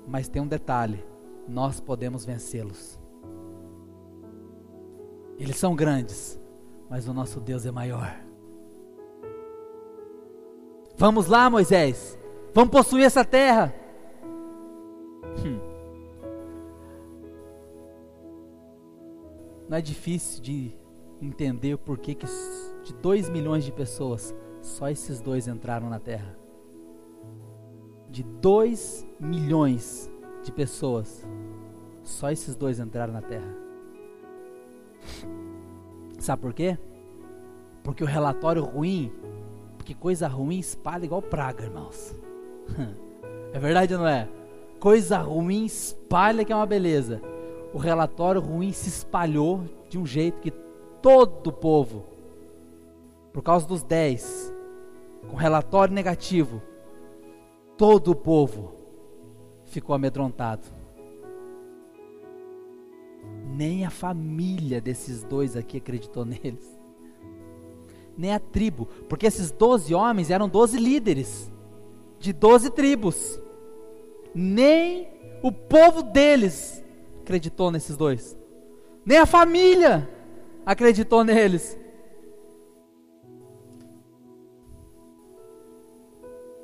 mas 0.07 0.28
tem 0.28 0.41
um 0.41 0.47
detalhe: 0.47 1.03
nós 1.47 1.80
podemos 1.80 2.26
vencê-los. 2.26 2.99
Eles 5.38 5.57
são 5.57 5.76
grandes, 5.76 6.39
mas 6.89 7.07
o 7.07 7.14
nosso 7.14 7.39
Deus 7.39 7.66
é 7.66 7.72
maior. 7.72 8.14
Vamos 10.97 11.28
lá, 11.28 11.49
Moisés, 11.49 12.18
vamos 12.54 12.72
possuir 12.72 13.06
essa 13.06 13.24
terra. 13.24 13.74
Hum. 15.45 15.60
Não 19.68 19.78
é 19.78 19.82
difícil 19.82 20.41
de 20.41 20.72
entender 21.22 21.74
o 21.74 21.78
porquê 21.78 22.16
que 22.16 22.26
de 22.84 22.93
2 22.93 23.30
milhões 23.30 23.64
de 23.64 23.72
pessoas, 23.72 24.34
só 24.62 24.89
esses 24.89 25.22
dois 25.22 25.47
entraram 25.47 25.89
na 25.89 26.00
terra 26.00 26.39
de 28.10 28.24
2 28.24 29.08
milhões 29.20 30.10
de 30.43 30.52
pessoas, 30.52 31.28
só 32.04 32.32
esses 32.32 32.56
dois 32.56 32.80
entraram 32.80 33.14
na 33.14 33.22
Terra. 33.22 33.56
Sabe 36.18 36.41
por 36.41 36.54
quê? 36.54 36.78
Porque 37.84 38.04
o 38.04 38.08
relatório 38.08 38.64
ruim, 38.64 39.12
porque 39.78 39.93
coisa 39.93 40.28
ruim 40.28 40.60
espalha 40.60 41.06
igual 41.06 41.22
praga, 41.22 41.64
irmãos. 41.64 42.16
É 43.51 43.57
verdade 43.57 43.93
ou 43.95 44.01
não 44.01 44.07
é? 44.07 44.28
Coisa 44.80 45.17
ruim 45.17 45.65
espalha 45.65 46.45
que 46.45 46.53
é 46.53 46.55
uma 46.55 46.65
beleza. 46.65 47.22
O 47.74 47.78
relatório 47.78 48.39
ruim 48.39 48.72
se 48.72 48.89
espalhou 48.89 49.63
de 49.89 49.97
um 49.97 50.05
jeito 50.05 50.39
que 50.39 50.51
todo 51.01 51.47
o 51.47 51.53
povo, 51.53 52.05
por 53.34 53.41
causa 53.41 53.67
dos 53.67 53.84
10, 53.84 54.53
com 55.30 55.36
relatório 55.36 55.93
negativo, 55.93 56.61
todo 57.78 58.11
o 58.11 58.15
povo 58.15 58.74
ficou 59.65 59.95
amedrontado. 59.95 60.63
Nem 63.55 63.86
a 63.86 63.89
família 63.89 64.80
desses 64.80 65.24
dois 65.24 65.57
aqui 65.57 65.78
acreditou 65.78 66.24
neles. 66.26 66.80
Nem 68.17 68.34
a 68.34 68.39
tribo, 68.39 68.86
porque 69.07 69.26
esses 69.26 69.49
doze 69.51 69.93
homens 69.95 70.30
eram 70.30 70.47
doze 70.47 70.78
líderes 70.78 71.51
de 72.20 72.34
doze 72.34 72.70
tribos. 72.70 73.39
Nem 74.34 75.07
o 75.41 75.51
povo 75.51 76.03
deles 76.03 76.84
acreditou 77.22 77.72
nesses 77.72 77.95
dois. 77.95 78.38
Nem 79.05 79.17
a 79.17 79.26
família 79.26 80.09
acreditou 80.65 81.24
neles. 81.24 81.78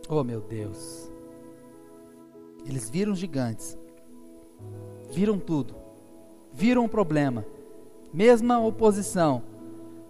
Oh 0.07 0.23
meu 0.23 0.41
Deus. 0.41 1.09
Eles 2.67 2.89
viram 2.89 3.15
gigantes, 3.15 3.77
viram 5.11 5.39
tudo, 5.39 5.75
viram 6.51 6.85
o 6.85 6.89
problema, 6.89 7.45
mesma 8.11 8.59
oposição, 8.59 9.43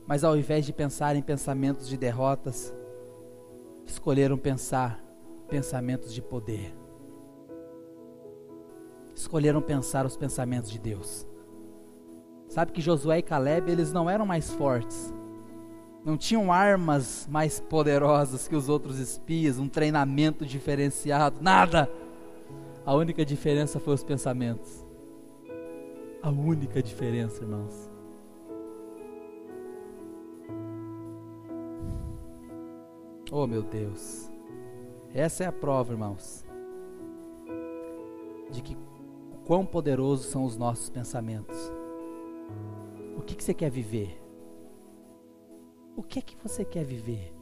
mas 0.07 0.23
ao 0.23 0.37
invés 0.37 0.65
de 0.65 0.71
pensar 0.71 1.17
em 1.17 1.21
pensamentos 1.21 1.87
de 1.87 1.97
derrotas, 1.97 2.73
escolheram 3.85 4.37
pensar 4.37 5.04
pensamentos 5.45 6.13
de 6.13 6.21
poder. 6.21 6.73
Escolheram 9.15 9.61
pensar 9.61 10.05
os 10.05 10.17
pensamentos 10.17 10.69
de 10.69 10.77
Deus. 10.77 11.25
Sabe 12.49 12.71
que 12.71 12.81
Josué 12.81 13.19
e 13.19 13.23
Caleb, 13.23 13.71
eles 13.71 13.91
não 13.91 14.09
eram 14.09 14.25
mais 14.25 14.51
fortes. 14.51 15.13
Não 16.03 16.17
tinham 16.17 16.53
armas 16.53 17.27
mais 17.29 17.59
poderosas 17.59 18.47
que 18.47 18.55
os 18.55 18.69
outros 18.69 18.99
espias, 18.99 19.57
um 19.57 19.67
treinamento 19.67 20.45
diferenciado, 20.45 21.37
nada. 21.41 21.89
A 22.85 22.93
única 22.93 23.25
diferença 23.25 23.79
foi 23.79 23.95
os 23.95 24.03
pensamentos. 24.03 24.85
A 26.21 26.29
única 26.29 26.81
diferença, 26.83 27.43
irmãos. 27.43 27.89
Oh, 33.31 33.47
meu 33.47 33.63
Deus. 33.63 34.34
Essa 35.15 35.45
é 35.45 35.47
a 35.47 35.51
prova, 35.51 35.93
irmãos, 35.93 36.45
de 38.51 38.61
que 38.61 38.77
quão 39.45 39.65
poderosos 39.65 40.25
são 40.25 40.43
os 40.43 40.57
nossos 40.57 40.89
pensamentos. 40.89 41.57
O 43.17 43.21
que, 43.21 43.33
que 43.33 43.41
você 43.41 43.53
quer 43.53 43.71
viver? 43.71 44.21
O 45.95 46.03
que 46.03 46.19
é 46.19 46.21
que 46.21 46.35
você 46.35 46.65
quer 46.65 46.83
viver? 46.83 47.33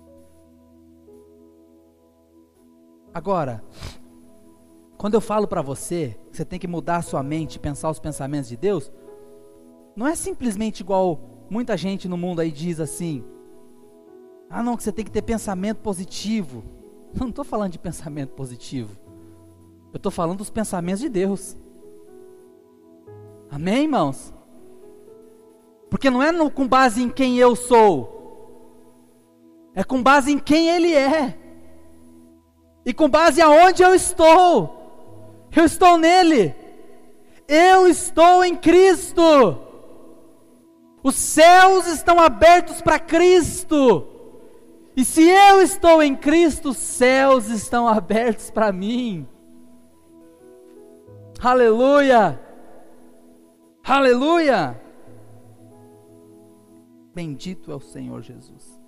Agora, 3.11 3.63
Quando 4.95 5.15
eu 5.15 5.21
falo 5.21 5.47
para 5.47 5.61
você, 5.61 6.17
que 6.31 6.37
você 6.37 6.45
tem 6.45 6.57
que 6.57 6.67
mudar 6.67 6.97
a 6.97 7.01
sua 7.01 7.21
mente, 7.21 7.59
pensar 7.59 7.89
os 7.89 7.99
pensamentos 7.99 8.47
de 8.47 8.55
Deus, 8.55 8.89
não 9.97 10.07
é 10.07 10.15
simplesmente 10.15 10.79
igual 10.79 11.19
muita 11.49 11.75
gente 11.75 12.07
no 12.07 12.15
mundo 12.15 12.39
aí 12.39 12.49
diz 12.49 12.79
assim: 12.79 13.21
"Ah, 14.49 14.63
não, 14.63 14.77
que 14.77 14.83
você 14.83 14.93
tem 14.93 15.03
que 15.03 15.11
ter 15.11 15.23
pensamento 15.23 15.79
positivo". 15.81 16.82
Eu 17.13 17.21
não 17.21 17.29
estou 17.29 17.45
falando 17.45 17.71
de 17.71 17.79
pensamento 17.79 18.31
positivo. 18.31 18.97
Eu 19.91 19.97
estou 19.97 20.11
falando 20.11 20.39
dos 20.39 20.49
pensamentos 20.49 21.01
de 21.01 21.09
Deus. 21.09 21.55
Amém, 23.49 23.83
irmãos? 23.83 24.33
Porque 25.89 26.09
não 26.09 26.23
é 26.23 26.31
no, 26.31 26.49
com 26.49 26.67
base 26.67 27.03
em 27.03 27.09
quem 27.09 27.37
eu 27.37 27.55
sou, 27.55 28.09
é 29.75 29.83
com 29.83 30.01
base 30.01 30.31
em 30.31 30.39
quem 30.39 30.69
Ele 30.69 30.91
é, 30.91 31.37
e 32.83 32.91
com 32.91 33.07
base 33.07 33.39
aonde 33.39 33.83
eu 33.83 33.93
estou. 33.93 34.81
Eu 35.55 35.65
estou 35.65 35.99
nele, 35.99 36.55
eu 37.47 37.87
estou 37.87 38.43
em 38.43 38.55
Cristo. 38.55 39.21
Os 41.03 41.13
céus 41.13 41.85
estão 41.85 42.19
abertos 42.19 42.81
para 42.81 42.97
Cristo. 42.97 44.12
E 44.95 45.03
se 45.03 45.27
eu 45.27 45.61
estou 45.61 46.03
em 46.03 46.15
Cristo, 46.15 46.69
os 46.69 46.77
céus 46.77 47.49
estão 47.49 47.87
abertos 47.87 48.51
para 48.51 48.71
mim. 48.71 49.27
Aleluia! 51.39 52.39
Aleluia! 53.83 54.79
Bendito 57.13 57.71
é 57.71 57.75
o 57.75 57.79
Senhor 57.79 58.21
Jesus. 58.21 58.79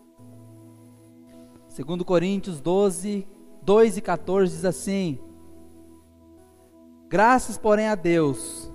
Segundo 1.67 2.05
Coríntios 2.05 2.61
12, 2.61 3.27
2 3.63 3.97
e 3.97 4.01
14 4.01 4.55
diz 4.55 4.63
assim: 4.63 5.19
Graças, 7.09 7.57
porém, 7.57 7.87
a 7.87 7.95
Deus, 7.95 8.71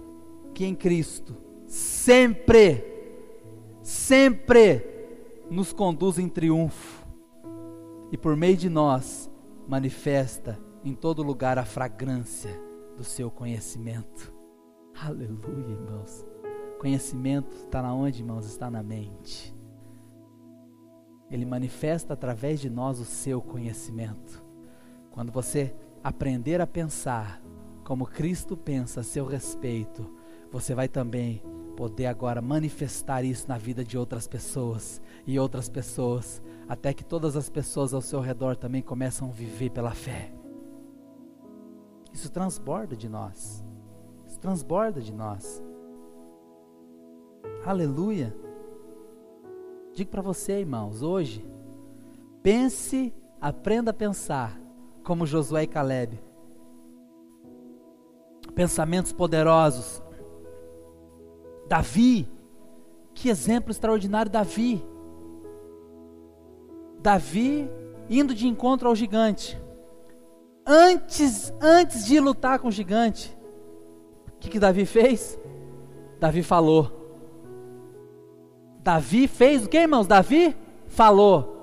que 0.53 0.67
em 0.67 0.75
Cristo 0.75 1.37
sempre, 1.67 2.85
sempre 3.83 4.85
nos 5.49 5.73
conduz 5.73 6.19
em 6.19 6.29
triunfo 6.29 7.00
e 8.13 8.17
por 8.17 8.37
meio 8.37 8.57
de 8.57 8.69
nós 8.69 9.31
manifesta 9.69 10.59
em 10.85 10.95
todo 10.95 11.23
lugar 11.23 11.59
a 11.59 11.65
fragrância 11.65 12.51
do 12.97 13.05
seu 13.05 13.31
conhecimento. 13.31 14.33
Aleluia, 15.01 15.71
irmãos. 15.71 16.25
Conhecimento 16.79 17.55
está 17.57 17.83
na 17.83 17.95
onde, 17.95 18.23
irmãos? 18.23 18.47
Está 18.47 18.71
na 18.71 18.83
mente. 18.83 19.55
Ele 21.31 21.45
manifesta 21.45 22.15
através 22.15 22.61
de 22.61 22.69
nós 22.69 22.99
o 22.99 23.05
seu 23.05 23.41
conhecimento. 23.41 24.43
Quando 25.11 25.31
você 25.31 25.75
aprender 26.03 26.61
a 26.61 26.67
pensar 26.67 27.41
como 27.85 28.07
Cristo 28.07 28.57
pensa 28.57 29.01
a 29.01 29.05
seu 29.05 29.27
respeito, 29.27 30.11
você 30.51 30.75
vai 30.75 30.89
também 30.89 31.43
poder 31.77 32.07
agora 32.07 32.43
manifestar 32.43 33.25
isso 33.25 33.49
na 33.49 33.57
vida 33.57 33.85
de 33.85 33.97
outras 33.97 34.27
pessoas 34.27 35.01
e 35.27 35.39
outras 35.39 35.69
pessoas, 35.69 36.43
até 36.69 36.93
que 36.93 37.05
todas 37.05 37.37
as 37.37 37.49
pessoas 37.49 37.93
ao 37.93 38.01
seu 38.01 38.21
redor 38.21 38.57
também 38.57 38.83
começam 38.83 39.29
a 39.29 39.33
viver 39.33 39.71
pela 39.71 39.93
fé. 39.93 40.33
Isso 42.13 42.31
transborda 42.31 42.97
de 42.97 43.09
nós. 43.09 43.65
Isso 44.27 44.39
transborda 44.39 45.01
de 45.01 45.13
nós. 45.13 45.63
Aleluia. 47.65 48.35
Digo 49.93 50.11
para 50.11 50.23
você, 50.23 50.61
irmãos, 50.61 51.03
hoje, 51.03 51.45
pense, 52.43 53.13
aprenda 53.41 53.91
a 53.91 53.95
pensar 53.95 54.59
como 55.03 55.27
Josué 55.27 55.65
e 55.65 55.67
Caleb. 55.67 56.21
Pensamentos 58.55 59.13
poderosos. 59.13 60.03
Davi, 61.69 62.29
que 63.15 63.29
exemplo 63.29 63.71
extraordinário 63.71 64.31
Davi. 64.31 64.85
Davi 67.03 67.71
indo 68.09 68.35
de 68.35 68.47
encontro 68.47 68.89
ao 68.89 68.95
gigante 68.95 69.61
antes, 70.71 71.53
antes 71.61 72.05
de 72.07 72.21
lutar 72.21 72.59
com 72.59 72.69
o 72.69 72.73
gigante, 72.73 73.37
o 74.29 74.39
que, 74.39 74.49
que 74.49 74.61
Davi 74.61 74.87
fez? 74.87 75.39
Davi 76.19 76.43
falou. 76.43 76.99
Davi 78.83 79.27
fez 79.27 79.65
o 79.65 79.69
que, 79.69 79.79
irmãos? 79.79 80.07
Davi 80.07 80.57
falou. 80.87 81.57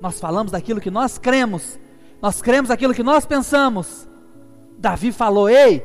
Nós 0.00 0.18
falamos 0.18 0.52
daquilo 0.52 0.80
que 0.80 0.90
nós 0.90 1.18
cremos, 1.18 1.78
nós 2.22 2.40
cremos 2.40 2.70
aquilo 2.70 2.94
que 2.94 3.02
nós 3.02 3.26
pensamos. 3.26 4.08
Davi 4.78 5.12
falou: 5.12 5.48
Ei, 5.48 5.80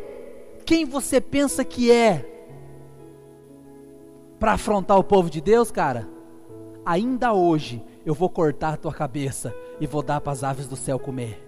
quem 0.66 0.86
você 0.86 1.20
pensa 1.20 1.66
que 1.66 1.92
é 1.92 2.32
para 4.40 4.54
afrontar 4.54 4.98
o 4.98 5.04
povo 5.04 5.30
de 5.30 5.42
Deus, 5.42 5.70
cara? 5.70 6.08
Ainda 6.86 7.34
hoje 7.34 7.84
eu 8.06 8.14
vou 8.14 8.30
cortar 8.30 8.74
a 8.74 8.78
tua 8.78 8.94
cabeça 8.94 9.52
e 9.80 9.88
vou 9.88 10.04
dar 10.04 10.22
para 10.22 10.32
as 10.32 10.44
aves 10.44 10.68
do 10.68 10.76
céu 10.76 11.00
comer. 11.00 11.44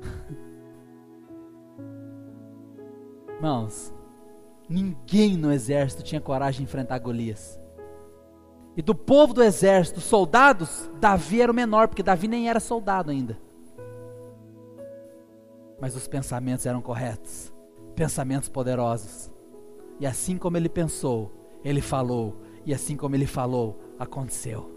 Irmãos, 3.36 3.92
ninguém 4.68 5.36
no 5.36 5.52
exército 5.52 6.04
tinha 6.04 6.20
coragem 6.20 6.58
de 6.58 6.64
enfrentar 6.64 6.98
Golias. 6.98 7.58
E 8.76 8.82
do 8.82 8.94
povo 8.94 9.34
do 9.34 9.42
exército, 9.42 10.00
soldados, 10.00 10.88
Davi 11.00 11.42
era 11.42 11.50
o 11.50 11.54
menor, 11.54 11.88
porque 11.88 12.02
Davi 12.02 12.26
nem 12.26 12.48
era 12.48 12.60
soldado 12.60 13.10
ainda. 13.10 13.38
Mas 15.80 15.96
os 15.96 16.08
pensamentos 16.08 16.66
eram 16.66 16.80
corretos, 16.80 17.52
pensamentos 17.94 18.48
poderosos. 18.48 19.30
E 20.00 20.06
assim 20.06 20.36
como 20.36 20.56
ele 20.56 20.68
pensou, 20.68 21.30
ele 21.64 21.80
falou, 21.80 22.36
e 22.66 22.74
assim 22.74 22.96
como 22.96 23.14
ele 23.14 23.26
falou, 23.26 23.78
aconteceu. 23.98 24.73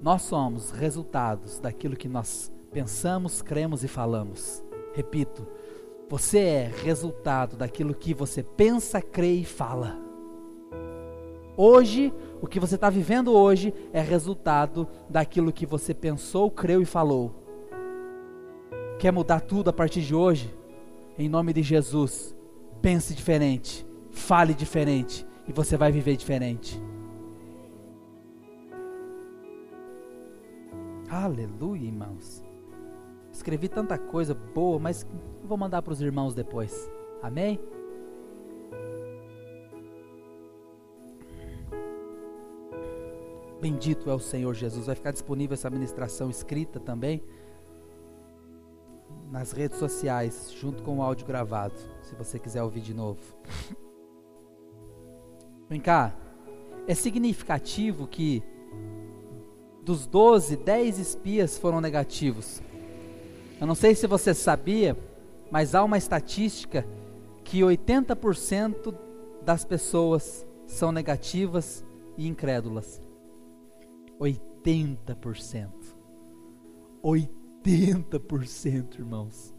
Nós 0.00 0.22
somos 0.22 0.70
resultados 0.70 1.58
daquilo 1.58 1.96
que 1.96 2.08
nós 2.08 2.52
pensamos, 2.70 3.42
cremos 3.42 3.82
e 3.82 3.88
falamos. 3.88 4.62
Repito, 4.94 5.46
você 6.08 6.38
é 6.38 6.72
resultado 6.84 7.56
daquilo 7.56 7.94
que 7.94 8.14
você 8.14 8.42
pensa, 8.42 9.02
crê 9.02 9.34
e 9.34 9.44
fala. 9.44 9.98
Hoje, 11.56 12.14
o 12.40 12.46
que 12.46 12.60
você 12.60 12.76
está 12.76 12.88
vivendo 12.88 13.32
hoje 13.32 13.74
é 13.92 14.00
resultado 14.00 14.86
daquilo 15.10 15.52
que 15.52 15.66
você 15.66 15.92
pensou, 15.92 16.48
creu 16.48 16.80
e 16.80 16.84
falou. 16.84 17.34
Quer 19.00 19.12
mudar 19.12 19.40
tudo 19.40 19.68
a 19.68 19.72
partir 19.72 20.02
de 20.02 20.14
hoje? 20.14 20.54
Em 21.18 21.28
nome 21.28 21.52
de 21.52 21.62
Jesus, 21.62 22.34
pense 22.80 23.12
diferente, 23.12 23.84
fale 24.10 24.54
diferente 24.54 25.26
e 25.48 25.52
você 25.52 25.76
vai 25.76 25.90
viver 25.90 26.16
diferente. 26.16 26.80
Aleluia, 31.24 31.88
irmãos. 31.88 32.44
Escrevi 33.32 33.68
tanta 33.68 33.98
coisa 33.98 34.34
boa, 34.34 34.78
mas 34.78 35.04
vou 35.42 35.58
mandar 35.58 35.82
para 35.82 35.92
os 35.92 36.00
irmãos 36.00 36.32
depois. 36.32 36.88
Amém? 37.20 37.58
Bendito 43.60 44.08
é 44.08 44.14
o 44.14 44.20
Senhor 44.20 44.54
Jesus. 44.54 44.86
Vai 44.86 44.94
ficar 44.94 45.10
disponível 45.10 45.54
essa 45.54 45.68
ministração 45.68 46.30
escrita 46.30 46.78
também 46.78 47.20
nas 49.28 49.50
redes 49.50 49.76
sociais, 49.76 50.52
junto 50.52 50.84
com 50.84 50.98
o 50.98 51.02
áudio 51.02 51.26
gravado, 51.26 51.74
se 52.00 52.14
você 52.14 52.38
quiser 52.38 52.62
ouvir 52.62 52.80
de 52.80 52.94
novo. 52.94 53.20
Vem 55.68 55.80
cá. 55.80 56.14
É 56.86 56.94
significativo 56.94 58.06
que 58.06 58.40
dos 59.88 60.06
12, 60.06 60.56
10 60.58 60.98
espias 60.98 61.56
foram 61.56 61.80
negativos. 61.80 62.60
Eu 63.58 63.66
não 63.66 63.74
sei 63.74 63.94
se 63.94 64.06
você 64.06 64.34
sabia, 64.34 64.94
mas 65.50 65.74
há 65.74 65.82
uma 65.82 65.96
estatística 65.96 66.86
que 67.42 67.60
80% 67.60 68.94
das 69.42 69.64
pessoas 69.64 70.46
são 70.66 70.92
negativas 70.92 71.82
e 72.18 72.28
incrédulas. 72.28 73.00
80%. 74.20 75.70
80%, 77.02 78.98
irmãos. 78.98 79.54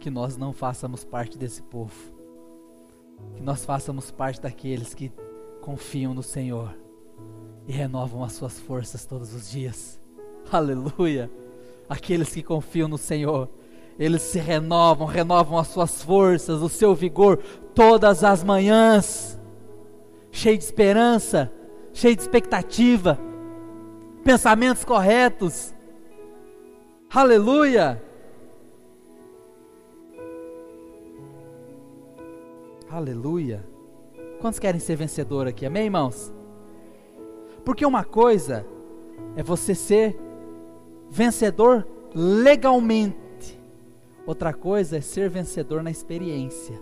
Que 0.00 0.10
nós 0.10 0.36
não 0.36 0.52
façamos 0.52 1.04
parte 1.04 1.38
desse 1.38 1.62
povo. 1.62 1.94
Que 3.36 3.42
nós 3.42 3.64
façamos 3.64 4.10
parte 4.10 4.40
daqueles 4.40 4.94
que 4.94 5.12
confiam 5.64 6.12
no 6.12 6.22
Senhor 6.22 6.76
e 7.66 7.72
renovam 7.72 8.22
as 8.22 8.34
suas 8.34 8.60
forças 8.60 9.06
todos 9.06 9.32
os 9.32 9.50
dias. 9.50 9.98
Aleluia! 10.52 11.30
Aqueles 11.88 12.28
que 12.34 12.42
confiam 12.42 12.86
no 12.86 12.98
Senhor, 12.98 13.48
eles 13.98 14.20
se 14.20 14.38
renovam, 14.38 15.06
renovam 15.06 15.58
as 15.58 15.68
suas 15.68 16.02
forças, 16.02 16.60
o 16.60 16.68
seu 16.68 16.94
vigor 16.94 17.38
todas 17.74 18.22
as 18.22 18.44
manhãs, 18.44 19.38
cheio 20.30 20.58
de 20.58 20.64
esperança, 20.64 21.50
cheio 21.94 22.14
de 22.14 22.20
expectativa. 22.20 23.18
pensamentos 24.22 24.84
corretos. 24.84 25.72
Aleluia! 27.10 28.02
Aleluia! 32.90 33.73
Quantos 34.44 34.60
querem 34.60 34.78
ser 34.78 34.94
vencedor 34.96 35.46
aqui? 35.46 35.64
Amém, 35.64 35.84
irmãos? 35.84 36.30
Porque 37.64 37.86
uma 37.86 38.04
coisa 38.04 38.66
é 39.36 39.42
você 39.42 39.74
ser 39.74 40.14
vencedor 41.08 41.88
legalmente, 42.14 43.58
outra 44.26 44.52
coisa 44.52 44.98
é 44.98 45.00
ser 45.00 45.30
vencedor 45.30 45.82
na 45.82 45.90
experiência. 45.90 46.78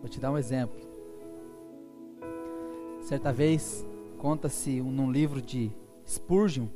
Vou 0.00 0.08
te 0.08 0.18
dar 0.18 0.30
um 0.30 0.38
exemplo. 0.38 0.80
Certa 3.02 3.30
vez, 3.30 3.84
conta-se 4.16 4.80
num 4.80 5.12
livro 5.12 5.42
de 5.42 5.70
Spurgeon 6.08 6.68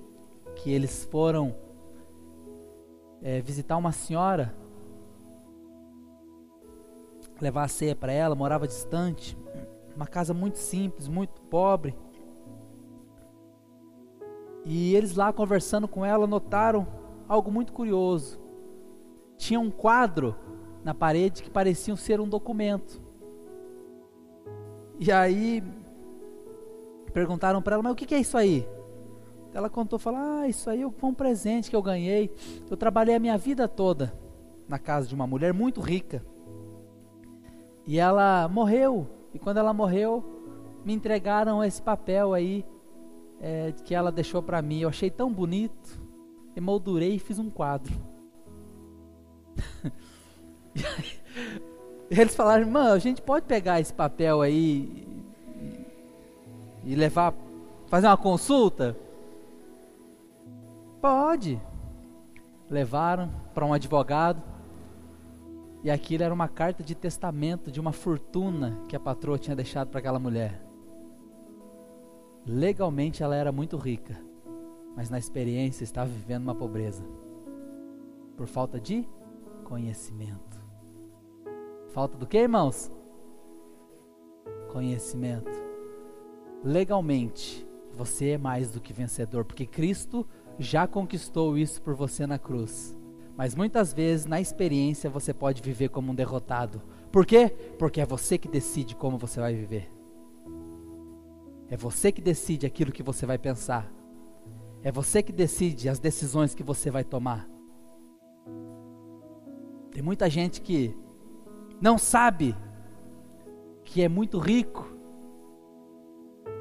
que 0.55 0.71
eles 0.71 1.09
foram 1.11 1.57
é, 3.23 3.41
visitar 3.41 3.79
uma 3.79 3.91
senhora, 3.91 4.55
levar 7.41 7.65
a 7.65 7.69
ceia 7.69 7.97
para 7.97 8.13
ela, 8.13 8.35
morava 8.35 8.69
distante, 8.69 9.35
uma 9.95 10.07
casa 10.07 10.33
muito 10.33 10.59
simples, 10.59 11.09
muito 11.09 11.41
pobre. 11.43 11.95
E 14.65 14.95
eles 14.95 15.17
lá 15.17 15.33
conversando 15.33 15.89
com 15.89 16.05
ela 16.05 16.27
notaram 16.27 16.87
algo 17.29 17.51
muito 17.51 17.73
curioso. 17.73 18.41
Tinha 19.37 19.59
um 19.59 19.71
quadro 19.71 20.37
na 20.85 20.95
parede 20.95 21.43
que 21.43 21.51
parecia 21.51 21.95
ser 21.97 22.21
um 22.21 22.29
documento. 22.29 23.01
E 24.99 25.11
aí 25.11 25.63
perguntaram 27.13 27.61
para 27.61 27.75
ela, 27.75 27.83
mas 27.83 27.93
o 27.93 27.97
que, 27.97 28.15
é 28.15 28.21
isso 28.21 28.37
aí? 28.39 28.67
Ela 29.53 29.69
contou, 29.69 29.99
falou, 29.99 30.21
ah, 30.21 30.49
isso 30.49 30.71
aí 30.71 30.89
foi 30.97 31.11
um 31.11 31.15
presente 31.15 31.69
que 31.69 31.77
eu 31.77 31.83
ganhei. 31.83 32.31
Eu 32.71 32.77
trabalhei 32.77 33.15
a 33.15 33.21
minha 33.21 33.37
vida 33.37 33.69
toda 33.69 34.15
na 34.69 34.79
casa 34.79 35.07
de 35.07 35.15
uma 35.15 35.27
mulher 35.27 35.53
muito 35.53 35.81
rica. 35.81 36.25
E 37.87 37.99
ela 37.99 38.49
morreu. 38.49 39.07
E 39.35 39.39
quando 39.39 39.59
ela 39.59 39.73
morreu, 39.73 40.25
me 40.85 40.93
entregaram 40.93 41.63
esse 41.63 41.81
papel 41.81 42.35
aí 42.35 42.65
é, 43.41 43.73
que 43.85 43.95
ela 43.95 44.13
deixou 44.13 44.43
para 44.43 44.63
mim. 44.63 44.81
Eu 44.81 44.89
achei 44.89 45.11
tão 45.11 45.33
bonito, 45.33 46.01
emoldurei 46.57 47.15
e 47.15 47.19
fiz 47.19 47.39
um 47.39 47.51
quadro. 47.51 47.93
e 50.75 52.15
eles 52.21 52.35
falaram, 52.35 52.63
irmã, 52.63 52.93
a 52.93 52.99
gente 52.99 53.23
pode 53.23 53.47
pegar 53.47 53.81
esse 53.81 53.93
papel 53.93 54.41
aí 54.41 55.07
e 56.85 56.95
levar, 56.95 57.35
fazer 57.87 58.07
uma 58.07 58.17
consulta? 58.17 58.97
Pode. 61.01 61.61
Levaram 62.71 63.31
para 63.55 63.65
um 63.67 63.73
advogado. 63.73 64.52
E 65.83 65.91
aquilo 65.91 66.23
era 66.23 66.33
uma 66.33 66.49
carta 66.49 66.83
de 66.83 66.95
testamento 66.95 67.71
de 67.71 67.81
uma 67.81 67.93
fortuna 67.93 68.79
que 68.89 68.95
a 68.95 69.01
patroa 69.01 69.39
tinha 69.39 69.57
deixado 69.57 69.89
para 69.89 69.99
aquela 69.99 70.19
mulher. 70.19 70.63
Legalmente 72.47 73.23
ela 73.23 73.35
era 73.35 73.51
muito 73.51 73.77
rica, 73.77 74.17
mas 74.97 75.11
na 75.11 75.19
experiência 75.19 75.85
estava 75.85 76.09
vivendo 76.09 76.45
uma 76.45 76.55
pobreza. 76.55 77.05
Por 78.37 78.47
falta 78.47 78.81
de 78.81 79.07
conhecimento. 79.65 80.61
Falta 81.93 82.17
do 82.17 82.27
que, 82.27 82.39
irmãos? 82.39 82.91
Conhecimento 84.73 85.73
legalmente, 86.65 87.67
você 87.93 88.31
é 88.31 88.39
mais 88.39 88.71
do 88.71 88.81
que 88.81 88.93
vencedor, 88.93 89.45
porque 89.45 89.67
Cristo 89.67 90.27
já 90.59 90.87
conquistou 90.87 91.59
isso 91.59 91.83
por 91.83 91.95
você 91.95 92.27
na 92.27 92.39
cruz. 92.39 92.97
Mas 93.37 93.55
muitas 93.55 93.93
vezes, 93.93 94.27
na 94.27 94.41
experiência, 94.41 95.09
você 95.09 95.33
pode 95.33 95.63
viver 95.63 95.89
como 95.89 96.13
um 96.13 96.15
derrotado. 96.15 96.83
Por 97.11 97.25
quê? 97.25 97.49
Porque 97.79 98.01
é 98.01 98.07
você 98.07 98.37
que 98.37 98.49
decide 98.49 98.95
como 98.95 99.19
você 99.19 99.41
vai 99.41 99.55
viver. 99.55 99.91
É 101.69 101.77
você 101.77 102.13
que 102.13 102.21
decide 102.21 102.67
aquilo 102.67 102.93
que 102.93 103.03
você 103.03 103.25
vai 103.25 103.39
pensar. 103.39 103.91
É 104.83 104.93
você 104.93 105.23
que 105.23 105.33
decide 105.33 105.89
as 105.89 105.99
decisões 105.99 106.55
que 106.55 106.63
você 106.63 106.91
vai 106.91 107.05
tomar. 107.05 107.49
Tem 109.91 110.03
muita 110.03 110.29
gente 110.29 110.61
que 110.61 110.95
não 111.81 111.97
sabe 111.97 112.55
que 113.85 114.03
é 114.03 114.09
muito 114.09 114.39
rico 114.39 114.91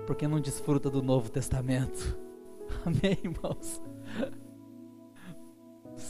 porque 0.06 0.28
não 0.28 0.40
desfruta 0.40 0.90
do 0.90 1.02
Novo 1.02 1.30
Testamento. 1.30 2.18
Amém, 2.86 3.18
irmãos? 3.24 3.82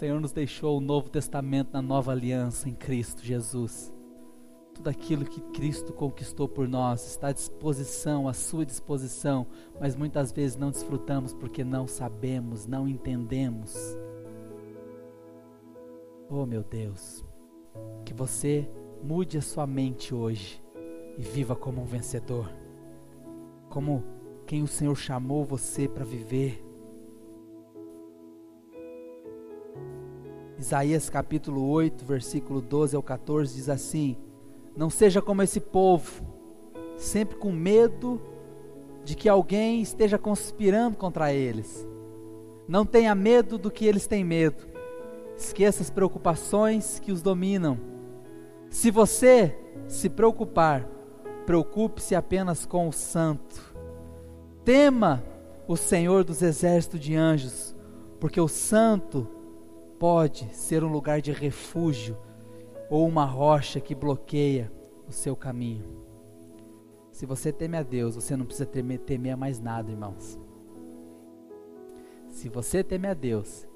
Senhor 0.01 0.19
nos 0.19 0.31
deixou 0.31 0.79
o 0.79 0.81
Novo 0.81 1.11
Testamento 1.11 1.73
na 1.73 1.79
nova 1.79 2.11
aliança 2.11 2.67
em 2.67 2.73
Cristo 2.73 3.23
Jesus. 3.23 3.93
Tudo 4.73 4.89
aquilo 4.89 5.23
que 5.23 5.39
Cristo 5.51 5.93
conquistou 5.93 6.49
por 6.49 6.67
nós 6.67 7.05
está 7.05 7.27
à 7.27 7.31
disposição, 7.31 8.27
à 8.27 8.33
sua 8.33 8.65
disposição, 8.65 9.45
mas 9.79 9.95
muitas 9.95 10.31
vezes 10.31 10.57
não 10.57 10.71
desfrutamos 10.71 11.35
porque 11.35 11.63
não 11.63 11.85
sabemos, 11.85 12.65
não 12.65 12.87
entendemos. 12.87 13.75
Oh, 16.27 16.47
meu 16.47 16.63
Deus, 16.63 17.23
que 18.03 18.11
você 18.11 18.67
mude 19.03 19.37
a 19.37 19.41
sua 19.43 19.67
mente 19.67 20.15
hoje 20.15 20.59
e 21.15 21.21
viva 21.21 21.55
como 21.55 21.79
um 21.79 21.85
vencedor 21.85 22.49
como 23.69 24.03
quem 24.47 24.63
o 24.63 24.67
Senhor 24.67 24.95
chamou 24.95 25.45
você 25.45 25.87
para 25.87 26.03
viver. 26.03 26.70
Isaías 30.61 31.09
capítulo 31.09 31.67
8, 31.71 32.05
versículo 32.05 32.61
12 32.61 32.95
ao 32.95 33.01
14 33.01 33.55
diz 33.55 33.67
assim: 33.67 34.15
Não 34.77 34.91
seja 34.91 35.19
como 35.19 35.41
esse 35.41 35.59
povo, 35.59 36.23
sempre 36.97 37.35
com 37.35 37.51
medo 37.51 38.21
de 39.03 39.15
que 39.15 39.27
alguém 39.27 39.81
esteja 39.81 40.19
conspirando 40.19 40.97
contra 40.97 41.33
eles. 41.33 41.87
Não 42.67 42.85
tenha 42.85 43.15
medo 43.15 43.57
do 43.57 43.71
que 43.71 43.87
eles 43.87 44.05
têm 44.05 44.23
medo. 44.23 44.63
Esqueça 45.35 45.81
as 45.81 45.89
preocupações 45.89 46.99
que 46.99 47.11
os 47.11 47.23
dominam. 47.23 47.79
Se 48.69 48.91
você 48.91 49.57
se 49.87 50.09
preocupar, 50.09 50.87
preocupe-se 51.43 52.13
apenas 52.13 52.67
com 52.67 52.87
o 52.87 52.93
santo. 52.93 53.75
Tema 54.63 55.23
o 55.67 55.75
Senhor 55.75 56.23
dos 56.23 56.43
exércitos 56.43 56.99
de 56.99 57.15
anjos, 57.15 57.75
porque 58.19 58.39
o 58.39 58.47
santo 58.47 59.40
pode 60.01 60.51
ser 60.55 60.83
um 60.83 60.91
lugar 60.91 61.21
de 61.21 61.31
refúgio 61.31 62.17
ou 62.89 63.07
uma 63.07 63.23
rocha 63.23 63.79
que 63.79 63.93
bloqueia 63.93 64.71
o 65.07 65.11
seu 65.11 65.35
caminho. 65.35 65.85
Se 67.11 67.23
você 67.23 67.53
teme 67.53 67.77
a 67.77 67.83
Deus, 67.83 68.15
você 68.15 68.35
não 68.35 68.43
precisa 68.43 68.65
temer, 68.65 68.97
temer 68.97 69.33
a 69.33 69.37
mais 69.37 69.59
nada, 69.59 69.91
irmãos. 69.91 70.39
Se 72.29 72.49
você 72.49 72.83
teme 72.83 73.07
a 73.07 73.13
Deus, 73.13 73.67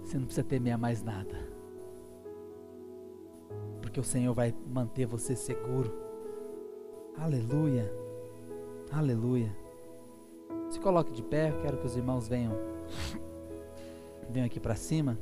você 0.00 0.16
não 0.16 0.24
precisa 0.24 0.46
temer 0.46 0.72
a 0.72 0.78
mais 0.78 1.02
nada. 1.02 1.46
Porque 3.82 4.00
o 4.00 4.04
Senhor 4.04 4.32
vai 4.32 4.54
manter 4.66 5.04
você 5.04 5.36
seguro. 5.36 5.92
Aleluia. 7.18 7.92
Aleluia. 8.90 9.54
Se 10.70 10.80
coloque 10.80 11.12
de 11.12 11.22
pé, 11.22 11.52
quero 11.60 11.76
que 11.76 11.86
os 11.86 11.98
irmãos 11.98 12.26
venham 12.26 12.54
venham 14.30 14.46
aqui 14.46 14.58
para 14.58 14.74
cima. 14.74 15.18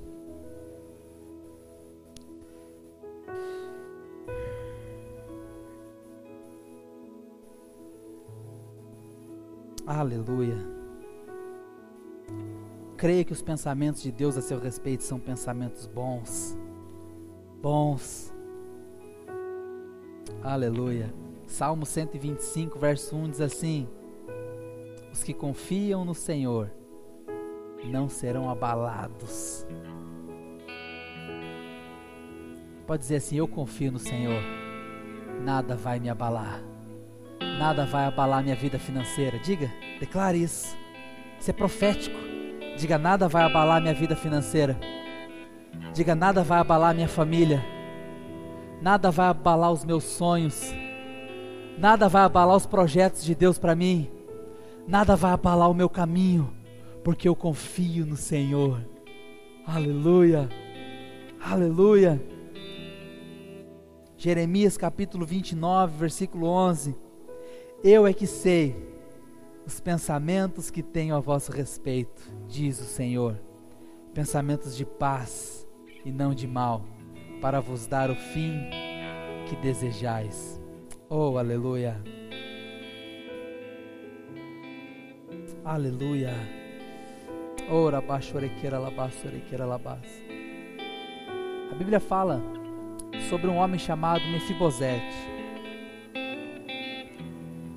Aleluia. 9.87 10.57
Creia 12.97 13.23
que 13.23 13.35
os 13.35 13.43
pensamentos 13.43 14.03
de 14.03 14.11
Deus 14.11 14.35
a 14.35 14.41
seu 14.41 14.59
respeito 14.59 15.03
são 15.03 15.21
pensamentos 15.21 15.87
bons. 15.87 16.57
Bons. 17.61 18.33
Aleluia. 20.43 21.13
Salmo 21.47 21.85
125, 21.85 22.79
verso 22.79 23.15
1 23.15 23.31
diz 23.31 23.41
assim: 23.43 23.87
Os 25.13 25.23
que 25.23 25.35
confiam 25.35 26.03
no 26.03 26.15
Senhor 26.15 26.71
não 27.85 28.09
serão 28.09 28.49
abalados. 28.49 29.67
Pode 32.87 33.03
dizer 33.03 33.17
assim: 33.17 33.37
Eu 33.37 33.47
confio 33.47 33.93
no 33.93 33.99
Senhor, 33.99 34.43
nada 35.43 35.77
vai 35.77 36.01
me 36.01 36.09
abalar, 36.09 36.63
nada 37.59 37.87
vai 37.87 38.05
abalar 38.05 38.43
minha 38.43 38.57
vida 38.57 38.79
financeira. 38.79 39.39
Diga, 39.39 39.71
declare 40.01 40.43
isso. 40.43 40.77
Isso 41.39 41.51
é 41.51 41.53
profético. 41.53 42.17
Diga: 42.77 42.99
Nada 42.99 43.29
vai 43.29 43.45
abalar 43.45 43.81
minha 43.81 43.95
vida 43.95 44.17
financeira. 44.17 44.79
Diga: 45.93 46.15
Nada 46.15 46.43
vai 46.43 46.59
abalar 46.59 46.95
minha 46.95 47.09
família. 47.09 47.65
Nada 48.81 49.11
vai 49.11 49.29
abalar 49.29 49.73
os 49.73 49.85
meus 49.85 50.05
sonhos 50.05 50.75
Nada 51.77 52.09
vai 52.09 52.23
abalar 52.23 52.57
os 52.57 52.67
projetos 52.67 53.25
de 53.25 53.35
Deus 53.35 53.59
para 53.59 53.75
mim. 53.75 54.09
Nada 54.87 55.17
vai 55.17 55.33
abalar 55.33 55.69
o 55.69 55.75
meu 55.75 55.89
caminho, 55.89 56.55
porque 57.03 57.29
eu 57.29 57.35
confio 57.35 58.07
no 58.07 58.17
Senhor. 58.17 58.81
Aleluia, 59.67 60.49
aleluia. 61.41 62.23
Jeremias 64.17 64.77
capítulo 64.77 65.27
29, 65.27 65.97
versículo 65.97 66.47
11. 66.47 66.95
Eu 67.87 68.07
é 68.07 68.15
que 68.15 68.27
sei 68.27 68.75
os 69.67 69.79
pensamentos 69.79 70.71
que 70.71 70.83
tenho 70.83 71.15
a 71.15 71.21
vosso 71.21 71.53
respeito, 71.53 72.23
diz 72.49 72.81
o 72.81 72.85
Senhor, 72.85 73.39
pensamentos 74.15 74.75
de 74.75 74.87
paz 74.87 75.69
e 76.03 76.11
não 76.11 76.33
de 76.33 76.47
mal, 76.47 76.87
para 77.43 77.61
vos 77.61 77.87
dar 77.87 78.11
o 78.11 78.15
fim 78.15 78.71
que 79.47 79.55
desejais. 79.57 80.59
Oh, 81.11 81.37
aleluia. 81.37 82.03
Aleluia. 85.63 86.33
Ora 87.71 88.01
baixorequeira 88.01 88.79
labassorequeira 88.79 89.67
labas. 89.67 90.09
A 91.71 91.75
Bíblia 91.75 92.01
fala 92.01 92.43
sobre 93.29 93.47
um 93.47 93.57
homem 93.57 93.79
chamado 93.79 94.25
Mefibosete. 94.29 95.34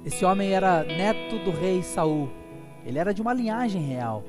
Esse 0.08 0.24
homem 0.24 0.54
era 0.54 0.86
neto 0.86 1.38
do 1.40 1.52
rei 1.52 1.84
Saul. 1.84 2.30
Ele 2.86 2.98
era 2.98 3.14
de 3.14 3.22
uma 3.22 3.34
linhagem 3.34 3.82
real. 3.82 4.24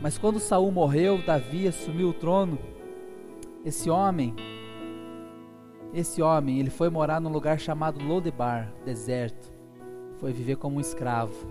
Mas 0.00 0.16
quando 0.16 0.40
Saul 0.40 0.72
morreu, 0.72 1.20
Davi 1.22 1.68
assumiu 1.68 2.08
o 2.08 2.14
trono. 2.14 2.58
Esse 3.62 3.90
homem, 3.90 4.34
esse 5.92 6.22
homem, 6.22 6.60
ele 6.60 6.70
foi 6.70 6.88
morar 6.88 7.20
num 7.20 7.28
lugar 7.28 7.60
chamado 7.60 8.02
Lodebar, 8.02 8.72
deserto. 8.86 9.52
Foi 10.18 10.32
viver 10.32 10.56
como 10.56 10.78
um 10.78 10.80
escravo. 10.80 11.46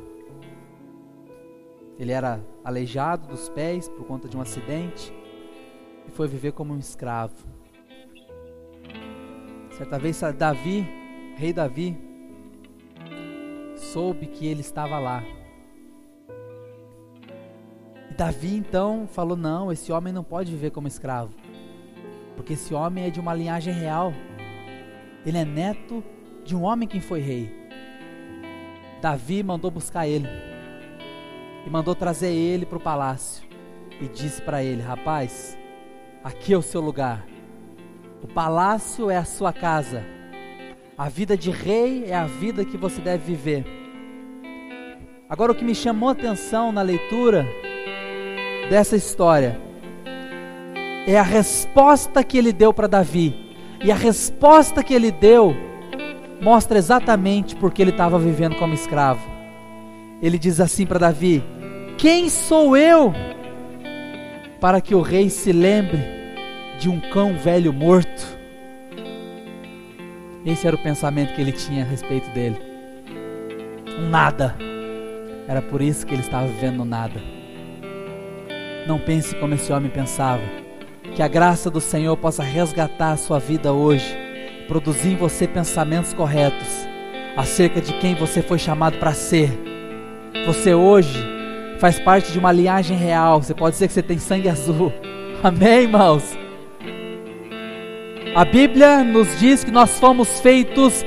Ele 2.00 2.12
era 2.12 2.44
aleijado 2.64 3.28
dos 3.28 3.48
pés 3.48 3.88
por 3.88 4.08
conta 4.08 4.28
de 4.28 4.36
um 4.36 4.42
acidente 4.42 5.14
e 6.08 6.10
foi 6.10 6.28
viver 6.28 6.54
como 6.54 6.74
um 6.74 6.80
escravo. 6.80 7.46
Certa 9.70 10.00
vez 10.00 10.20
Davi 10.36 11.05
rei 11.36 11.52
Davi 11.52 11.98
soube 13.76 14.26
que 14.28 14.48
ele 14.48 14.62
estava 14.62 14.98
lá. 14.98 15.24
E 18.10 18.14
Davi 18.14 18.56
então 18.56 19.08
falou: 19.08 19.36
Não, 19.36 19.72
esse 19.72 19.92
homem 19.92 20.14
não 20.14 20.24
pode 20.24 20.52
viver 20.52 20.72
como 20.72 20.88
escravo, 20.88 21.34
porque 22.36 22.54
esse 22.54 22.74
homem 22.74 23.06
é 23.06 23.10
de 23.10 23.20
uma 23.20 23.34
linhagem 23.34 23.74
real. 23.74 24.14
Ele 25.26 25.38
é 25.38 25.46
neto 25.46 26.04
de 26.44 26.56
um 26.56 26.64
homem 26.64 26.88
que 26.88 27.00
foi 27.00 27.20
rei. 27.20 27.54
Davi 29.02 29.44
mandou 29.44 29.70
buscar 29.70 30.08
ele 30.08 30.28
e 31.66 31.70
mandou 31.70 31.96
trazer 31.96 32.32
ele 32.32 32.66
para 32.66 32.78
o 32.78 32.82
palácio 32.82 33.46
e 34.00 34.08
disse 34.08 34.42
para 34.42 34.64
ele: 34.64 34.82
Rapaz, 34.82 35.58
aqui 36.24 36.54
é 36.54 36.58
o 36.58 36.62
seu 36.62 36.80
lugar, 36.80 37.28
o 38.24 38.28
palácio 38.28 39.10
é 39.10 39.18
a 39.18 39.26
sua 39.26 39.52
casa 39.52 40.16
a 40.98 41.10
vida 41.10 41.36
de 41.36 41.52
rei 41.52 42.06
é 42.08 42.16
a 42.16 42.26
vida 42.26 42.64
que 42.64 42.78
você 42.78 43.02
deve 43.02 43.36
viver. 43.36 43.66
Agora, 45.30 45.52
o 45.52 45.56
que 45.56 45.66
me 45.66 45.76
chamou 45.76 46.08
a 46.08 46.14
atenção 46.14 46.72
na 46.72 46.82
leitura 46.82 47.46
dessa 48.70 48.96
história 48.96 49.60
é 51.06 51.20
a 51.20 51.24
resposta 51.24 52.24
que 52.24 52.38
ele 52.38 52.54
deu 52.54 52.74
para 52.74 52.88
Davi. 52.88 53.36
E 53.84 53.92
a 53.92 53.96
resposta 53.96 54.82
que 54.82 54.94
ele 54.94 55.12
deu 55.12 55.54
mostra 56.42 56.78
exatamente 56.78 57.56
porque 57.56 57.82
ele 57.82 57.92
estava 57.92 58.18
vivendo 58.18 58.56
como 58.56 58.74
escravo. 58.74 59.22
Ele 60.22 60.40
diz 60.40 60.62
assim 60.62 60.86
para 60.86 61.00
Davi: 61.00 61.44
Quem 61.98 62.30
sou 62.30 62.78
eu 62.78 63.14
para 64.62 64.80
que 64.80 64.96
o 64.96 65.02
rei 65.02 65.30
se 65.30 65.52
lembre 65.52 66.00
de 66.80 66.90
um 66.90 67.02
cão 67.12 67.38
velho 67.38 67.74
morto? 67.74 68.35
Esse 70.46 70.68
era 70.68 70.76
o 70.76 70.80
pensamento 70.80 71.34
que 71.34 71.42
ele 71.42 71.52
tinha 71.52 71.84
a 71.84 71.88
respeito 71.88 72.30
dele. 72.30 72.62
Um 73.98 74.10
nada. 74.10 74.56
Era 75.48 75.62
por 75.62 75.82
isso 75.82 76.06
que 76.06 76.14
ele 76.14 76.22
estava 76.22 76.46
vivendo 76.46 76.86
nada. 76.86 77.20
Não 78.88 79.00
pense 79.00 79.34
como 79.36 79.56
esse 79.56 79.74
homem 79.74 79.90
pensava. 79.90 80.44
Que 81.16 81.24
a 81.24 81.28
graça 81.28 81.72
do 81.72 81.82
Senhor 81.82 82.16
possa 82.18 82.44
resgatar 82.44 83.14
a 83.14 83.18
sua 83.18 83.40
vida 83.40 83.74
hoje, 83.74 84.16
produzir 84.68 85.14
em 85.14 85.16
você 85.16 85.48
pensamentos 85.48 86.14
corretos 86.14 86.86
acerca 87.36 87.82
de 87.82 87.94
quem 87.94 88.14
você 88.14 88.42
foi 88.44 88.60
chamado 88.60 88.98
para 89.00 89.14
ser. 89.14 89.50
Você 90.46 90.76
hoje 90.76 91.26
faz 91.80 92.00
parte 92.00 92.32
de 92.32 92.38
uma 92.38 92.52
linhagem 92.52 92.96
real. 92.96 93.42
Você 93.42 93.54
pode 93.56 93.74
dizer 93.74 93.88
que 93.88 93.94
você 93.94 94.04
tem 94.04 94.20
sangue 94.20 94.50
azul. 94.50 94.94
Amém, 95.42 95.84
irmãos? 95.84 96.45
A 98.36 98.44
Bíblia 98.44 99.02
nos 99.02 99.40
diz 99.40 99.64
que 99.64 99.72
nós 99.72 99.98
fomos 99.98 100.42
feitos 100.42 101.06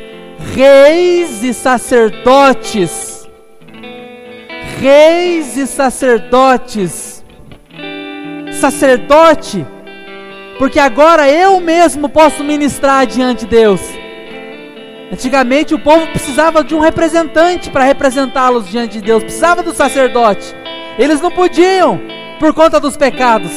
reis 0.54 1.42
e 1.44 1.52
sacerdotes. 1.52 3.28
Reis 4.80 5.54
e 5.58 5.66
sacerdotes. 5.66 7.22
Sacerdote, 8.58 9.66
porque 10.58 10.78
agora 10.78 11.30
eu 11.30 11.60
mesmo 11.60 12.08
posso 12.08 12.42
ministrar 12.42 13.06
diante 13.06 13.40
de 13.40 13.50
Deus. 13.50 13.82
Antigamente 15.12 15.74
o 15.74 15.78
povo 15.78 16.06
precisava 16.06 16.64
de 16.64 16.74
um 16.74 16.80
representante 16.80 17.68
para 17.68 17.84
representá-los 17.84 18.70
diante 18.70 18.94
de 18.94 19.02
Deus, 19.02 19.22
precisava 19.22 19.62
do 19.62 19.74
sacerdote. 19.74 20.56
Eles 20.98 21.20
não 21.20 21.30
podiam 21.30 22.00
por 22.40 22.54
conta 22.54 22.80
dos 22.80 22.96
pecados, 22.96 23.52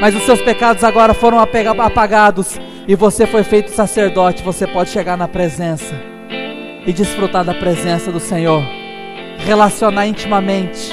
mas 0.00 0.16
os 0.16 0.24
seus 0.24 0.42
pecados 0.42 0.82
agora 0.82 1.14
foram 1.14 1.38
apagados 1.38 2.58
e 2.86 2.96
você 2.96 3.26
foi 3.26 3.44
feito 3.44 3.70
sacerdote, 3.70 4.42
você 4.42 4.66
pode 4.66 4.90
chegar 4.90 5.16
na 5.16 5.28
presença 5.28 5.94
e 6.84 6.92
desfrutar 6.92 7.44
da 7.44 7.54
presença 7.54 8.10
do 8.10 8.18
Senhor, 8.18 8.62
relacionar 9.38 10.06
intimamente. 10.06 10.92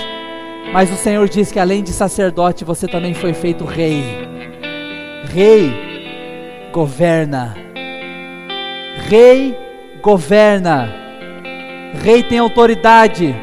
Mas 0.71 0.91
o 0.91 0.95
Senhor 0.95 1.27
diz 1.27 1.51
que 1.51 1.59
além 1.59 1.81
de 1.81 1.91
sacerdote, 1.91 2.63
você 2.63 2.87
também 2.87 3.15
foi 3.15 3.33
feito 3.33 3.65
rei. 3.65 4.03
Rei 5.33 5.73
governa. 6.71 7.55
Rei 9.09 9.57
governa. 9.99 10.93
Rei 12.03 12.21
tem 12.21 12.37
autoridade. 12.37 13.35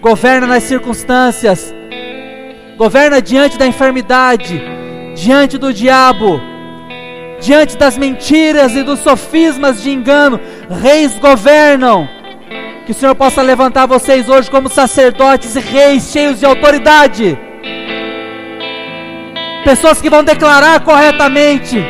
Governa 0.00 0.46
nas 0.46 0.62
circunstâncias. 0.62 1.74
Governa 2.78 3.20
diante 3.20 3.58
da 3.58 3.66
enfermidade, 3.66 4.62
diante 5.14 5.58
do 5.58 5.74
diabo 5.74 6.40
diante 7.40 7.76
das 7.76 7.96
mentiras 7.96 8.74
e 8.74 8.82
dos 8.82 9.00
sofismas 9.00 9.82
de 9.82 9.90
engano, 9.90 10.40
reis 10.82 11.18
governam. 11.18 12.08
Que 12.84 12.92
o 12.92 12.94
Senhor 12.94 13.14
possa 13.14 13.42
levantar 13.42 13.86
vocês 13.86 14.28
hoje 14.28 14.50
como 14.50 14.68
sacerdotes 14.68 15.54
e 15.54 15.60
reis 15.60 16.10
cheios 16.10 16.38
de 16.38 16.46
autoridade. 16.46 17.38
Pessoas 19.64 20.00
que 20.00 20.08
vão 20.08 20.24
declarar 20.24 20.80
corretamente, 20.80 21.84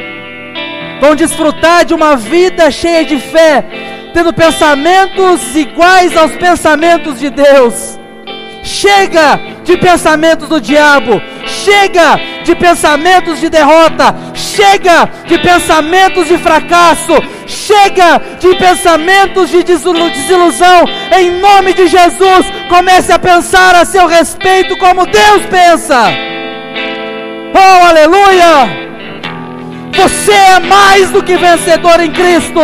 vão 1.01 1.15
desfrutar 1.15 1.85
de 1.85 1.95
uma 1.95 2.17
vida 2.17 2.71
cheia 2.71 3.05
de 3.05 3.19
fé, 3.19 3.65
tendo 4.13 4.33
pensamentos 4.33 5.55
iguais 5.55 6.17
aos 6.17 6.33
pensamentos 6.33 7.21
de 7.21 7.31
Deus. 7.31 7.99
Chega 8.65 9.39
de 9.63 9.77
pensamentos 9.77 10.49
do 10.49 10.61
diabo, 10.61 11.23
chega 11.47 12.19
de 12.49 12.57
pensamentos 12.57 13.41
de 13.41 13.51
derrota, 13.51 14.17
chega 14.33 15.07
de 15.27 15.39
pensamentos 15.39 16.27
de 16.27 16.39
fracasso, 16.39 17.13
chega 17.47 18.19
de 18.41 18.55
pensamentos 18.57 19.51
de 19.51 19.63
desilusão. 19.63 20.89
Em 21.15 21.31
nome 21.43 21.75
de 21.75 21.87
Jesus, 21.87 22.47
comece 22.71 23.13
a 23.13 23.19
pensar 23.19 23.75
a 23.75 23.85
seu 23.85 24.07
respeito 24.07 24.79
como 24.79 25.05
Deus 25.05 25.43
pensa. 25.51 26.07
Oh, 27.55 27.87
aleluia! 27.87 28.89
Você 29.93 30.33
é 30.33 30.59
mais 30.61 31.11
do 31.11 31.23
que 31.23 31.37
vencedor 31.37 32.01
em 32.01 32.11
Cristo. 32.11 32.63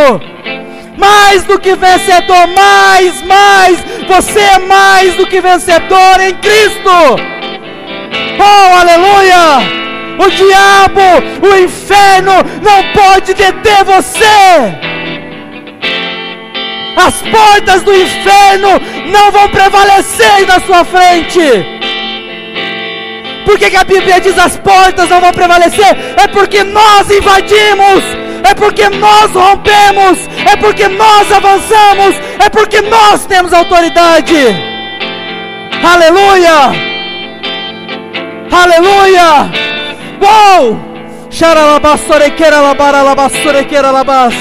Mais 0.97 1.43
do 1.43 1.59
que 1.59 1.75
vencedor, 1.75 2.47
mais, 2.47 3.21
mais. 3.21 3.77
Você 4.07 4.39
é 4.39 4.57
mais 4.57 5.13
do 5.15 5.27
que 5.27 5.39
vencedor 5.41 6.21
em 6.21 6.33
Cristo. 6.35 7.34
Oh, 8.39 8.79
aleluia! 8.79 9.85
o 10.17 10.29
diabo, 10.29 11.47
o 11.47 11.57
inferno 11.63 12.33
não 12.61 12.83
pode 12.93 13.33
deter 13.33 13.83
você. 13.83 14.25
As 16.95 17.21
portas 17.23 17.83
do 17.83 17.93
inferno 17.93 18.79
não 19.11 19.31
vão 19.31 19.49
prevalecer 19.49 20.47
na 20.47 20.59
sua 20.61 20.85
frente. 20.85 21.41
Por 23.45 23.59
que, 23.59 23.69
que 23.69 23.75
a 23.75 23.83
Bíblia 23.83 24.19
diz 24.19 24.37
as 24.39 24.57
portas 24.57 25.09
não 25.09 25.21
vão 25.21 25.31
prevalecer? 25.31 25.95
É 26.17 26.27
porque 26.27 26.63
nós 26.63 27.09
invadimos, 27.11 28.03
é 28.43 28.53
porque 28.55 28.89
nós 28.89 29.31
rompemos, 29.31 30.17
é 30.51 30.55
porque 30.55 30.87
nós 30.87 31.31
avançamos, 31.31 32.15
é 32.43 32.49
porque 32.49 32.81
nós 32.81 33.25
temos 33.25 33.53
autoridade. 33.53 34.35
Aleluia! 35.83 36.94
Aleluia! 38.63 39.51
Uou! 40.21 40.79
Xaralabassorequeira 41.29 42.59
labara 42.61 43.01
labassorequeira 43.03 43.91
labas. 43.91 44.33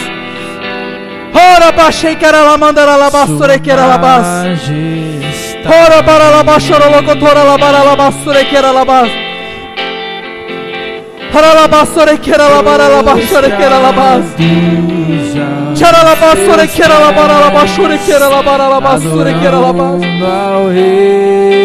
Ora 1.35 1.73
baixequeira 1.73 2.43
lamandara 2.43 2.97
labassorequeira 2.97 3.87
labas. 3.87 4.27
Ora 5.67 6.03
para 6.09 6.31
labachorolocotora 6.37 7.43
labara 7.43 7.83
labassorequeira 7.83 8.71
labas. 8.71 9.11
Haralabassorequeira 11.35 12.47
labara 12.55 12.87
labassorequeira 12.89 13.79
labas. 13.87 14.25
Xaralabassorequeira 15.81 16.97
labara 17.05 17.37
labassorequeira 17.45 18.29
labara 18.29 18.69
labassorequeira 18.69 19.59
labas. 19.59 19.95
Adorando 19.95 20.27
ao 20.27 20.69
Rei. 20.69 21.64